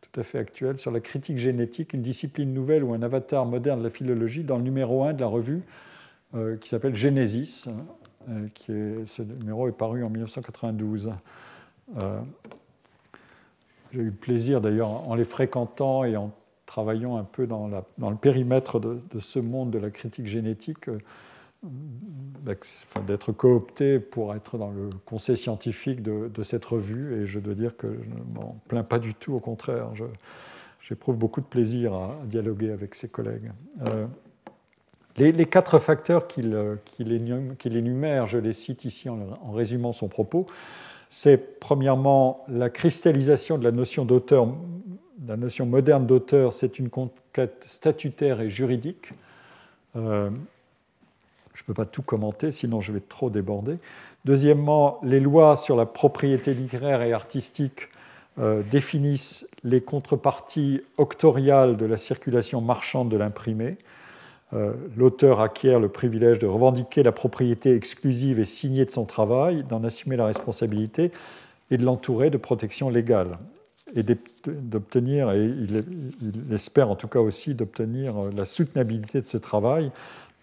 [0.00, 3.80] tout à fait actuel sur la critique génétique, une discipline nouvelle ou un avatar moderne
[3.80, 5.62] de la philologie dans le numéro 1 de la revue
[6.60, 7.68] qui s'appelle Genesis.
[8.66, 11.10] Ce numéro est paru en 1992.
[11.96, 12.20] Euh,
[13.92, 16.32] j'ai eu le plaisir d'ailleurs, en les fréquentant et en
[16.66, 20.98] travaillant un peu dans, le périmètre de, ce monde de la critique génétique, euh,
[23.06, 27.20] d'être coopté pour être dans le conseil scientifique de, cette revue.
[27.20, 29.88] Et je dois dire que je ne m'en plains pas du tout, au contraire.
[30.80, 33.50] J'éprouve beaucoup de plaisir à, dialoguer avec ses collègues.
[33.88, 34.06] Euh,
[35.16, 36.54] les, quatre facteurs qu'il
[37.60, 40.46] énumère, je les cite ici en résumant son propos
[41.10, 44.48] c'est premièrement la cristallisation de la notion d'auteur,
[45.26, 49.10] la notion moderne d'auteur, c'est une conquête statutaire et juridique.
[49.96, 50.30] Euh,
[51.58, 53.78] je ne peux pas tout commenter, sinon je vais trop déborder.
[54.24, 57.88] Deuxièmement, les lois sur la propriété littéraire et artistique
[58.38, 63.76] euh, définissent les contreparties octoriales de la circulation marchande de l'imprimé.
[64.52, 69.64] Euh, l'auteur acquiert le privilège de revendiquer la propriété exclusive et signée de son travail,
[69.68, 71.10] d'en assumer la responsabilité
[71.72, 73.36] et de l'entourer de protection légale.
[73.96, 74.04] Et
[74.46, 79.90] d'obtenir, et il, espère en tout cas aussi d'obtenir euh, la soutenabilité de ce travail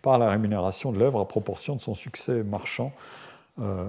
[0.06, 2.94] par la rémunération de l'œuvre à proportion de son succès marchand.
[3.60, 3.86] Euh,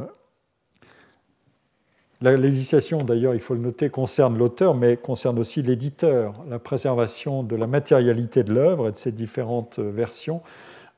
[2.23, 6.33] la législation, d'ailleurs, il faut le noter, concerne l'auteur, mais concerne aussi l'éditeur.
[6.49, 10.41] La préservation de la matérialité de l'œuvre et de ses différentes versions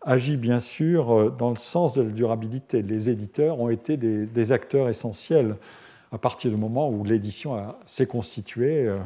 [0.02, 2.82] agit bien sûr dans le sens de la durabilité.
[2.82, 5.56] Les éditeurs ont été des, acteurs essentiels
[6.12, 8.98] à partir du moment où l'édition s'est constituée, euh,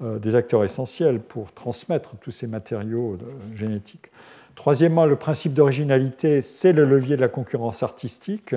[0.00, 3.18] euh, des acteurs essentiels pour transmettre tous ces matériaux
[3.54, 4.08] génétiques.
[4.54, 8.54] Troisièmement, le principe d'originalité, c'est le levier de la concurrence artistique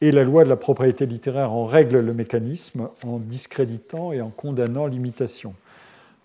[0.00, 4.30] et la loi de la propriété littéraire en règle le mécanisme en discréditant et en
[4.30, 5.54] condamnant l'imitation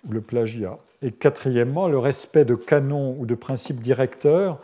[0.08, 0.78] ou le plagiat.
[1.02, 4.60] Et quatrièmement, le respect de canons ou de principes directeurs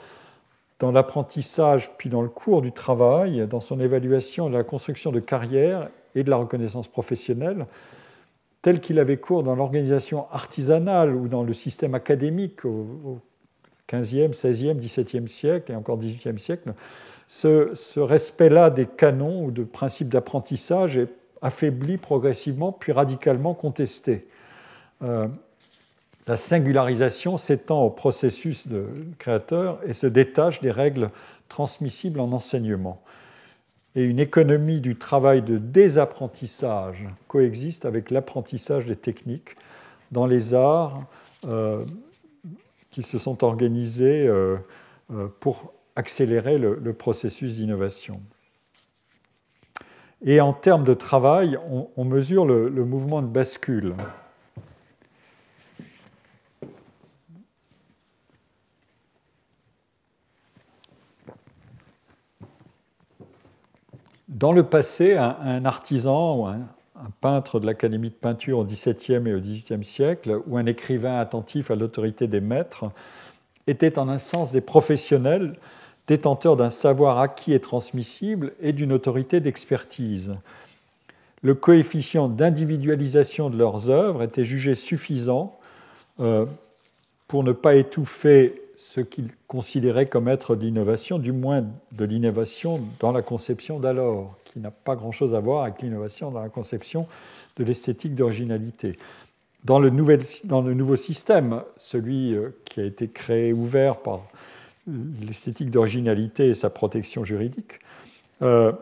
[0.80, 5.20] dans l'apprentissage puis dans le cours du travail, dans son évaluation de la construction de
[5.20, 7.68] carrière et de la reconnaissance professionnelle,
[8.64, 12.66] tel qu'il avait cours dans l'organisation artisanale ou dans le système académique
[13.92, 16.74] XVe, XVIe, XVIIe siècle et encore XVIIIe siècle,
[17.28, 21.10] ce, respect-là des canons ou de principes d'apprentissage est
[21.42, 24.28] affaibli progressivement, puis radicalement contesté.
[25.02, 25.28] Euh,
[26.28, 28.86] la singularisation s'étend au processus de
[29.18, 31.10] créateur et se détache des règles
[31.50, 33.02] transmissibles en enseignement.
[33.96, 39.56] Et une économie du travail de désapprentissage coexiste avec l'apprentissage des techniques
[40.12, 41.04] dans les arts
[41.46, 41.84] euh,
[42.94, 44.58] qui se sont organisés euh,
[45.40, 48.22] pour accélérer le, processus d'innovation.
[50.22, 51.58] Et en termes de travail,
[51.98, 53.96] on, mesure le, mouvement de bascule.
[64.28, 66.60] Dans le passé, un, artisan ou un,
[67.04, 71.20] un peintre de l'Académie de peinture au XVIIe et au XVIIIe siècle, ou un écrivain
[71.20, 72.86] attentif à l'autorité des maîtres,
[73.68, 75.54] était en un sens des professionnels
[76.08, 80.36] détenteurs d'un savoir acquis et transmissible et d'une autorité d'expertise.
[81.42, 85.58] Le coefficient d'individualisation de leurs œuvres était jugé suffisant
[86.20, 86.46] euh,
[87.28, 92.82] pour ne pas étouffer ce qu'ils considéraient comme être de l'innovation, du moins de l'innovation
[93.00, 97.08] dans la conception d'alors, qui n'a pas grand-chose à voir avec l'innovation dans la conception
[97.56, 98.98] de l'esthétique d'originalité.
[99.64, 99.90] Dans le,
[100.44, 104.22] dans le nouveau système, celui euh, qui a été créé, ouvert par
[104.86, 107.80] l'esthétique d'originalité et sa protection juridique,
[108.42, 108.74] euh,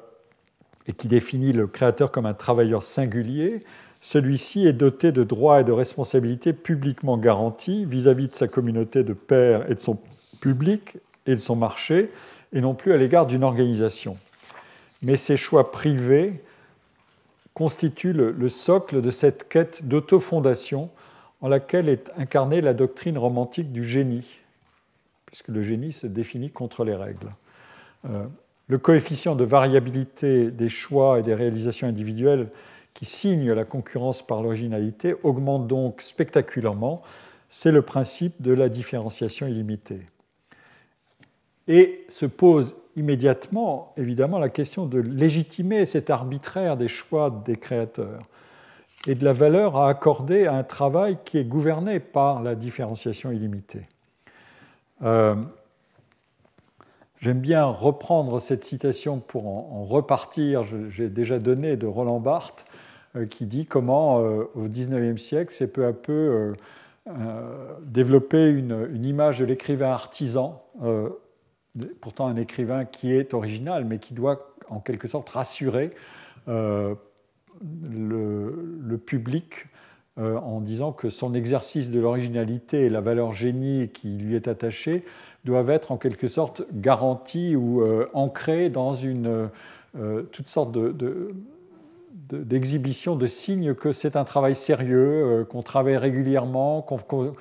[0.88, 3.64] et qui définit le créateur comme un travailleur singulier,
[4.02, 9.14] celui-ci est doté de droits et de responsabilités publiquement garantis vis-à-vis de sa communauté de
[9.14, 9.98] pairs et de son
[10.42, 10.98] public
[11.28, 12.12] et de son marché,
[12.52, 14.18] et non plus à l'égard d'une organisation.
[15.04, 16.44] Mais ces choix privés
[17.54, 20.90] constituent le, le socle de cette quête d'autofondation
[21.42, 24.40] en laquelle est incarnée la doctrine romantique du génie,
[25.26, 27.32] puisque le génie se définit contre les règles.
[28.06, 28.26] Euh,
[28.68, 32.48] le coefficient de variabilité des choix et des réalisations individuelles
[32.94, 37.02] qui signe la concurrence par l'originalité augmente donc spectaculairement.
[37.50, 40.02] C'est le principe de la différenciation illimitée.
[41.68, 48.28] Et se pose immédiatement, évidemment, la question de légitimer cet arbitraire des choix des créateurs
[49.08, 53.32] et de la valeur à accorder à un travail qui est gouverné par la différenciation
[53.32, 53.88] illimitée.
[55.02, 55.36] Euh,
[57.20, 60.66] j'aime bien reprendre cette citation pour en, repartir.
[60.90, 62.66] J'ai déjà donné de Roland Barthes
[63.30, 66.54] qui dit comment, euh, au XIXe siècle, c'est peu à peu
[67.82, 70.64] développé une, une, image de l'écrivain artisan,
[72.00, 75.92] pourtant un écrivain qui est original, mais qui doit en quelque sorte rassurer
[77.82, 79.66] le, public
[80.18, 84.48] euh, en disant que son exercice de l'originalité et la valeur génie qui lui est
[84.48, 85.06] attachée
[85.46, 89.50] doivent être en quelque sorte garantis ou euh, ancrés dans une,
[89.98, 91.34] euh, toutes sortes de,
[92.14, 97.34] d'exhibition de, signes que c'est un travail sérieux, qu'on travaille régulièrement, qu'on,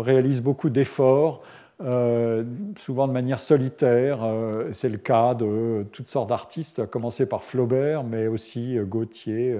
[0.00, 1.42] réalise beaucoup d'efforts,
[1.80, 2.42] euh,
[2.76, 4.24] souvent de manière solitaire.
[4.24, 8.84] Euh, c'est le cas de toutes sortes d'artistes, à commencer par Flaubert, mais aussi euh,
[8.84, 9.56] Gautier,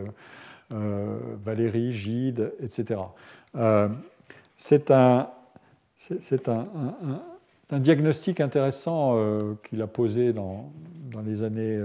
[0.71, 3.01] Valéry, Gide, etc.
[4.57, 5.29] c'est un,
[6.11, 7.23] un,
[7.71, 9.17] un, diagnostic intéressant
[9.65, 10.71] qu'il a posé dans,
[11.11, 11.81] dans les années.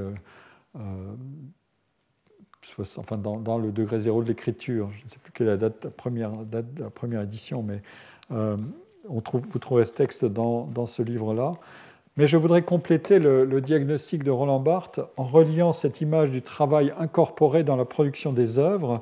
[2.98, 5.90] Enfin, dans, le degré zéro de l'écriture, je ne sais plus quelle est la date,
[5.90, 7.82] première, date, la première édition, mais
[9.10, 11.54] on trouve, vous trouvez ce texte dans, ce livre-là.
[12.16, 16.94] Mais je voudrais compléter le, diagnostic de Roland Barthes en reliant cette image du travail
[17.00, 19.02] incorporé dans la production des œuvres,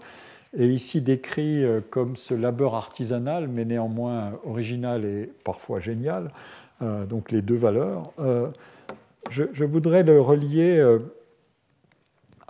[0.58, 6.30] et ici décrit euh, comme ce labeur artisanal, mais néanmoins original et parfois génial,
[6.82, 8.12] euh, donc les deux valeurs.
[8.20, 8.48] Euh,
[9.30, 10.84] je, voudrais le relier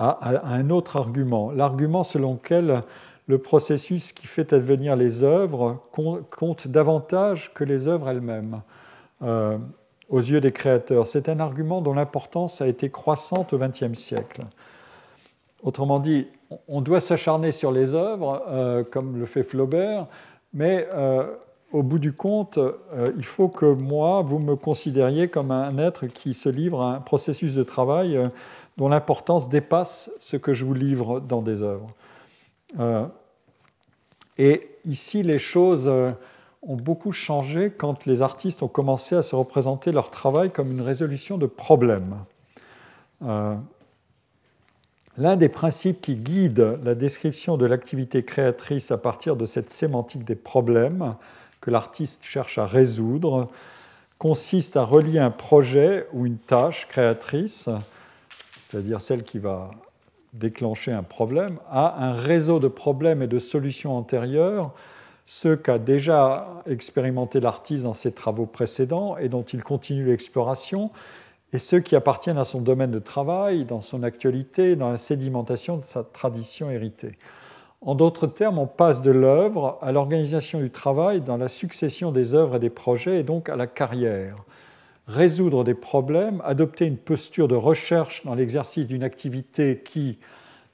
[0.01, 2.83] à, un autre argument, l'argument selon lequel
[3.27, 8.61] le processus qui fait advenir les œuvres compte davantage que les œuvres elles-mêmes
[9.21, 9.57] euh,
[10.09, 11.05] aux yeux des créateurs.
[11.05, 14.41] C'est un argument dont l'importance a été croissante au XXe siècle.
[15.63, 16.27] Autrement dit,
[16.67, 20.07] on doit s'acharner sur les œuvres, euh, comme le fait Flaubert,
[20.53, 21.23] mais euh,
[21.71, 22.59] au bout du compte,
[23.15, 26.99] il faut que moi, vous me considériez comme un être qui se livre à un
[26.99, 28.19] processus de travail
[28.77, 31.93] dont l'importance dépasse ce que je vous livre dans des œuvres.
[34.37, 36.11] Et ici, les choses euh,
[36.63, 40.81] ont beaucoup changé quand les artistes ont commencé à se représenter leur travail comme une
[40.81, 42.17] résolution de problèmes.
[43.23, 43.55] Euh,
[45.17, 50.23] l'un des principes qui guide la description de l'activité créatrice à partir de cette sémantique
[50.23, 51.15] des problèmes
[51.59, 53.49] que l'artiste cherche à résoudre
[54.17, 57.69] consiste à relier un projet ou une tâche créatrice,
[58.71, 59.71] c'est-à-dire celle qui va
[60.33, 64.71] déclencher un problème, à un réseau de problèmes et de solutions antérieures,
[65.25, 70.89] ce qu'a déjà expérimenté l'artiste dans ses travaux précédents et dont il continue l'exploration,
[71.51, 75.77] et ceux qui appartiennent à son domaine de travail, dans son actualité, dans la sédimentation
[75.77, 77.17] de sa tradition héritée.
[77.81, 82.35] En d'autres termes, on passe de l'œuvre à l'organisation du travail dans la succession des
[82.35, 84.37] œuvres et des projets, et donc à la carrière
[85.11, 90.17] résoudre des problèmes, adopter une posture de recherche dans l'exercice d'une activité qui,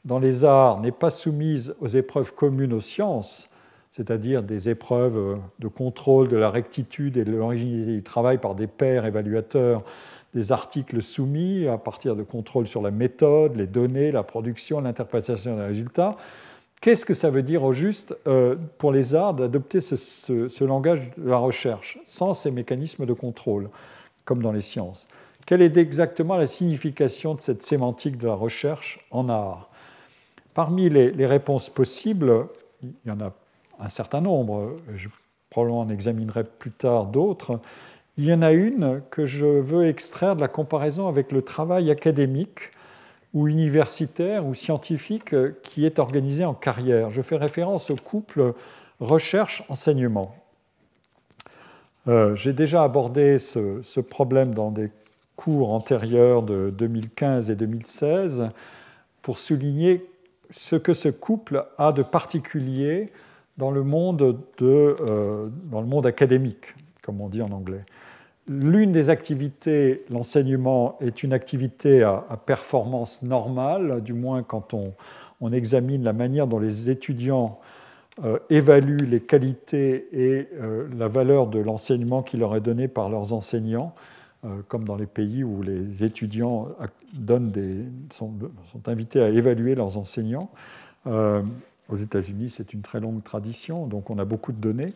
[0.05, 3.49] dans les arts, n'est pas soumise aux épreuves communes aux sciences,
[3.91, 8.67] c'est-à-dire des épreuves de contrôle de la rectitude et de l'originalité du travail par des
[8.67, 9.83] pairs évaluateurs,
[10.33, 15.55] des articles soumis à partir de contrôles sur la méthode, les données, la production, l'interprétation
[15.55, 16.15] des résultats.
[16.79, 21.27] Qu'est-ce que ça veut dire au juste euh, pour les arts d'adopter ce, langage de
[21.29, 23.69] la recherche sans ces mécanismes de contrôle?
[24.27, 25.07] Comme dans les sciences.
[25.47, 29.69] Quelle est exactement la signification de cette sémantique de la recherche en art?
[30.53, 32.47] Parmi les, réponses possibles,
[32.83, 33.31] il y en a
[33.79, 35.07] un certain nombre, je
[35.49, 37.61] probablement en examinerai plus tard d'autres,
[38.17, 41.89] il y en a une que je veux extraire de la comparaison avec le travail
[41.89, 42.71] académique
[43.33, 45.33] ou universitaire ou scientifique
[45.63, 47.11] qui est organisé en carrière.
[47.11, 48.53] Je fais référence au couple
[48.99, 50.35] recherche-enseignement.
[52.07, 54.91] Euh, j'ai déjà abordé ce, problème dans des
[55.35, 58.49] cours antérieurs de 2015 et 2016
[59.21, 60.05] pour souligner
[60.49, 63.11] ce que ce couple a de particulier
[63.57, 67.83] dans le monde, euh, dans le monde académique, comme on dit en anglais.
[68.47, 74.93] L'une des activités, l'enseignement, est une activité à, performance normale, du moins quand on,
[75.51, 77.59] examine la manière dont les étudiants
[78.49, 80.49] évaluent les qualités et
[80.97, 83.93] la valeur de l'enseignement qui leur est donné par leurs enseignants,
[84.67, 86.69] comme dans les pays où les étudiants
[87.13, 87.51] donnent
[88.11, 88.31] sont,
[88.87, 90.49] invités à évaluer leurs enseignants.
[91.05, 94.93] aux États-Unis, c'est une très longue tradition, donc on a beaucoup de données.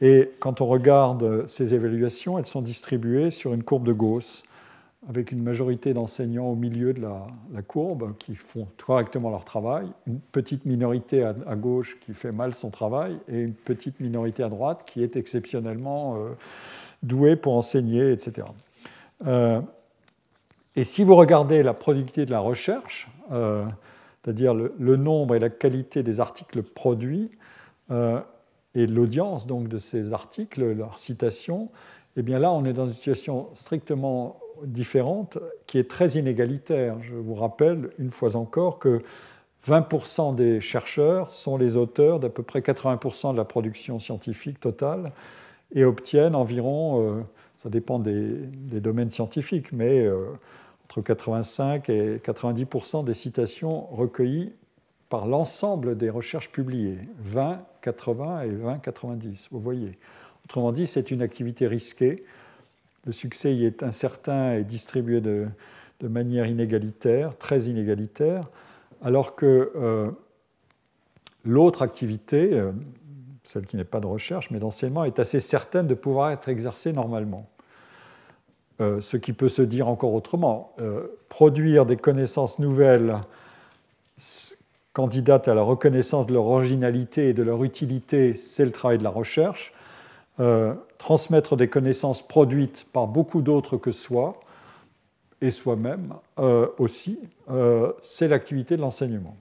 [0.00, 4.44] Et quand on regarde ces évaluations, elles sont distribuées sur une courbe de Gauss,
[5.06, 10.18] avec une majorité d'enseignants au milieu de la, courbe qui font correctement leur travail, une
[10.18, 14.82] petite minorité à, gauche qui fait mal son travail, et une petite minorité à droite
[14.86, 16.30] qui est exceptionnellement euh,
[17.02, 18.48] douée pour enseigner, etc.
[19.26, 19.60] Euh,
[20.74, 23.64] et si vous regardez la productivité de la recherche, euh,
[24.22, 27.30] c'est-à-dire le, le, nombre et la qualité des articles produits,
[28.74, 31.70] et l'audience donc de ces articles, leurs citations,
[32.18, 36.96] eh bien là, on est dans une situation strictement différente qui est très inégalitaire.
[37.02, 39.02] Je vous rappelle une fois encore que
[39.66, 45.12] 20% des chercheurs sont les auteurs d'à peu près 80% de la production scientifique totale
[45.74, 47.22] et obtiennent environ, euh,
[47.58, 48.22] ça dépend des,
[48.80, 50.26] domaines scientifiques, mais euh,
[50.84, 54.52] entre 85 et 90% des citations recueillies
[55.08, 59.92] par l'ensemble des recherches publiées, 20, 80 et 20, 90, vous voyez.
[60.44, 62.24] Autrement dit, c'est une activité risquée.
[63.08, 65.48] Le succès y est incertain et distribué de,
[66.02, 68.50] manière inégalitaire, très inégalitaire,
[69.02, 70.10] alors que euh,
[71.42, 72.70] l'autre activité, euh,
[73.44, 76.92] celle qui n'est pas de recherche, mais d'enseignement, est assez certaine de pouvoir être exercée
[76.92, 77.48] normalement.
[78.82, 80.76] Euh, ce qui peut se dire encore autrement.
[81.30, 83.16] produire des connaissances nouvelles
[84.92, 89.04] candidates à la reconnaissance de leur originalité et de leur utilité, c'est le travail de
[89.04, 89.72] la recherche.
[90.40, 94.38] Euh, transmettre des connaissances produites par beaucoup d'autres que soi,
[95.40, 97.18] et soi-même euh, aussi,
[97.50, 99.36] euh, c'est l'activité de l'enseignement.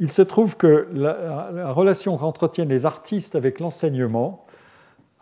[0.00, 4.46] Il se trouve que la, relation qu'entretiennent les artistes avec l'enseignement,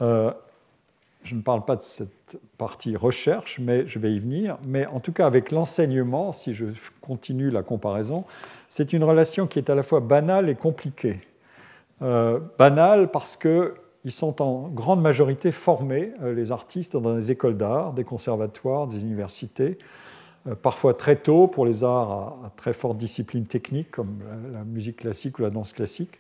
[0.00, 5.00] je ne parle pas de cette partie recherche, mais je vais y venir, mais en
[5.00, 6.66] tout cas avec l'enseignement, si je
[7.00, 8.24] continue la comparaison,
[8.68, 11.20] c'est une relation qui est à la fois banale et compliquée.
[12.02, 17.56] Euh, banale parce qu'ils sont en grande majorité formés, euh, les artistes, dans des écoles
[17.56, 19.78] d'art, des conservatoires, des universités,
[20.47, 22.10] euh, parfois très tôt pour les arts
[22.44, 24.18] à, très forte discipline technique, comme
[24.52, 26.18] la, la musique classique ou la danse classique.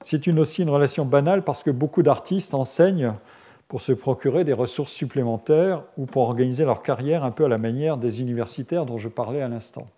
[0.00, 3.14] C'est aussi une relation banale parce que beaucoup d'artistes enseignent
[3.66, 7.58] pour se procurer des ressources supplémentaires ou pour organiser leur carrière un peu à la
[7.58, 9.88] manière des universitaires dont je parlais à l'instant.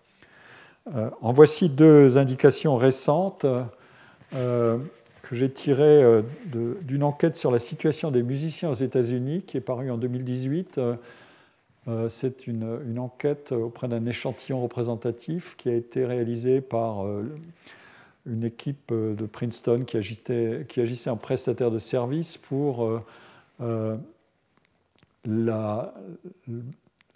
[1.20, 3.44] En voici deux indications récentes
[4.34, 4.78] euh,
[5.22, 6.22] que j'ai tirées euh,
[6.82, 10.80] d'une enquête sur la situation des musiciens aux États-Unis qui est parue en 2018.
[12.08, 17.06] C'est une, enquête auprès d'un échantillon représentatif qui a été réalisée par
[18.26, 23.00] une équipe de Princeton qui, agissait en prestataire de services pour
[23.62, 23.96] euh,
[25.24, 25.94] la,
[26.46, 26.62] le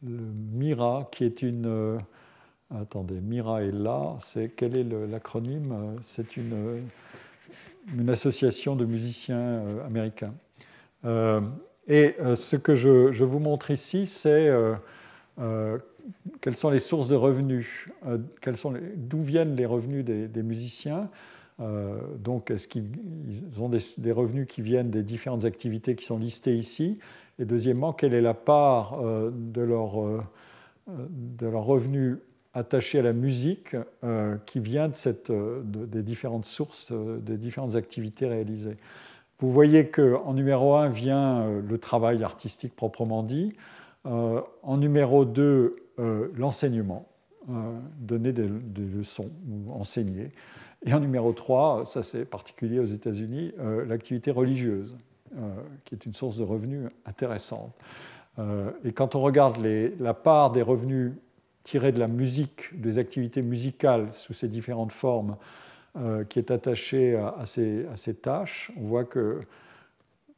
[0.02, 2.00] MIRA, qui est une.
[2.72, 4.16] Euh, attendez, MIRA est là.
[4.20, 5.96] C'est, quel est l'acronyme?
[6.02, 6.84] C'est une,
[8.08, 10.34] association de musiciens euh, américains.
[11.88, 14.50] et ce que je, vous montre ici, c'est
[16.40, 17.88] quelles sont les sources de revenus,
[18.96, 21.08] d'où viennent les revenus des, musiciens.
[21.60, 22.90] Euh, donc, est-ce qu'ils
[23.58, 26.98] ont des, revenus qui viennent des différentes activités qui sont listées ici?
[27.38, 30.22] Et deuxièmement, quelle est la part euh, de leurs euh,
[31.40, 32.18] leur revenus
[32.52, 33.76] attachés à la musique
[34.46, 38.76] qui vient de cette, des différentes sources, des différentes activités réalisées
[39.38, 43.52] Vous voyez qu'en numéro 1 vient le travail artistique proprement dit.
[44.04, 45.76] en numéro 2,
[46.34, 47.06] l'enseignement,
[48.00, 50.30] donner des, leçons ou enseigner.
[50.84, 54.96] Et en numéro 3, ça c'est particulier aux États-Unis, euh, l'activité religieuse,
[55.36, 55.54] euh,
[55.84, 57.72] qui est une source de revenus intéressante.
[58.38, 59.58] Euh, et quand on regarde
[59.98, 61.12] la part des revenus
[61.62, 65.36] tirés de la musique, des activités musicales sous ces différentes formes,
[66.28, 69.40] qui est attachée à, ces, à, ces, tâches, on voit que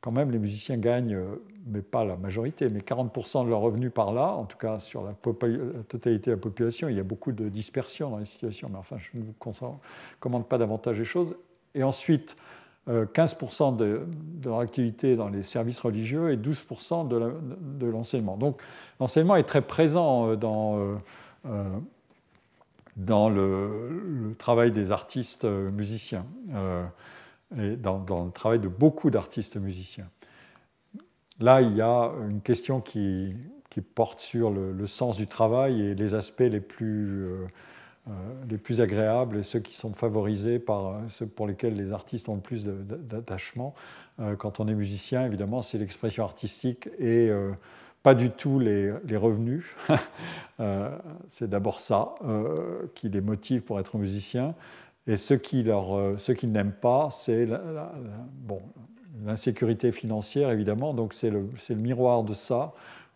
[0.01, 1.19] quand même les musiciens gagnent,
[1.67, 5.05] mais pas la majorité, mais 40% de leurs revenus par là, en tout cas sur
[5.05, 6.89] la, totalité de la population.
[6.89, 9.35] Il y a beaucoup de dispersion dans les situations, mais enfin, je ne vous
[10.19, 11.37] commande pas davantage les choses.
[11.75, 12.37] Et ensuite,
[12.89, 18.37] 15% euh, de, leur activité dans les services religieux et 12% de l'enseignement.
[18.37, 18.61] Donc
[18.99, 20.97] l'enseignement est très présent euh, dans,
[21.47, 21.79] euh,
[22.97, 26.27] dans le, travail des artistes musiciens
[27.57, 30.09] et dans, le travail de beaucoup d'artistes musiciens.
[31.39, 33.35] Là, il y a une question qui,
[33.95, 37.29] porte sur le, sens du travail et les aspects les plus,
[38.49, 42.35] les plus agréables et ceux qui sont favorisés par ceux pour lesquels les artistes ont
[42.35, 43.75] le plus d'attachement.
[44.39, 47.31] quand on est musicien, évidemment, c'est l'expression artistique et
[48.03, 49.65] pas du tout les, revenus.
[51.29, 52.17] c'est d'abord ça
[52.95, 54.57] qui les motive pour être musicien.
[55.07, 57.49] Et ce qui, leur, ce qui n'aiment pas, c'est
[58.33, 58.63] bon,
[59.25, 60.95] l'insécurité financière, évidemment.
[60.95, 62.73] Donc c'est le, le, miroir de ça.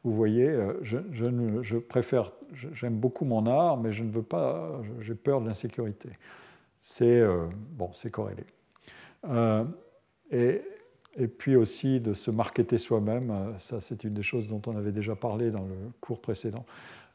[0.06, 5.16] Vous voyez, euh, je, préfère, j'aime beaucoup mon art, mais je ne veux pas, j'ai
[5.16, 6.10] peur de l'insécurité.
[6.80, 8.44] C'est euh, bon, c'est corrélé.
[9.28, 9.64] Euh,
[10.30, 10.62] et,
[11.16, 14.92] et, puis aussi de se marketer soi-même, ça c'est une des choses dont on avait
[14.92, 16.64] déjà parlé dans le cours précédent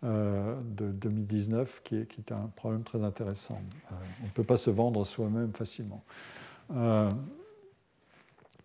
[0.03, 3.61] de 2019, qui est, qui est, un problème très intéressant.
[3.89, 6.03] on ne peut pas se vendre soi-même facilement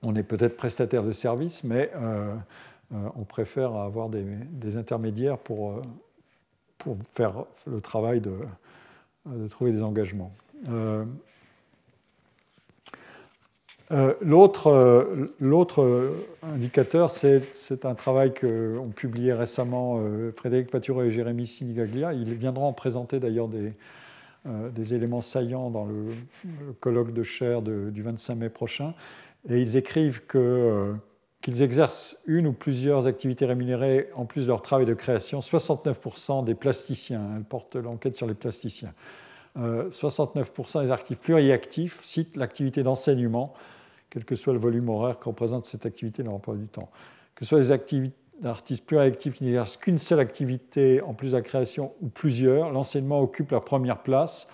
[0.03, 1.91] on est peut-être prestataire de services, mais
[2.93, 5.83] on préfère avoir des, intermédiaires pour, euh,
[6.79, 8.37] pour, faire le travail de,
[9.51, 10.33] trouver des engagements.
[14.21, 20.01] L'autre indicateur, c'est un travail qu'ont publié récemment
[20.37, 22.13] Frédéric Paturo et Jérémy Sinigaglia.
[22.13, 23.73] Ils viendront présenter d'ailleurs des,
[24.47, 26.15] des, éléments saillants dans le,
[26.81, 28.95] colloque de chair du 25 mai prochain
[29.49, 30.95] et ils écrivent euh,
[31.47, 35.39] qu'ils exercent une ou plusieurs activités rémunérées en plus de leur travail de création.
[35.39, 38.93] 69% des plasticiens, elle porte l'enquête sur les plasticiens,
[39.57, 43.55] 69% euh, des actifs pluriactifs citent l'activité d'enseignement,
[44.11, 46.91] quel que soit le volume horaire que représente cette activité dans l'emploi du temps.
[47.37, 48.11] Que ce soit des
[48.41, 53.21] d'artistes pluriactifs qui n'exercent qu'une seule activité en plus de la création ou plusieurs, l'enseignement
[53.21, 54.49] occupe la première place.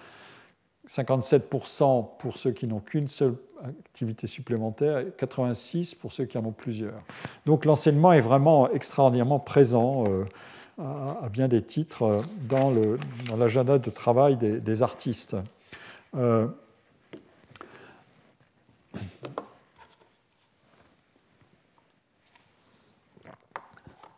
[0.92, 6.44] 57% pour ceux qui n'ont qu'une seule activité supplémentaire et 86% pour ceux qui en
[6.44, 7.00] ont plusieurs.
[7.46, 10.24] Donc l'enseignement est vraiment extraordinairement présent euh,
[10.78, 12.72] à, bien des titres euh, dans
[13.36, 15.36] l'agenda de travail des, artistes.
[16.14, 16.46] Euh,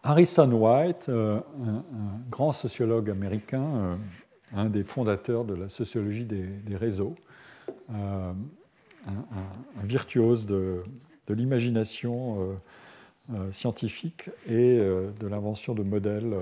[0.03, 1.43] Harrison White, un,
[2.31, 3.97] grand sociologue américain,
[4.55, 7.15] un des fondateurs de la sociologie des, réseaux,
[7.91, 8.33] euh,
[9.07, 10.83] un, virtuose de,
[11.29, 12.55] l'imagination euh,
[13.35, 16.35] euh, scientifique et de l'invention de modèles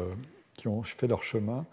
[0.54, 1.64] qui ont fait leur chemin.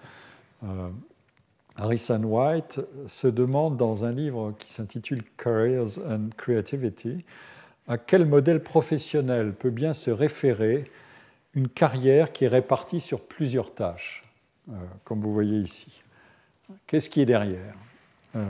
[1.75, 7.23] Harrison White se demande dans un livre qui s'intitule Careers and Creativity
[7.87, 10.83] à quel modèle professionnel peut bien se référer
[11.55, 14.23] une carrière qui est répartie sur plusieurs tâches,
[15.05, 16.03] comme vous voyez ici.
[16.87, 17.73] Qu'est-ce qui est derrière
[18.35, 18.45] euh,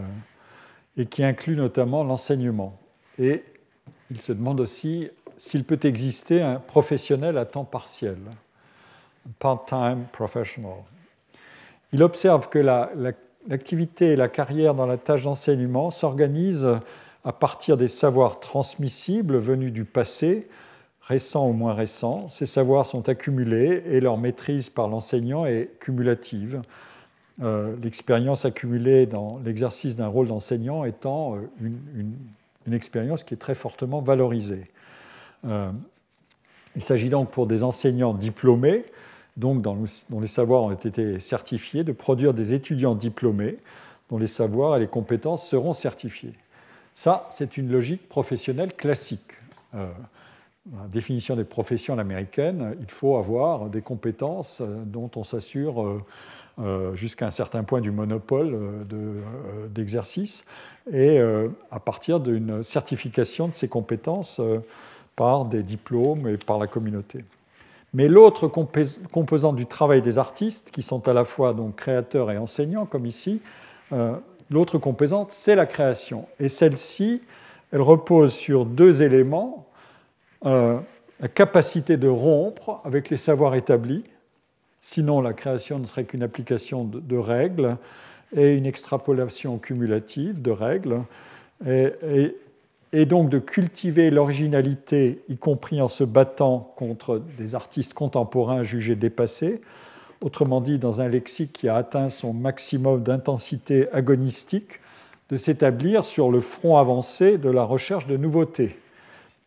[0.98, 2.80] Et qui inclut notamment l'enseignement.
[3.18, 3.44] Et
[4.12, 8.18] il se demande aussi s'il peut exister un professionnel à temps partiel,
[9.40, 10.84] part-time professional.
[11.94, 16.80] Il observe que l'activité et la carrière dans la tâche d'enseignement s'organisent
[17.24, 20.48] à partir des savoirs transmissibles venus du passé,
[21.02, 22.30] récents ou moins récents.
[22.30, 26.62] Ces savoirs sont accumulés et leur maîtrise par l'enseignant est cumulative.
[27.42, 33.56] Euh, l'expérience accumulée dans l'exercice d'un rôle d'enseignant étant euh, une, expérience qui est très
[33.56, 34.68] fortement valorisée.
[35.46, 35.72] Euh,
[36.76, 38.86] il s'agit donc pour des enseignants diplômés,
[39.38, 43.58] donc dont les savoirs ont été certifiés, de produire des étudiants diplômés
[44.12, 46.34] dont les savoirs et les compétences seront certifiés.
[46.94, 49.34] Ça, c'est une logique professionnelle classique.
[49.74, 49.88] la
[50.92, 56.04] définition des professions américaines, il faut avoir des compétences dont on s'assure
[56.62, 60.44] euh, jusqu'à un certain point du monopole euh, euh, d'exercice,
[60.92, 61.20] et
[61.70, 64.42] à partir d'une certification de ces compétences
[65.16, 67.24] par des diplômes et par la communauté.
[67.94, 72.40] Mais l'autre composante du travail des artistes, qui sont à la fois donc créateurs et
[72.40, 73.40] enseignants, comme ici,
[74.50, 76.26] l'autre composante, c'est la création.
[76.40, 77.22] Et celle-ci,
[77.72, 79.68] elle repose sur deux éléments.
[80.44, 80.82] la
[81.36, 84.06] capacité de rompre avec les savoirs établis,
[84.82, 87.78] Sinon, la création ne serait qu'une application de, règles
[88.36, 91.02] et une extrapolation cumulative de règles,
[91.66, 98.96] et, donc de cultiver l'originalité, y compris en se battant contre des artistes contemporains jugés
[98.96, 99.62] dépassés,
[100.22, 104.80] autrement dit dans un lexique qui a atteint son maximum d'intensité agonistique,
[105.30, 108.78] de s'établir sur le front avancé de la recherche de nouveautés,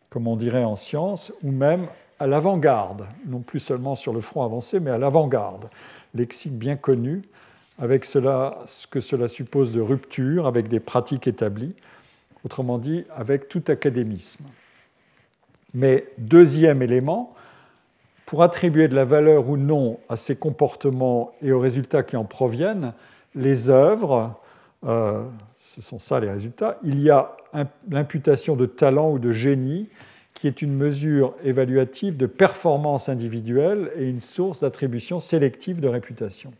[0.09, 1.87] comme on dirait en science, ou même
[2.23, 5.69] à l'avant-garde, non plus seulement sur le front avancé, mais à l'avant-garde.
[6.15, 7.23] Lexique bien connu,
[7.77, 11.75] avec cela, ce que cela suppose de rupture avec des pratiques établies,
[12.45, 14.45] autrement dit, avec tout académisme.
[15.73, 17.35] Mais deuxième élément,
[18.25, 22.23] pour attribuer de la valeur ou non à ces comportements et aux résultats qui en
[22.23, 22.93] proviennent,
[23.35, 24.39] les œuvres,
[24.85, 25.25] euh,
[25.57, 27.35] ce sont ça les résultats, il y a
[27.89, 29.89] l'imputation de talent ou de génie
[30.43, 36.51] qui est une mesure évaluative de performance individuelle et une source d'attribution sélective de réputation.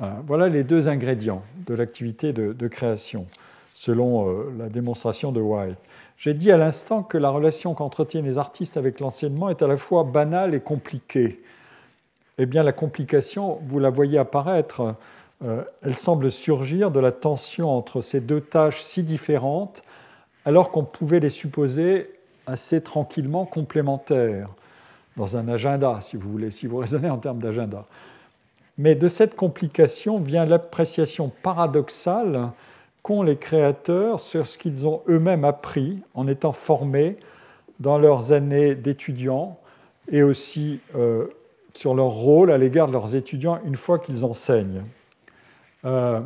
[0.00, 3.26] Euh, voilà les deux ingrédients de l'activité de, création,
[3.74, 5.76] selon euh, la démonstration de White.
[6.16, 9.76] J'ai dit à l'instant que la relation qu'entretiennent les artistes avec l'enseignement est à la
[9.76, 11.42] fois banale et compliquée.
[12.38, 14.94] Eh bien, la complication, vous la voyez apparaître,
[15.44, 19.82] euh, elle semble surgir de la tension entre ces deux tâches si différentes,
[20.46, 22.15] alors qu'on pouvait les supposer
[22.46, 24.48] assez tranquillement complémentaires
[25.16, 27.84] dans un agenda, si vous voulez, si vous raisonnez en termes d'agenda.
[28.78, 32.50] Mais de cette complication vient l'appréciation paradoxale
[33.02, 37.16] qu'ont les créateurs sur ce qu'ils ont eux-mêmes appris en étant formés
[37.80, 39.58] dans leurs années d'étudiants
[40.10, 41.26] et aussi euh,
[41.74, 44.82] sur leur rôle à l'égard de leurs étudiants une fois qu'ils enseignent.
[45.84, 46.20] Euh,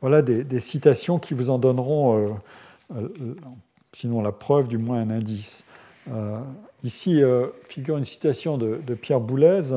[0.00, 2.38] voilà des, citations qui vous en donneront,
[2.94, 3.08] euh,
[3.94, 5.64] sinon la preuve, du moins un indice.
[6.82, 7.22] ici
[7.68, 9.72] figure une citation de, Pierre Boulez.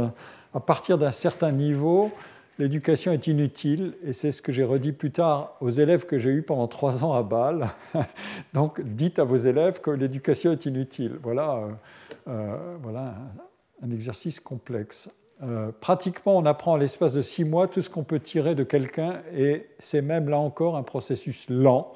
[0.53, 2.11] À partir d'un certain niveau,
[2.59, 6.31] l'éducation est inutile, et c'est ce que j'ai redit plus tard aux élèves que j'ai
[6.31, 7.69] eus pendant trois ans à Bâle.
[8.53, 11.17] Donc, dites à vos élèves que l'éducation est inutile.
[11.21, 11.71] Voilà, euh,
[12.29, 13.15] euh, voilà
[13.83, 15.09] un, exercice complexe.
[15.43, 18.63] Euh, pratiquement, on apprend à l'espace de six mois tout ce qu'on peut tirer de
[18.63, 21.93] quelqu'un, et c'est même là encore un processus lent.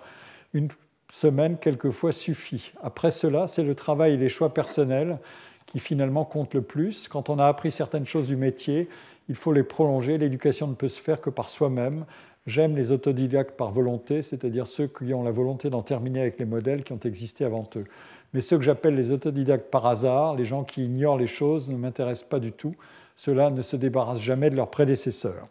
[0.53, 0.67] Une
[1.11, 2.71] semaine, quelquefois, suffit.
[2.81, 5.19] Après cela, c'est le travail et les choix personnels
[5.67, 7.07] qui finalement comptent le plus.
[7.07, 8.89] Quand on a appris certaines choses du métier,
[9.29, 10.17] il faut les prolonger.
[10.17, 12.05] L'éducation ne peut se faire que par soi-même.
[12.47, 16.45] J'aime les autodidactes par volonté, c'est-à-dire ceux qui ont la volonté d'en terminer avec les
[16.45, 17.85] modèles qui ont existé avant eux.
[18.33, 21.77] Mais ceux que j'appelle les autodidactes par hasard, les gens qui ignorent les choses, ne
[21.77, 22.75] m'intéressent pas du tout.
[23.15, 25.47] Ceux-là ne se débarrassent jamais de leurs prédécesseurs.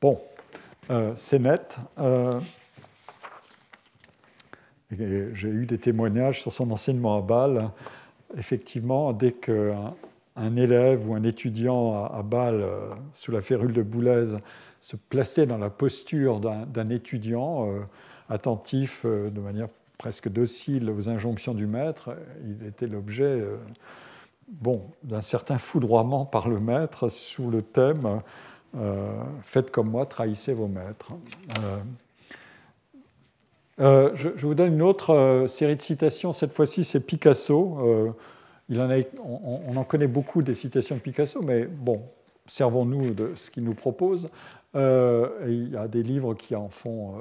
[0.00, 0.20] Bon,
[0.90, 1.78] euh, c'est net.
[1.98, 2.38] Euh,
[4.90, 7.70] j'ai eu des témoignages sur son enseignement à Bâle.
[8.36, 9.94] Effectivement, dès qu'un
[10.36, 14.36] un élève ou un étudiant à, Bâle, euh, sous la férule de Boulez,
[14.80, 17.80] se plaçait dans la posture d'un étudiant euh,
[18.28, 19.68] attentif euh, de manière
[19.98, 22.10] presque docile aux injonctions du maître,
[22.44, 23.42] il était l'objet
[24.46, 28.20] bon, d'un certain foudroiement par le maître sous le thème
[29.40, 31.14] Faites comme moi, trahissez vos maîtres.
[33.78, 38.14] Je, je, vous donne une autre série de citations, cette fois-ci c'est Picasso
[39.24, 42.02] on, en connaît beaucoup des citations de Picasso, mais bon,
[42.46, 44.28] servons-nous de ce qu'il nous propose.
[44.74, 47.20] Euh, il y a des livres qui en font euh,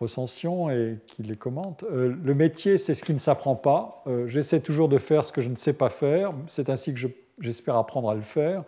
[0.00, 1.84] recension et qui les commentent.
[1.84, 4.04] Euh, le métier, c'est ce qui ne s'apprend pas.
[4.26, 6.32] J'essaie toujours de faire ce que je ne sais pas faire.
[6.48, 7.00] C'est ainsi que
[7.40, 8.62] j'espère apprendre à le faire.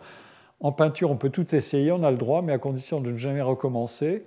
[0.61, 3.17] En peinture, on peut tout essayer, on a le droit, mais à condition de ne
[3.17, 4.23] jamais recommencer.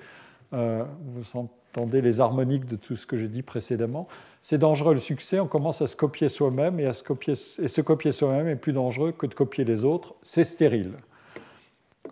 [0.52, 1.24] vous
[1.72, 4.08] entendez les harmoniques de tout ce que j'ai dit précédemment
[4.42, 7.80] c'est dangereux le succès, on commence à se copier soi-même et, se copier, et se
[7.80, 10.92] copier soi-même est plus dangereux que de copier les autres, c'est stérile.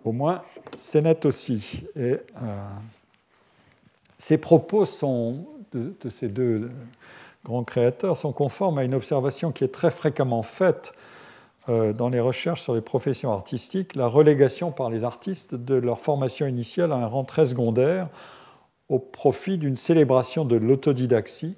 [0.03, 0.43] Au moins,
[0.75, 1.83] c'est net aussi.
[1.97, 2.17] Euh,
[4.17, 6.69] ces propos sont, de, ces deux
[7.45, 10.93] grands créateurs sont conformes à une observation qui est très fréquemment faite
[11.69, 15.99] euh, dans les recherches sur les professions artistiques, la relégation par les artistes de leur
[15.99, 18.09] formation initiale à un rang très secondaire
[18.89, 21.55] au profit d'une célébration de l'autodidaxie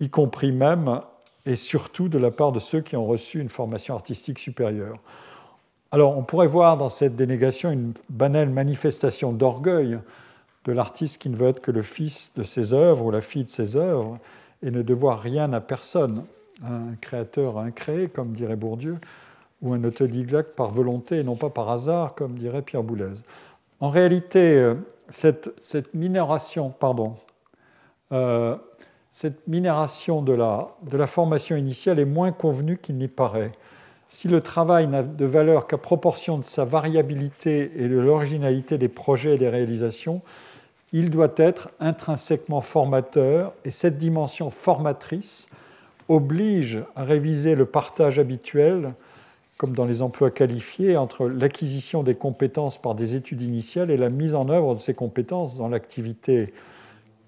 [0.00, 1.00] y compris même
[1.46, 4.98] et surtout de la part de ceux qui ont reçu une formation artistique supérieure.
[5.92, 9.98] Alors on pourrait voir dans cette dénégation une banale manifestation d'orgueil
[10.64, 13.44] de l'artiste qui ne veut être que le fils de ses œuvres ou la fille
[13.44, 14.18] de ses œuvres
[14.62, 16.24] et ne devoir rien à personne,
[16.62, 18.98] un créateur incréé, comme dirait Bourdieu,
[19.62, 23.14] ou un autodidacte par volonté et non pas par hasard, comme dirait Pierre Boulez.
[23.80, 24.74] En réalité, euh,
[25.10, 27.16] cette, minoration, pardon,
[28.12, 28.56] euh,
[29.12, 33.52] cette minération de la, de la formation initiale est moins convenue qu'il n'y paraît.
[34.08, 38.88] Si le travail n'a de valeur qu'à proportion de sa variabilité et de l'originalité des
[38.88, 40.22] projets et des réalisations,
[40.92, 45.48] il doit être intrinsèquement formateur et cette dimension formatrice
[46.08, 48.94] oblige à réviser le partage habituel,
[49.60, 54.08] comme dans les emplois qualifiés, entre l'acquisition des compétences par des études initiales et la
[54.08, 56.54] mise en œuvre de ces compétences dans l'activité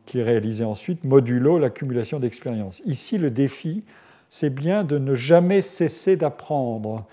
[0.06, 2.80] qui est réalisé ensuite, modulo l'accumulation d'expérience.
[2.86, 3.84] Ici, le défi,
[4.30, 7.04] c'est bien de ne jamais cesser d'apprendre,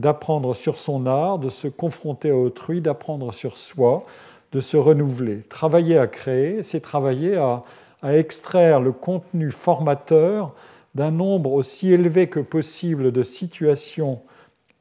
[0.00, 4.04] d'apprendre sur son art, de se confronter à autrui, d'apprendre sur soi,
[4.50, 5.42] de se renouveler.
[5.48, 7.62] Travailler à créer, c'est travailler à,
[8.02, 10.52] à, extraire le contenu formateur
[10.96, 14.20] d'un nombre aussi élevé que possible de situations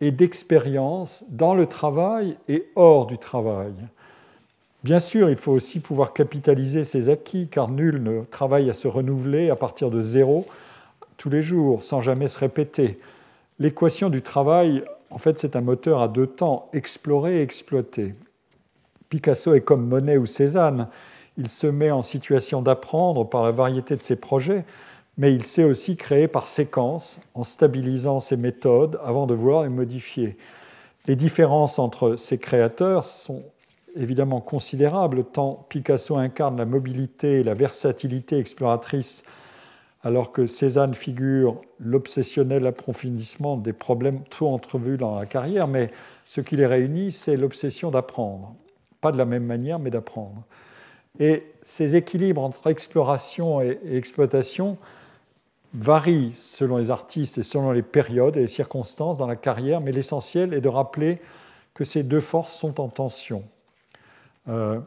[0.04, 3.72] et d'expériences dans le travail et hors du travail.
[4.84, 8.90] Bien sûr, il faut aussi pouvoir capitaliser ses acquis, car nul ne travaille à se
[8.90, 10.46] renouveler à partir de zéro
[11.16, 13.00] tous les jours, sans jamais se répéter.
[13.60, 18.14] L'équation du travail, en fait, c'est un moteur à deux temps, explorer et exploiter.
[19.08, 20.90] Picasso est comme Monet ou Cézanne.
[21.38, 24.66] Il se met en situation d'apprendre par la variété de ses projets,
[25.18, 29.70] mais il sait aussi créer par séquence, en stabilisant ses méthodes avant de vouloir les
[29.70, 30.38] modifier.
[31.06, 33.44] Les différences entre ces créateurs sont
[33.96, 39.24] évidemment considérables, tant Picasso incarne la mobilité et la versatilité exploratrice,
[40.02, 45.92] alors que Cézanne figure l'obsessionnel approfondissement des problèmes trop entrevus dans la carrière, mais
[46.26, 48.56] ce qui les réunit, c'est l'obsession d'apprendre.
[49.00, 50.44] Pas de la même manière, mais d'apprendre.
[51.20, 54.78] Et ces équilibres entre exploration et exploitation
[55.74, 59.92] varie selon les artistes et selon les périodes et les circonstances dans la carrière, mais
[59.92, 61.20] l'essentiel est de rappeler
[61.74, 63.44] que ces deux forces sont en tension.
[64.50, 64.80] Euh,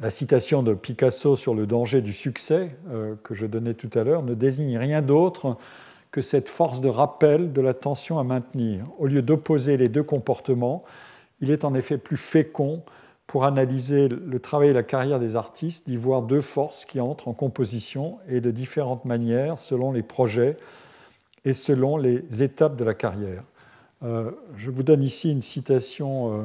[0.00, 4.04] la citation de Picasso sur le danger du succès euh, que je donnais tout à
[4.04, 5.56] l'heure ne désigne rien d'autre
[6.10, 8.86] que cette force de rappel de la tension à maintenir.
[8.98, 10.84] Au lieu d'opposer les deux comportements,
[11.40, 12.82] il est en effet plus fécond
[13.28, 17.28] pour analyser le travail et la carrière des artistes, d'y voir deux forces qui entrent
[17.28, 20.56] en composition et de différentes manières selon les projets
[21.44, 23.44] et selon les étapes de la carrière.
[24.02, 26.44] Euh, je vous donne ici une citation, euh,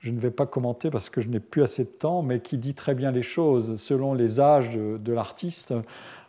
[0.00, 2.58] je ne vais pas commenter parce que je n'ai plus assez de temps, mais qui
[2.58, 5.72] dit très bien les choses selon les âges de, l'artiste.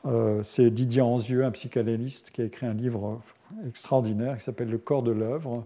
[0.05, 3.19] Euh, c'est Didier Anzieux, un psychanalyste, qui a écrit un livre
[3.67, 5.65] extraordinaire qui s'appelle Le corps de l'œuvre,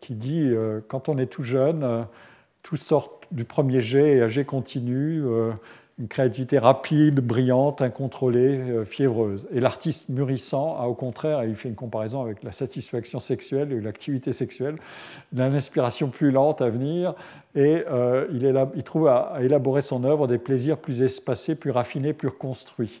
[0.00, 0.52] qui dit
[0.88, 2.06] quand on est tout jeune,
[2.68, 5.52] tout sort du premier jet et à jet continu, euh,
[5.98, 9.48] une créativité rapide, brillante, incontrôlée, euh, fiévreuse.
[9.54, 13.80] Et l'artiste mûrissant a au contraire, il fait une comparaison avec la satisfaction sexuelle et
[13.80, 14.76] l'activité sexuelle,
[15.32, 17.14] l'inspiration plus lente à venir,
[17.54, 18.26] et euh,
[18.74, 23.00] il, trouve à, élaborer son œuvre des plaisirs plus espacés, plus raffinés, plus construits.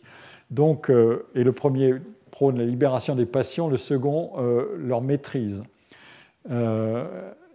[0.50, 1.96] Donc, et le premier
[2.30, 4.32] prône la libération des passions, le second
[4.78, 5.62] leur maîtrise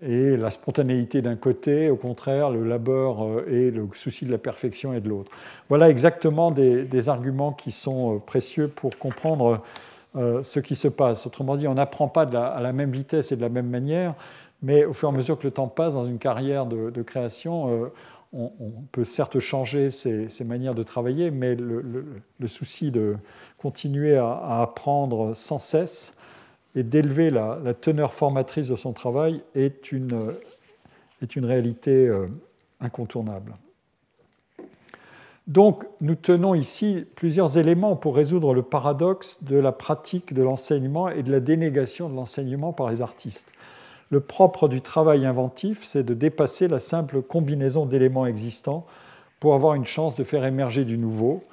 [0.06, 4.38] et la spontanéité d'un côté, au contraire, le labeur euh, et le souci de la
[4.38, 5.32] perfection est de l'autre.
[5.70, 9.62] Voilà exactement des, arguments qui sont euh, précieux pour comprendre
[10.16, 11.26] euh, ce qui se passe.
[11.26, 14.14] Autrement dit, on n'apprend pas à la même vitesse et de la même manière,
[14.62, 17.92] mais au fur et à mesure que le temps passe dans une carrière de, création,
[18.32, 18.50] on,
[18.94, 23.18] peut certes changer ses, manières de travailler, mais le, souci de
[23.58, 26.14] continuer à apprendre sans cesse
[26.76, 30.34] et d'élever la, teneur formatrice de son travail est une,
[31.22, 32.28] est une réalité euh,
[32.82, 33.56] incontournable.
[35.48, 41.10] Donc nous tenons ici plusieurs éléments pour résoudre le paradoxe de la pratique de l'enseignement
[41.10, 43.50] et de la dénégation de l'enseignement par les artistes.
[44.10, 48.86] Le propre du travail inventif, c'est de dépasser la simple combinaison d'éléments existants
[49.40, 51.44] pour avoir une chance de faire émerger du nouveau.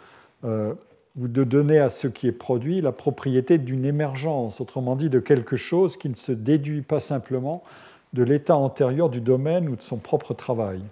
[0.44, 0.74] Euh,
[1.18, 5.18] ou de donner à ce qui est produit la propriété d'une émergence, autrement dit de
[5.18, 7.62] quelque chose qui ne se déduit pas simplement
[8.12, 10.82] de l'état antérieur du domaine ou de son propre travail.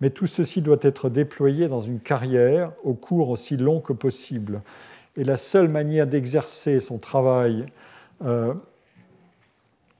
[0.00, 4.62] Mais tout ceci doit être déployé dans une carrière au cours aussi long que possible.
[5.16, 7.66] Et la seule manière d'exercer son travail
[8.24, 8.54] euh,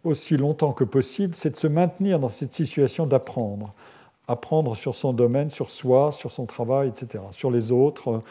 [0.05, 3.75] aussi longtemps que possible, c'est de se maintenir dans cette situation d'apprendre.
[4.27, 7.23] Apprendre sur son domaine, sur soi, sur son travail, etc.
[7.31, 8.23] Sur les autres,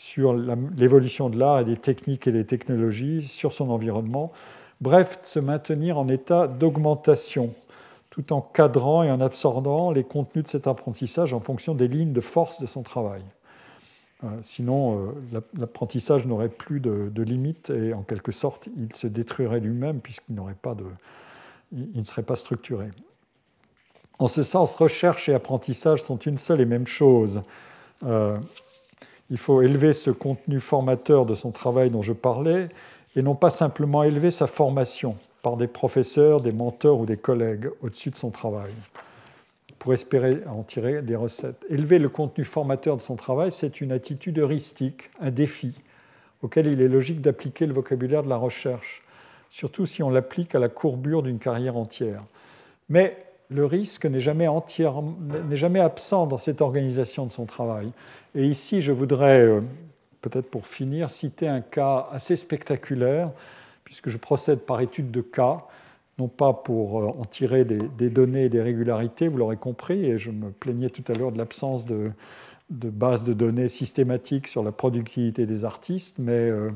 [0.00, 4.32] sur l'évolution de l'art et des techniques et des technologies, sur son environnement.
[4.80, 7.52] Bref, se maintenir en état d'augmentation,
[8.08, 12.14] tout en cadrant et en absorbant les contenus de cet apprentissage en fonction des lignes
[12.14, 13.20] de force de son travail.
[14.24, 19.06] Euh, sinon, euh, l'apprentissage n'aurait plus de, de limites et en quelque sorte, il se
[19.06, 20.86] détruirait lui-même puisqu'il n'aurait pas de,
[21.72, 22.88] ne serait pas structuré.
[24.18, 27.42] En ce sens, recherche et apprentissage sont une seule et même chose.
[28.02, 28.38] Euh,
[29.30, 32.68] il faut élever ce contenu formateur de son travail dont je parlais,
[33.16, 37.70] et non pas simplement élever sa formation par des professeurs, des mentors ou des collègues
[37.80, 38.72] au-dessus de son travail,
[39.78, 41.64] pour espérer en tirer des recettes.
[41.70, 45.80] Élever le contenu formateur de son travail, c'est une attitude heuristique, un défi,
[46.42, 49.02] auquel il est logique d'appliquer le vocabulaire de la recherche,
[49.50, 52.22] surtout si on l'applique à la courbure d'une carrière entière.
[53.50, 54.46] Le risque n'est jamais,
[55.52, 57.90] jamais, absent dans cette organisation de son travail.
[58.34, 59.60] Et ici, je voudrais, euh,
[60.22, 63.30] peut-être pour finir, citer un cas assez spectaculaire,
[63.84, 65.64] puisque je procède par étude de cas,
[66.18, 70.18] non pas pour euh, en tirer des, données et des régularités, vous l'aurez compris, et
[70.18, 72.12] je me plaignais tout à l'heure de l'absence de,
[72.70, 76.70] de bases de données systématiques sur la productivité des artistes, mais euh,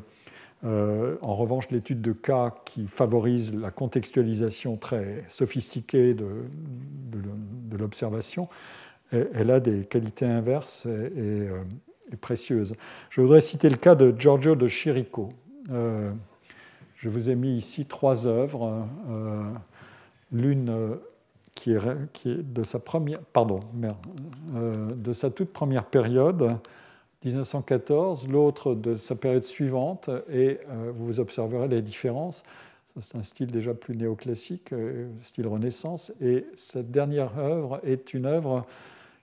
[0.65, 6.27] euh, en revanche, l'étude de cas qui favorise la contextualisation très sophistiquée de,
[7.77, 8.49] l'observation,
[9.11, 11.49] elle a des qualités inverses et,
[12.21, 12.75] précieuses.
[13.11, 15.31] Je voudrais citer le cas de Giorgio de Chirico.
[15.69, 18.87] je vous ai mis ici trois œuvres.
[20.33, 20.99] L'une
[21.55, 21.79] qui est,
[22.27, 26.59] de sa première, de sa toute première période,
[27.25, 32.43] 1914, l'autre de sa période suivante, et euh, vous observerez les différences.
[33.01, 38.27] C'est un style déjà plus néoclassique, euh, style Renaissance, et cette dernière œuvre est une
[38.27, 38.67] œuvre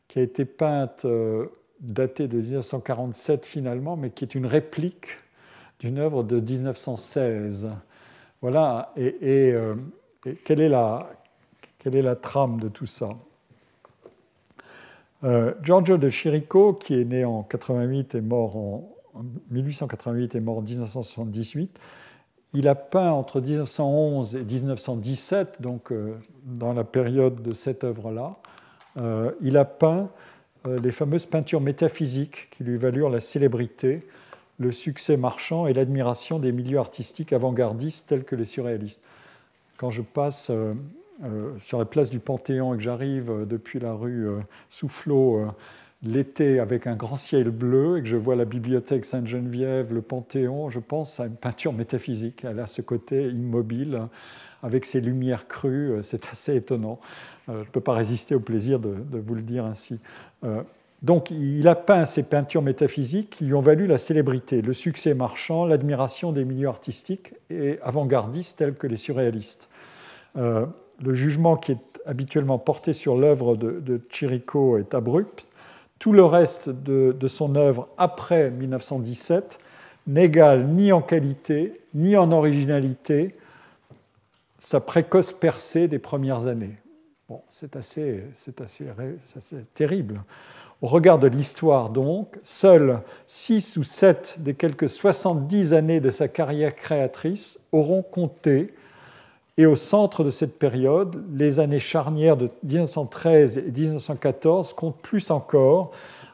[0.07, 1.47] qui a été peinte, euh,
[1.79, 5.07] datée de 1947 finalement, mais qui est une réplique
[5.79, 7.69] d'une œuvre de 1916.
[8.41, 9.53] Voilà, et,
[10.43, 11.11] quelle, est la,
[11.77, 13.09] quelle est la trame de tout ça?
[15.23, 18.91] Euh, Giorgio de Chirico, qui est né en 88 et mort en,
[19.51, 21.77] 1888 et mort en 1978,
[22.53, 26.15] il a peint entre 1911 et 1917, donc euh,
[26.45, 28.37] dans la période de cette œuvre-là,
[28.97, 30.09] euh, il a peint
[30.65, 34.05] les fameuses peintures métaphysiques qui lui valurent la célébrité,
[34.59, 39.01] le succès marchand et l'admiration des milieux artistiques avant-gardistes tels que les surréalistes.
[39.77, 40.51] Quand je passe
[41.23, 44.39] euh, sur la place du Panthéon et que j'arrive euh, depuis la rue euh,
[44.69, 45.45] Soufflot
[46.01, 50.71] l'été avec un grand ciel bleu et que je vois la bibliothèque Sainte-Geneviève, le Panthéon,
[50.71, 52.43] je pense à une peinture métaphysique.
[52.43, 54.01] Elle a ce côté immobile
[54.63, 56.99] avec ses lumières crues, c'est assez étonnant.
[57.47, 59.99] Je ne peux pas résister au plaisir de, vous le dire ainsi.
[61.03, 65.13] Donc il a peint ces peintures métaphysiques qui lui ont valu la célébrité, le succès
[65.13, 69.69] marchand, l'admiration des milieux artistiques et avant-gardistes tels que les surréalistes
[71.01, 75.45] le jugement qui est habituellement porté sur l'œuvre de, Chirico est abrupt.
[75.99, 79.59] Tout le reste de, son œuvre après 1917
[80.07, 83.35] n'égale ni en qualité ni en originalité
[84.59, 86.77] sa précoce percée des premières années.
[87.29, 88.23] Bon, c'est assez,
[88.61, 88.85] assez,
[89.37, 90.23] assez, terrible.
[90.81, 96.27] Au regard de l'histoire, donc, seules 6 ou 7 des quelques 70 années de sa
[96.27, 98.73] carrière créatrice auront compté
[99.57, 105.29] et au centre de cette période, les années charnières de 1913 et 1914 comptent plus
[105.29, 105.91] encore,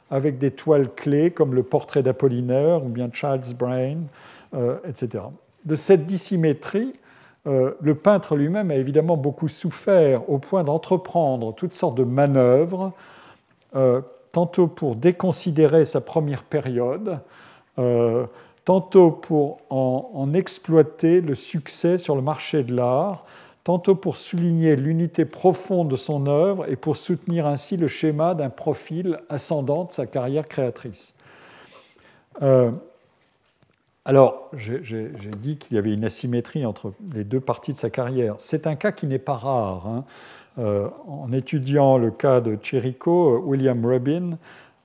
[0.10, 3.98] avec des toiles clés comme le portrait d'Apollinaire ou bien Child's Brain,
[4.54, 5.26] euh, etc.
[5.66, 6.94] De cette dissymétrie,
[7.48, 12.94] euh, le peintre lui-même a évidemment beaucoup souffert au point d'entreprendre toutes sortes de manœuvres,
[13.76, 17.20] euh, tantôt pour déconsidérer sa première période,
[18.68, 23.24] tantôt pour en, exploiter le succès sur le marché de l'art,
[23.64, 28.50] tantôt pour souligner l'unité profonde de son œuvre et pour soutenir ainsi le schéma d'un
[28.50, 31.14] profil ascendant de sa carrière créatrice.
[32.42, 32.72] Euh,
[34.04, 38.36] alors, j'ai dit qu'il y avait une asymétrie entre les deux parties de sa carrière.
[38.40, 39.88] C'est un cas qui n'est pas rare.
[39.88, 40.04] Hein.
[40.60, 44.38] Euh, en étudiant le cas de Chirico, William Rubin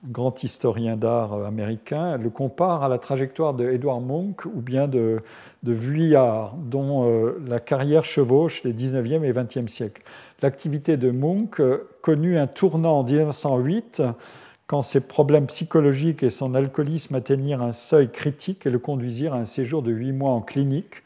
[0.05, 4.87] grand historien d'art euh, américain, le compare à la trajectoire de Edward Munch ou bien
[4.87, 5.21] de,
[5.63, 10.01] Vuillard, dont euh, la carrière chevauche les 19e et 20e siècles.
[10.41, 14.01] L'activité de Munch euh, connut un tournant en 1908
[14.67, 19.37] quand ses problèmes psychologiques et son alcoolisme atteignirent un seuil critique et le conduisirent à
[19.37, 21.03] un séjour de huit mois en clinique.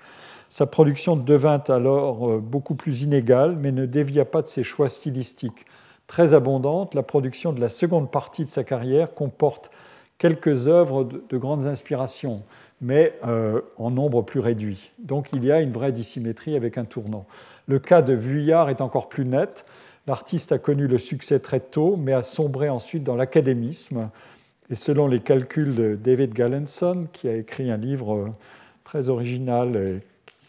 [0.49, 5.65] Sa production devint alors beaucoup plus inégale, mais ne dévia pas de ses choix stylistiques
[6.07, 9.69] très abondante, la production de la seconde partie de sa carrière comporte
[10.17, 12.41] quelques œuvres de, grandes inspirations,
[12.81, 14.91] mais euh, en nombre plus réduit.
[14.99, 17.25] Donc il y a une vraie dissymétrie avec un tournant.
[17.67, 19.65] Le cas de Vuillard est encore plus net.
[20.07, 24.09] L'artiste a connu le succès très tôt, mais a sombré ensuite dans l'académisme.
[24.69, 28.29] Et selon les calculs de David Gallenson, qui a écrit un livre euh,
[28.85, 30.01] très original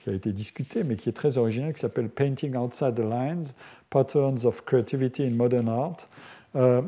[0.02, 3.48] qui a été discuté, mais qui est très original, qui s'appelle Painting Outside the Lines,
[3.90, 5.96] Patterns of Creativity in Modern Art,
[6.56, 6.82] euh,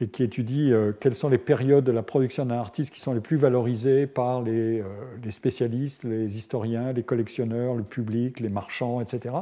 [0.00, 3.12] et qui étudie euh, quelles sont les périodes de la production d'un artiste qui sont
[3.14, 9.00] les plus valorisées par les, euh, spécialistes, les historiens, les collectionneurs, le public, les marchands,
[9.00, 9.34] etc.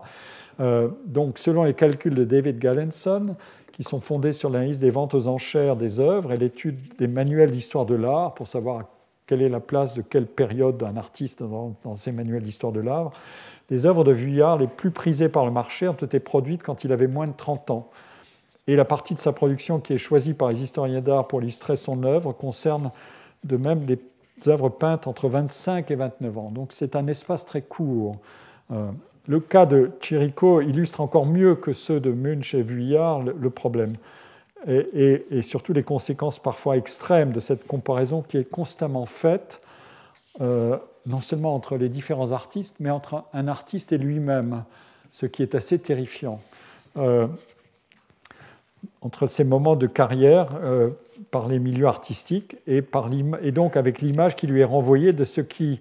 [1.05, 3.37] donc, selon les calculs de David Gallenson,
[3.73, 7.51] qui sont fondés sur l'analyse des ventes aux enchères des œuvres et l'étude des manuels
[7.51, 8.85] d'histoire de l'art pour savoir
[9.27, 13.11] quelle est la place de quelle période d'un artiste dans ces manuels d'histoire de l'art,
[13.71, 16.93] les œuvres de Vuillard les plus prisées par le marché ont été produites quand il
[16.93, 17.91] avait moins de 30 ans.
[18.69, 21.77] Et la partie de sa production qui est choisie par les historiens d'art pour illustrer
[21.77, 22.91] son œuvre concerne
[23.45, 23.99] de même les
[24.49, 26.51] œuvres peintes entre 25 et 29 ans.
[26.51, 28.17] Donc c'est un espace très court.
[28.73, 28.91] Euh,
[29.29, 33.95] le cas de Chirico illustre encore mieux que ceux de Munch et Vuillard le, problème.
[34.67, 39.61] Et, surtout les conséquences parfois extrêmes de cette comparaison qui est constamment faite
[40.41, 40.77] euh,
[41.07, 44.65] non seulement entre les différents artistes, mais entre un artiste et lui-même,
[45.13, 46.41] ce qui est assez terrifiant.
[46.97, 47.27] Euh,
[49.01, 50.91] entre ces moments de carrière euh,
[51.31, 53.11] par les milieux artistiques et, par
[53.43, 55.81] et donc avec l'image qui lui est renvoyée de ce qui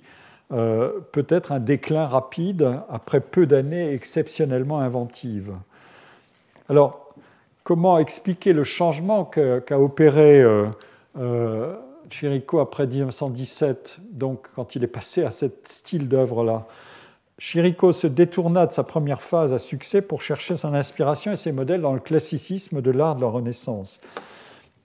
[0.51, 5.53] euh, peut être un déclin rapide après peu d'années exceptionnellement inventives.
[6.69, 7.13] Alors,
[7.63, 10.43] comment expliquer le changement qu'a opéré
[12.09, 16.67] Chirico après 1917, donc quand il est passé à ce style d'œuvre-là
[17.37, 21.51] Chirico se détourna de sa première phase à succès pour chercher son inspiration et ses
[21.51, 23.99] modèles dans le classicisme de l'art de la Renaissance.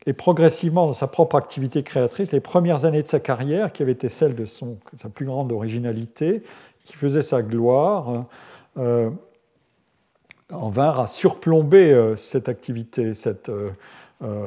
[0.07, 3.93] Et progressivement, dans sa propre activité créatrice, les premières années de sa carrière, qui avaient
[3.93, 6.43] été celles de son, sa plus grande originalité,
[6.85, 8.25] qui faisait sa gloire,
[8.79, 9.11] euh,
[10.51, 13.13] en vinrent à surplomber euh, cette activité,
[13.49, 13.71] euh,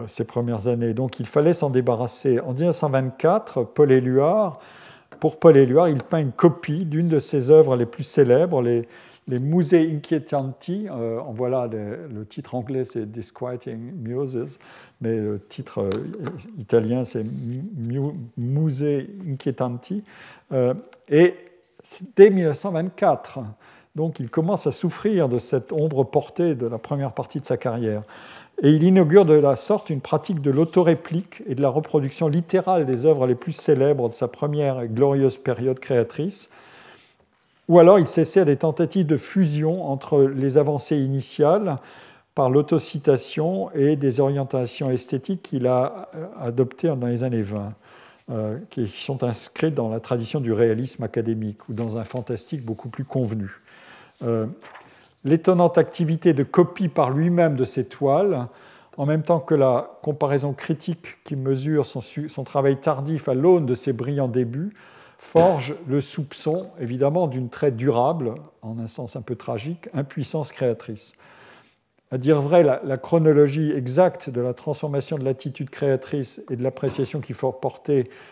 [0.08, 0.94] ces premières années.
[0.94, 2.40] Donc il fallait s'en débarrasser.
[2.40, 4.60] En 1924, Paul Éluard
[5.24, 8.82] pour Paul Éluard, il peint une copie d'une de ses œuvres les plus célèbres, les,
[9.30, 10.88] les Inquietanti.
[10.92, 14.60] Euh, voilà le, titre anglais, c'est Disquieting Muses,
[15.02, 15.90] mais le titre euh,
[16.58, 17.24] italien, c'est
[18.38, 20.04] Musei Inquietanti.
[20.52, 20.74] Euh,
[21.08, 21.36] et
[22.18, 23.40] dès 1924,
[23.96, 27.58] donc il commence à souffrir de cette ombre portée de la première partie de sa
[27.58, 28.02] carrière.
[28.62, 32.86] Et il inaugure de la sorte une pratique de l'autoréplique et de la reproduction littérale
[32.86, 36.50] des œuvres les plus célèbres de sa première glorieuse période créatrice.
[37.70, 41.78] Ou alors il s'essaie des tentatives de fusion entre les avancées initiales
[42.36, 47.74] par l'autocitation et des orientations esthétiques qu'il a euh, adoptées dans les années 20,
[48.32, 52.90] euh, qui sont inscrites dans la tradition du réalisme académique ou dans un fantastique beaucoup
[52.90, 53.63] plus convenu.
[54.24, 54.48] Euh,
[55.24, 58.48] l'étonnante activité de copie par lui-même de ses toiles,
[58.98, 63.76] en même temps que la comparaison critique qui mesure son, travail tardif à l'aune de
[63.76, 64.74] ses brillants débuts,
[65.18, 71.14] forge le soupçon, évidemment, d'une très durable, en un sens un peu tragique, impuissance créatrice.
[72.12, 77.22] À dire vrai, la, chronologie exacte de la transformation de l'attitude créatrice et de l'appréciation
[77.22, 77.58] qu'il faut,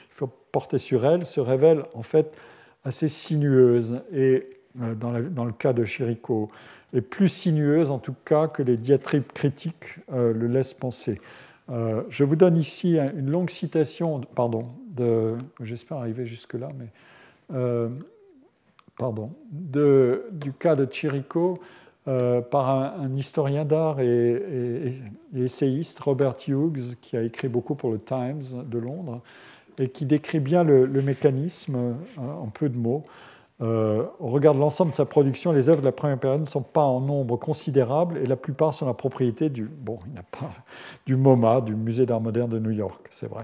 [0.09, 2.35] faut porter sur elle se révèle en fait
[2.83, 4.01] assez sinueuse.
[4.13, 6.49] Et euh, dans, le cas de Chirico,
[6.93, 11.19] est plus sinueuse en tout cas que les diatribes critiques euh, le laissent penser.
[11.69, 14.67] Euh, je vous donne ici une longue citation, pardon,
[15.61, 16.87] j'espère arriver jusque-là, mais
[18.97, 21.59] pardon, du cas de Chirico
[22.05, 25.01] par un, historien d'art et,
[25.35, 29.21] essayiste, Robert Hughes, qui a écrit beaucoup pour le Times de Londres
[29.79, 33.05] et qui décrit bien le mécanisme en peu de mots.
[33.61, 36.45] Euh, au regard de l'ensemble de sa production, les œuvres de la première période ne
[36.45, 40.51] sont pas en nombre considérable et la plupart sont la propriété du, bon, il pas,
[41.05, 43.43] du MoMA, du Musée d'art moderne de New York, c'est vrai.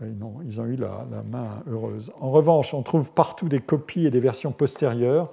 [0.00, 2.12] ils ont eu la, main heureuse.
[2.20, 5.30] En revanche, on trouve partout des copies et des versions postérieures,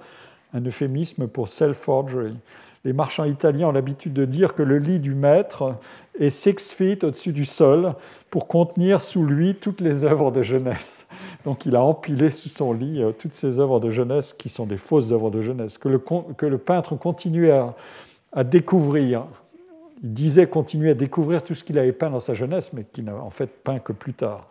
[0.52, 2.36] un euphémisme pour self-forgery
[2.84, 5.74] les marchands italiens ont l'habitude de dire que le lit du maître
[6.18, 7.94] est six feet au-dessus du sol
[8.30, 11.06] pour contenir sous lui toutes les œuvres de jeunesse.
[11.44, 14.66] Donc il a empilé sous son lit euh, toutes ces œuvres de jeunesse qui sont
[14.66, 15.98] des fausses œuvres de jeunesse, que le,
[16.36, 17.50] que le peintre continuait
[18.32, 19.24] à, découvrir.
[20.02, 23.04] Il disait continuer à découvrir tout ce qu'il avait peint dans sa jeunesse, mais qu'il
[23.04, 24.46] n'a en fait peint que plus tard.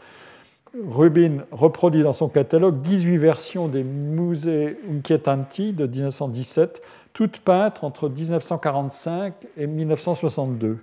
[0.90, 6.82] Rubin reproduit dans son catalogue 18 versions des Musée Inquietanti de 1917
[7.18, 10.78] toutes peintes entre 1945 et 1962.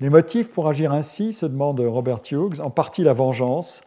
[0.00, 3.82] Les motifs pour agir ainsi, se demande Robert Hughes, en partie la vengeance.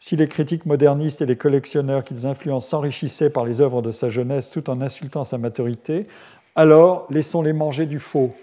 [0.00, 4.08] Si les critiques modernistes et les collectionneurs qu'ils influencent s'enrichissaient par les œuvres de sa
[4.08, 6.08] jeunesse tout en insultant sa maturité,
[6.56, 8.34] alors laissons-les manger du faux,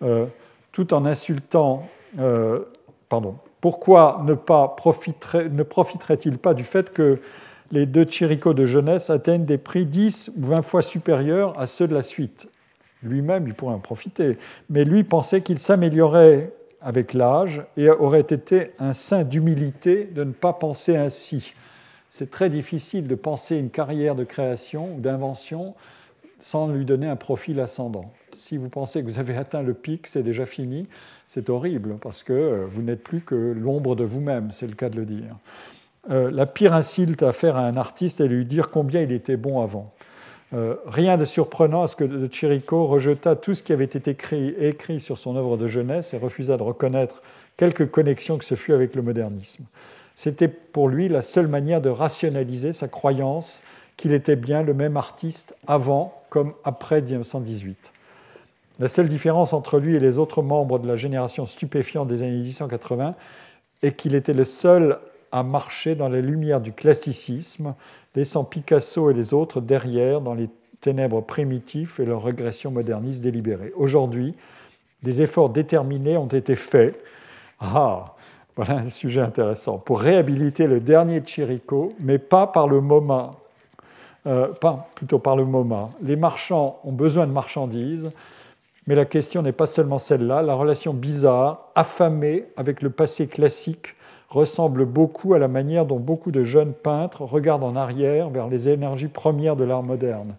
[0.00, 0.24] euh,
[0.72, 1.86] tout en insultant.
[2.18, 2.60] Euh,
[3.10, 3.36] pardon.
[3.60, 7.20] Pourquoi ne, pas profiterait, ne profiterait-il pas du fait que
[7.70, 11.86] les deux Chirico de jeunesse atteignent des prix 10 ou 20 fois supérieurs à ceux
[11.86, 12.48] de la suite.
[13.02, 14.38] Lui-même, il pourrait en profiter,
[14.70, 20.32] mais lui pensait qu'il s'améliorait avec l'âge et aurait été un saint d'humilité de ne
[20.32, 21.52] pas penser ainsi.
[22.10, 25.74] C'est très difficile de penser une carrière de création ou d'invention
[26.40, 28.12] sans lui donner un profil ascendant.
[28.32, 30.86] Si vous pensez que vous avez atteint le pic, c'est déjà fini,
[31.26, 34.96] c'est horrible parce que vous n'êtes plus que l'ombre de vous-même, c'est le cas de
[34.96, 35.36] le dire.
[36.10, 39.12] Euh, la pire insulte à faire à un artiste est de lui dire combien il
[39.12, 39.92] était bon avant.
[40.54, 44.16] Euh, rien de surprenant à ce que Chirico rejeta tout ce qui avait été
[44.60, 47.22] écrit, sur son œuvre de jeunesse et refusa de reconnaître
[47.58, 49.64] quelque connexion que ce fut avec le modernisme.
[50.16, 53.62] C'était pour lui la seule manière de rationaliser sa croyance
[53.98, 57.76] qu'il était bien le même artiste avant comme après 1918.
[58.78, 62.36] La seule différence entre lui et les autres membres de la génération stupéfiante des années
[62.36, 63.14] 1880
[63.82, 64.98] est qu'il était le seul
[65.32, 67.74] à marcher dans la lumière du classicisme,
[68.14, 70.48] laissant Picasso et les autres derrière dans les
[70.80, 73.72] ténèbres primitives et leur régression moderniste délibérée.
[73.76, 74.34] Aujourd'hui,
[75.02, 77.02] des efforts déterminés ont été faits.
[77.60, 78.14] Ah,
[78.56, 79.78] voilà un sujet intéressant.
[79.78, 83.32] Pour réhabiliter le dernier Chirico, mais pas par le MoMA.
[84.26, 85.90] Euh, pas plutôt par le MoMA.
[86.02, 88.10] Les marchands ont besoin de marchandises,
[88.86, 90.42] mais la question n'est pas seulement celle-là.
[90.42, 93.94] La relation bizarre, affamée avec le passé classique,
[94.28, 98.68] ressemble beaucoup à la manière dont beaucoup de jeunes peintres regardent en arrière vers les
[98.68, 100.34] énergies premières de l'art moderne.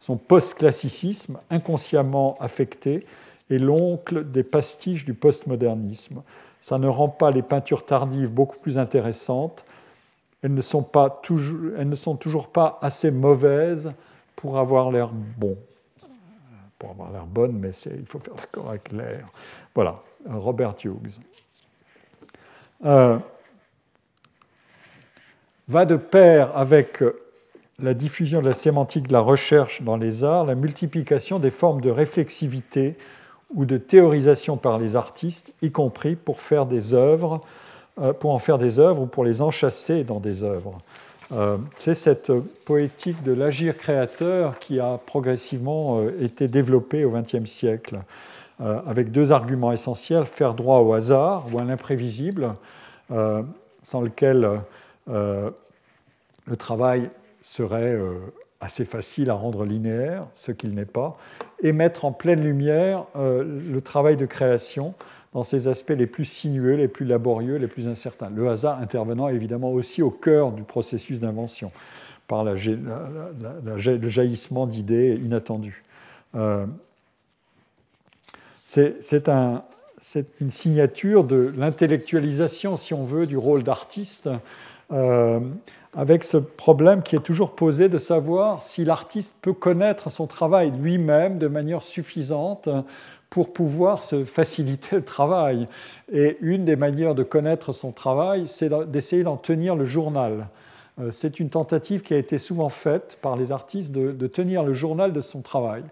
[0.00, 3.06] Son post-classicisme, inconsciemment affecté,
[3.50, 6.22] est l'oncle des pastiches du postmodernisme.
[6.60, 9.64] Ça ne rend pas les peintures tardives beaucoup plus intéressantes.
[10.42, 13.92] Elles ne sont, pas toujours, elles ne sont toujours pas assez mauvaises
[14.36, 15.56] pour avoir l'air bon.
[16.78, 19.26] Pour avoir l'air bonne, mais il faut faire d'accord avec l'air.
[19.74, 21.18] Voilà, Robert Hughes.
[22.84, 23.18] Euh,
[25.68, 27.04] va de pair avec
[27.78, 31.80] la diffusion de la sémantique de la recherche dans les arts, la multiplication des formes
[31.80, 32.96] de réflexivité
[33.54, 37.40] ou de théorisation par les artistes, y compris pour faire des œuvres,
[38.00, 40.78] euh, pour en faire des œuvres ou pour les enchasser dans des œuvres.
[41.32, 42.32] Euh, c'est cette
[42.64, 48.00] poétique de l'agir créateur qui a progressivement été développée au XXe siècle,
[48.60, 52.54] avec deux arguments essentiels faire droit au hasard ou à l'imprévisible,
[53.08, 54.60] sans lequel
[55.06, 57.10] le travail
[57.42, 57.98] serait
[58.60, 61.16] assez facile à rendre linéaire, ce qu'il n'est pas,
[61.62, 64.94] et mettre en pleine lumière euh, le travail de création
[65.32, 68.30] dans ses aspects les plus sinueux, les plus laborieux, les plus incertains.
[68.30, 71.72] Le hasard intervenant évidemment aussi au cœur du processus d'invention,
[72.28, 75.82] par le jaillissement d'idées inattendues.
[78.70, 79.64] C'est un,
[80.40, 84.30] une signature de l'intellectualisation, si on veut, du rôle d'artiste.
[84.92, 85.40] Euh,
[85.96, 90.70] avec ce problème qui est toujours posé de savoir si l'artiste peut connaître son travail
[90.70, 92.68] lui-même de manière suffisante
[93.28, 95.66] pour pouvoir se faciliter le travail.
[96.12, 100.46] Et une des manières de connaître son travail, c'est d'essayer d'en tenir le journal.
[101.00, 104.74] Euh, c'est une tentative qui a été souvent faite par les artistes de, tenir le
[104.74, 105.82] journal de son travail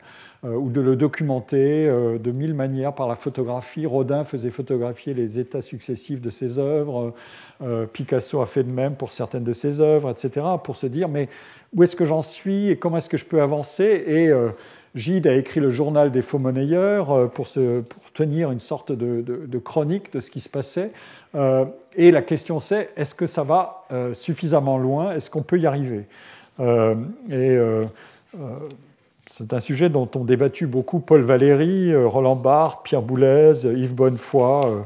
[0.44, 3.86] ou de le documenter euh, de mille manières par la photographie.
[3.86, 7.12] Rodin faisait photographier les états successifs de ses œuvres.
[7.60, 11.08] Euh, Picasso a fait de même pour certaines de ses œuvres, etc., pour se dire,
[11.08, 11.28] mais
[11.74, 14.04] où est-ce que j'en suis et comment est-ce que je peux avancer?
[14.06, 14.50] Et euh,
[14.94, 17.48] Gide a écrit le journal des faux monnayeurs euh, pour,
[18.14, 20.92] tenir une sorte de, chronique de ce qui se passait.
[21.96, 25.12] et la question c'est, est-ce que ça va suffisamment loin?
[25.12, 26.06] Est-ce qu'on peut y arriver?
[27.30, 27.58] Et
[29.30, 34.84] c'est un sujet dont ont débattu beaucoup Paul Valéry, Roland Barthes, Pierre Boulez, Yves Bonnefoy,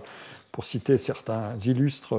[0.51, 2.15] pour citer certains illustres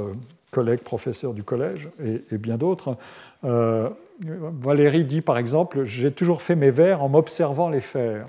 [0.53, 2.95] collègues professeurs du collège et, bien d'autres.
[3.43, 3.89] Euh,
[4.21, 8.27] Valérie dit par exemple J'ai toujours fait mes vers en m'observant les faire.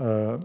[0.00, 0.38] Euh,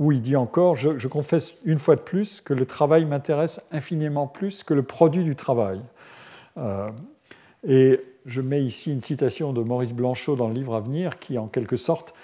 [0.00, 4.64] il dit encore je, confesse une fois de plus que le travail m'intéresse infiniment plus
[4.64, 5.78] que le produit du travail.
[6.56, 6.90] Euh,
[7.66, 11.38] et je mets ici une citation de Maurice Blanchot dans le livre à venir qui,
[11.38, 12.14] en quelque sorte,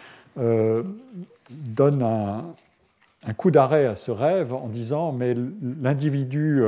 [0.40, 5.34] donne un, coup d'arrêt à ce rêve en disant Mais
[5.80, 6.62] l'individu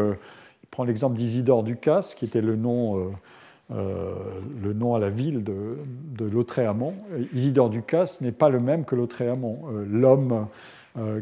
[0.73, 5.77] prend l'exemple d'Isidore Ducasse, qui était le nom, euh, euh, à la ville de,
[6.19, 6.95] de Lautréamont.
[7.35, 9.61] Isidore Ducasse n'est pas le même que Lautréamont.
[9.71, 10.49] Euh, l'homme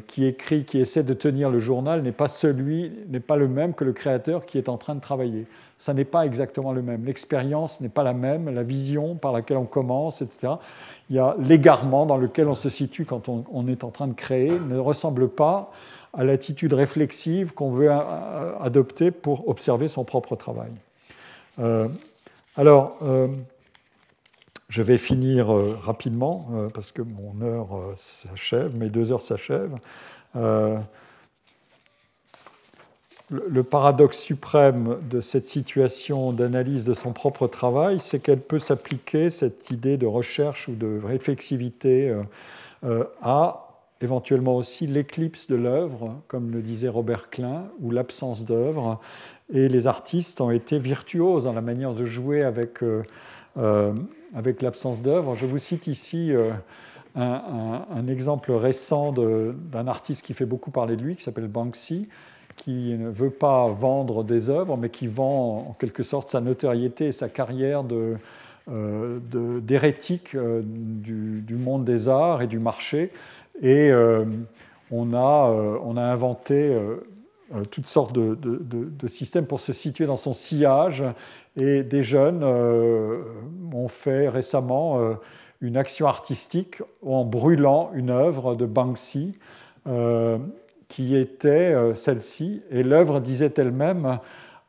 [0.08, 3.72] qui écrit, qui essaie de tenir le journal n'est pas celui, n'est pas le même
[3.72, 5.46] que le créateur qui est en train de travailler.
[5.80, 7.06] Ça n'est pas exactement le même.
[7.06, 10.52] L'expérience n'est pas la même, la vision par laquelle on commence, etc.
[11.08, 14.12] Il y a l'égarement dans lequel on se situe quand on, est en train de
[14.12, 15.72] créer ne ressemble pas
[16.12, 20.68] à l'attitude réflexive qu'on veut adopter pour observer son propre travail.
[21.58, 21.88] Euh,
[22.56, 23.28] alors, euh,
[24.68, 29.78] je vais finir euh, rapidement parce que mon heure s'achève, mes deux heures s'achèvent.
[33.30, 39.30] Le paradoxe suprême de cette situation d'analyse de son propre travail, c'est qu'elle peut s'appliquer,
[39.30, 42.12] cette idée de recherche ou de réflexivité,
[43.22, 43.70] à
[44.00, 48.98] éventuellement aussi l'éclipse de l'œuvre, comme le disait Robert Klein, ou l'absence d'œuvre.
[49.52, 53.02] Et les artistes ont été virtuoses dans la manière de jouer avec, euh,
[53.58, 53.92] euh,
[54.34, 55.34] avec l'absence d'œuvre.
[55.34, 56.50] Je vous cite ici euh,
[57.14, 62.08] un, exemple récent d'un artiste qui fait beaucoup parler de lui, qui s'appelle Banksy,
[62.56, 67.06] qui ne veut pas vendre des œuvres, mais qui vend en quelque sorte sa notoriété
[67.06, 68.16] et sa carrière de,
[69.60, 73.10] d'hérétique du, du, monde des arts et du marché
[73.62, 74.24] et euh,
[74.90, 76.96] on, a, euh, on, a, inventé euh,
[77.70, 81.04] toutes sortes de, systèmes pour se situer dans son sillage.
[81.56, 85.00] Et des jeunes ont fait récemment
[85.60, 89.34] une action artistique en brûlant une œuvre de Banksy.
[90.90, 94.18] Qui était celle-ci, et l'œuvre disait elle-même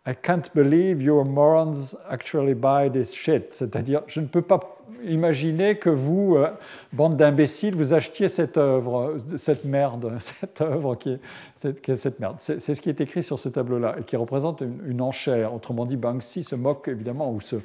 [0.07, 3.53] I can't believe your morons actually buy this shit.
[3.53, 6.49] C'est-à-dire, je ne peux pas imaginer que vous, euh,
[6.91, 11.19] bande d'imbéciles, vous achetiez cette œuvre, cette merde, cette œuvre qui est
[11.57, 12.37] cette, merde.
[12.39, 15.53] C'est ce qui est écrit sur ce tableau-là et qui représente une, enchère.
[15.53, 17.57] Autrement dit, Banksy se moque évidemment ou se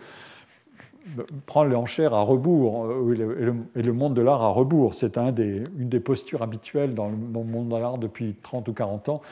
[1.46, 4.94] prend l'enchère à rebours euh, et le, monde de l'art à rebours.
[4.94, 9.22] C'est une des postures habituelles dans le, monde de l'art depuis 30 ou 40 ans.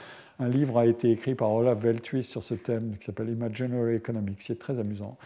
[0.40, 4.38] Un livre a été écrit par Olaf Veltwist sur ce thème qui s'appelle Imaginary Economics.
[4.40, 5.16] C'est très amusant.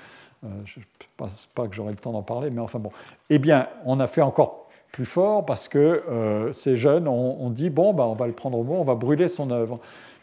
[0.44, 0.84] Euh, je ne
[1.16, 2.90] pense pas que j'aurai le temps d'en parler, mais enfin bon.
[3.30, 7.70] Eh bien, on a fait encore plus fort parce que euh, ces jeunes ont, dit
[7.70, 9.80] bon, bah, on va le prendre au mot, on va brûler son œuvre.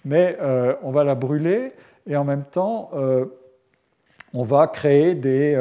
[0.07, 0.37] Mais
[0.83, 1.71] on va la brûler
[2.05, 2.91] et en même temps,
[4.35, 5.55] on va créer des,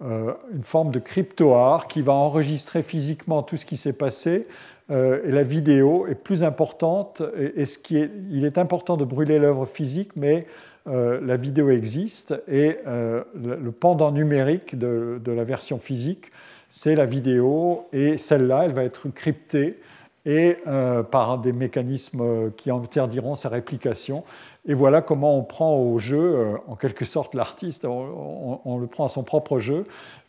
[0.00, 4.46] une forme de crypto-art qui va enregistrer physiquement tout ce qui s'est passé
[4.90, 7.22] euh, et la vidéo est plus importante.
[7.56, 10.46] Il est important de brûler l'œuvre physique, mais
[10.88, 16.32] euh, la vidéo existe et euh, le, pendant numérique de, la version physique,
[16.68, 19.78] c'est la vidéo et celle-là, elle va être cryptée
[20.26, 20.58] et
[21.10, 24.22] par des mécanismes qui interdiront sa réplication.
[24.66, 29.06] Et voilà comment on prend au jeu, euh, en quelque sorte, l'artiste, on, le prend
[29.06, 29.84] à son propre jeu.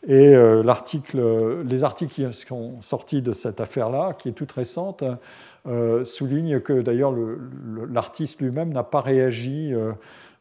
[0.06, 5.04] Et euh, les articles qui sont sortis de cette affaire-là, qui est toute récente,
[5.68, 7.14] euh, soulignent que d'ailleurs
[7.90, 9.74] l'artiste lui-même n'a pas réagi,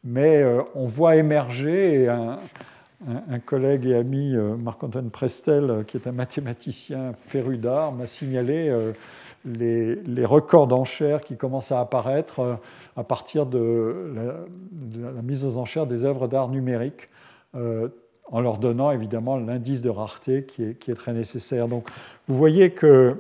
[0.04, 0.44] mais
[0.74, 7.92] on voit émerger, un, collègue et ami, Marc-Antoine Prestel, qui est un mathématicien féru d'art,
[7.92, 8.74] m'a signalé
[9.46, 12.60] les, records d'enchères qui commencent à apparaître
[12.96, 17.10] à partir de la, mise aux enchères des œuvres d'art numériques,
[17.56, 17.90] euh,
[18.32, 21.68] en leur donnant évidemment l'indice de rareté qui est, qui est, très nécessaire.
[21.68, 21.88] Donc
[22.28, 23.18] vous voyez que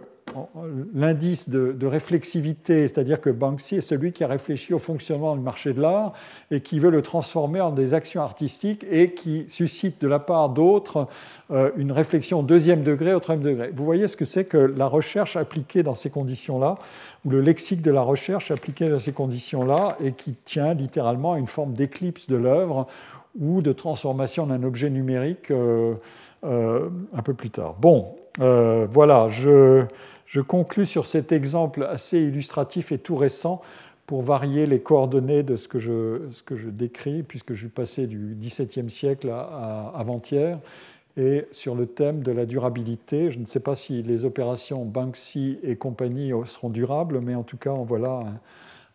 [0.93, 5.73] l'indice de, réflexivité, c'est-à-dire que Banksy est celui qui a réfléchi au fonctionnement du marché
[5.73, 6.13] de l'art
[6.51, 10.49] et qui veut le transformer en des actions artistiques et qui suscite de la part
[10.49, 11.07] d'autres
[11.51, 13.71] euh, une réflexion au deuxième degré, au troisième degré.
[13.75, 16.77] Vous voyez ce que c'est que la recherche appliquée dans ces conditions-là,
[17.25, 21.39] ou le lexique de la recherche appliqué dans ces conditions-là, et qui tient littéralement à
[21.39, 22.87] une forme d'éclipse de l'œuvre
[23.37, 25.95] ou de transformation d'un objet numérique euh,
[26.45, 27.75] euh, un peu plus tard.
[27.81, 29.83] Bon, voilà, je
[30.31, 33.61] je conclus sur cet exemple assez illustratif et tout récent
[34.07, 37.67] pour varier les coordonnées de ce que je, ce que je décris, puisque je suis
[37.67, 40.57] passé du XVIIe siècle à, avant-hier,
[41.17, 43.29] et sur le thème de la durabilité.
[43.29, 47.57] Je ne sais pas si les opérations Banksy et compagnie seront durables, mais en tout
[47.57, 48.23] cas, voilà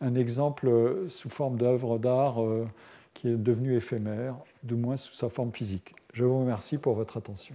[0.00, 0.70] un, un exemple
[1.08, 2.66] sous forme d'œuvre d'art euh,
[3.12, 5.94] qui est devenu éphémère, du moins sous sa forme physique.
[6.14, 7.54] Je vous remercie pour votre attention.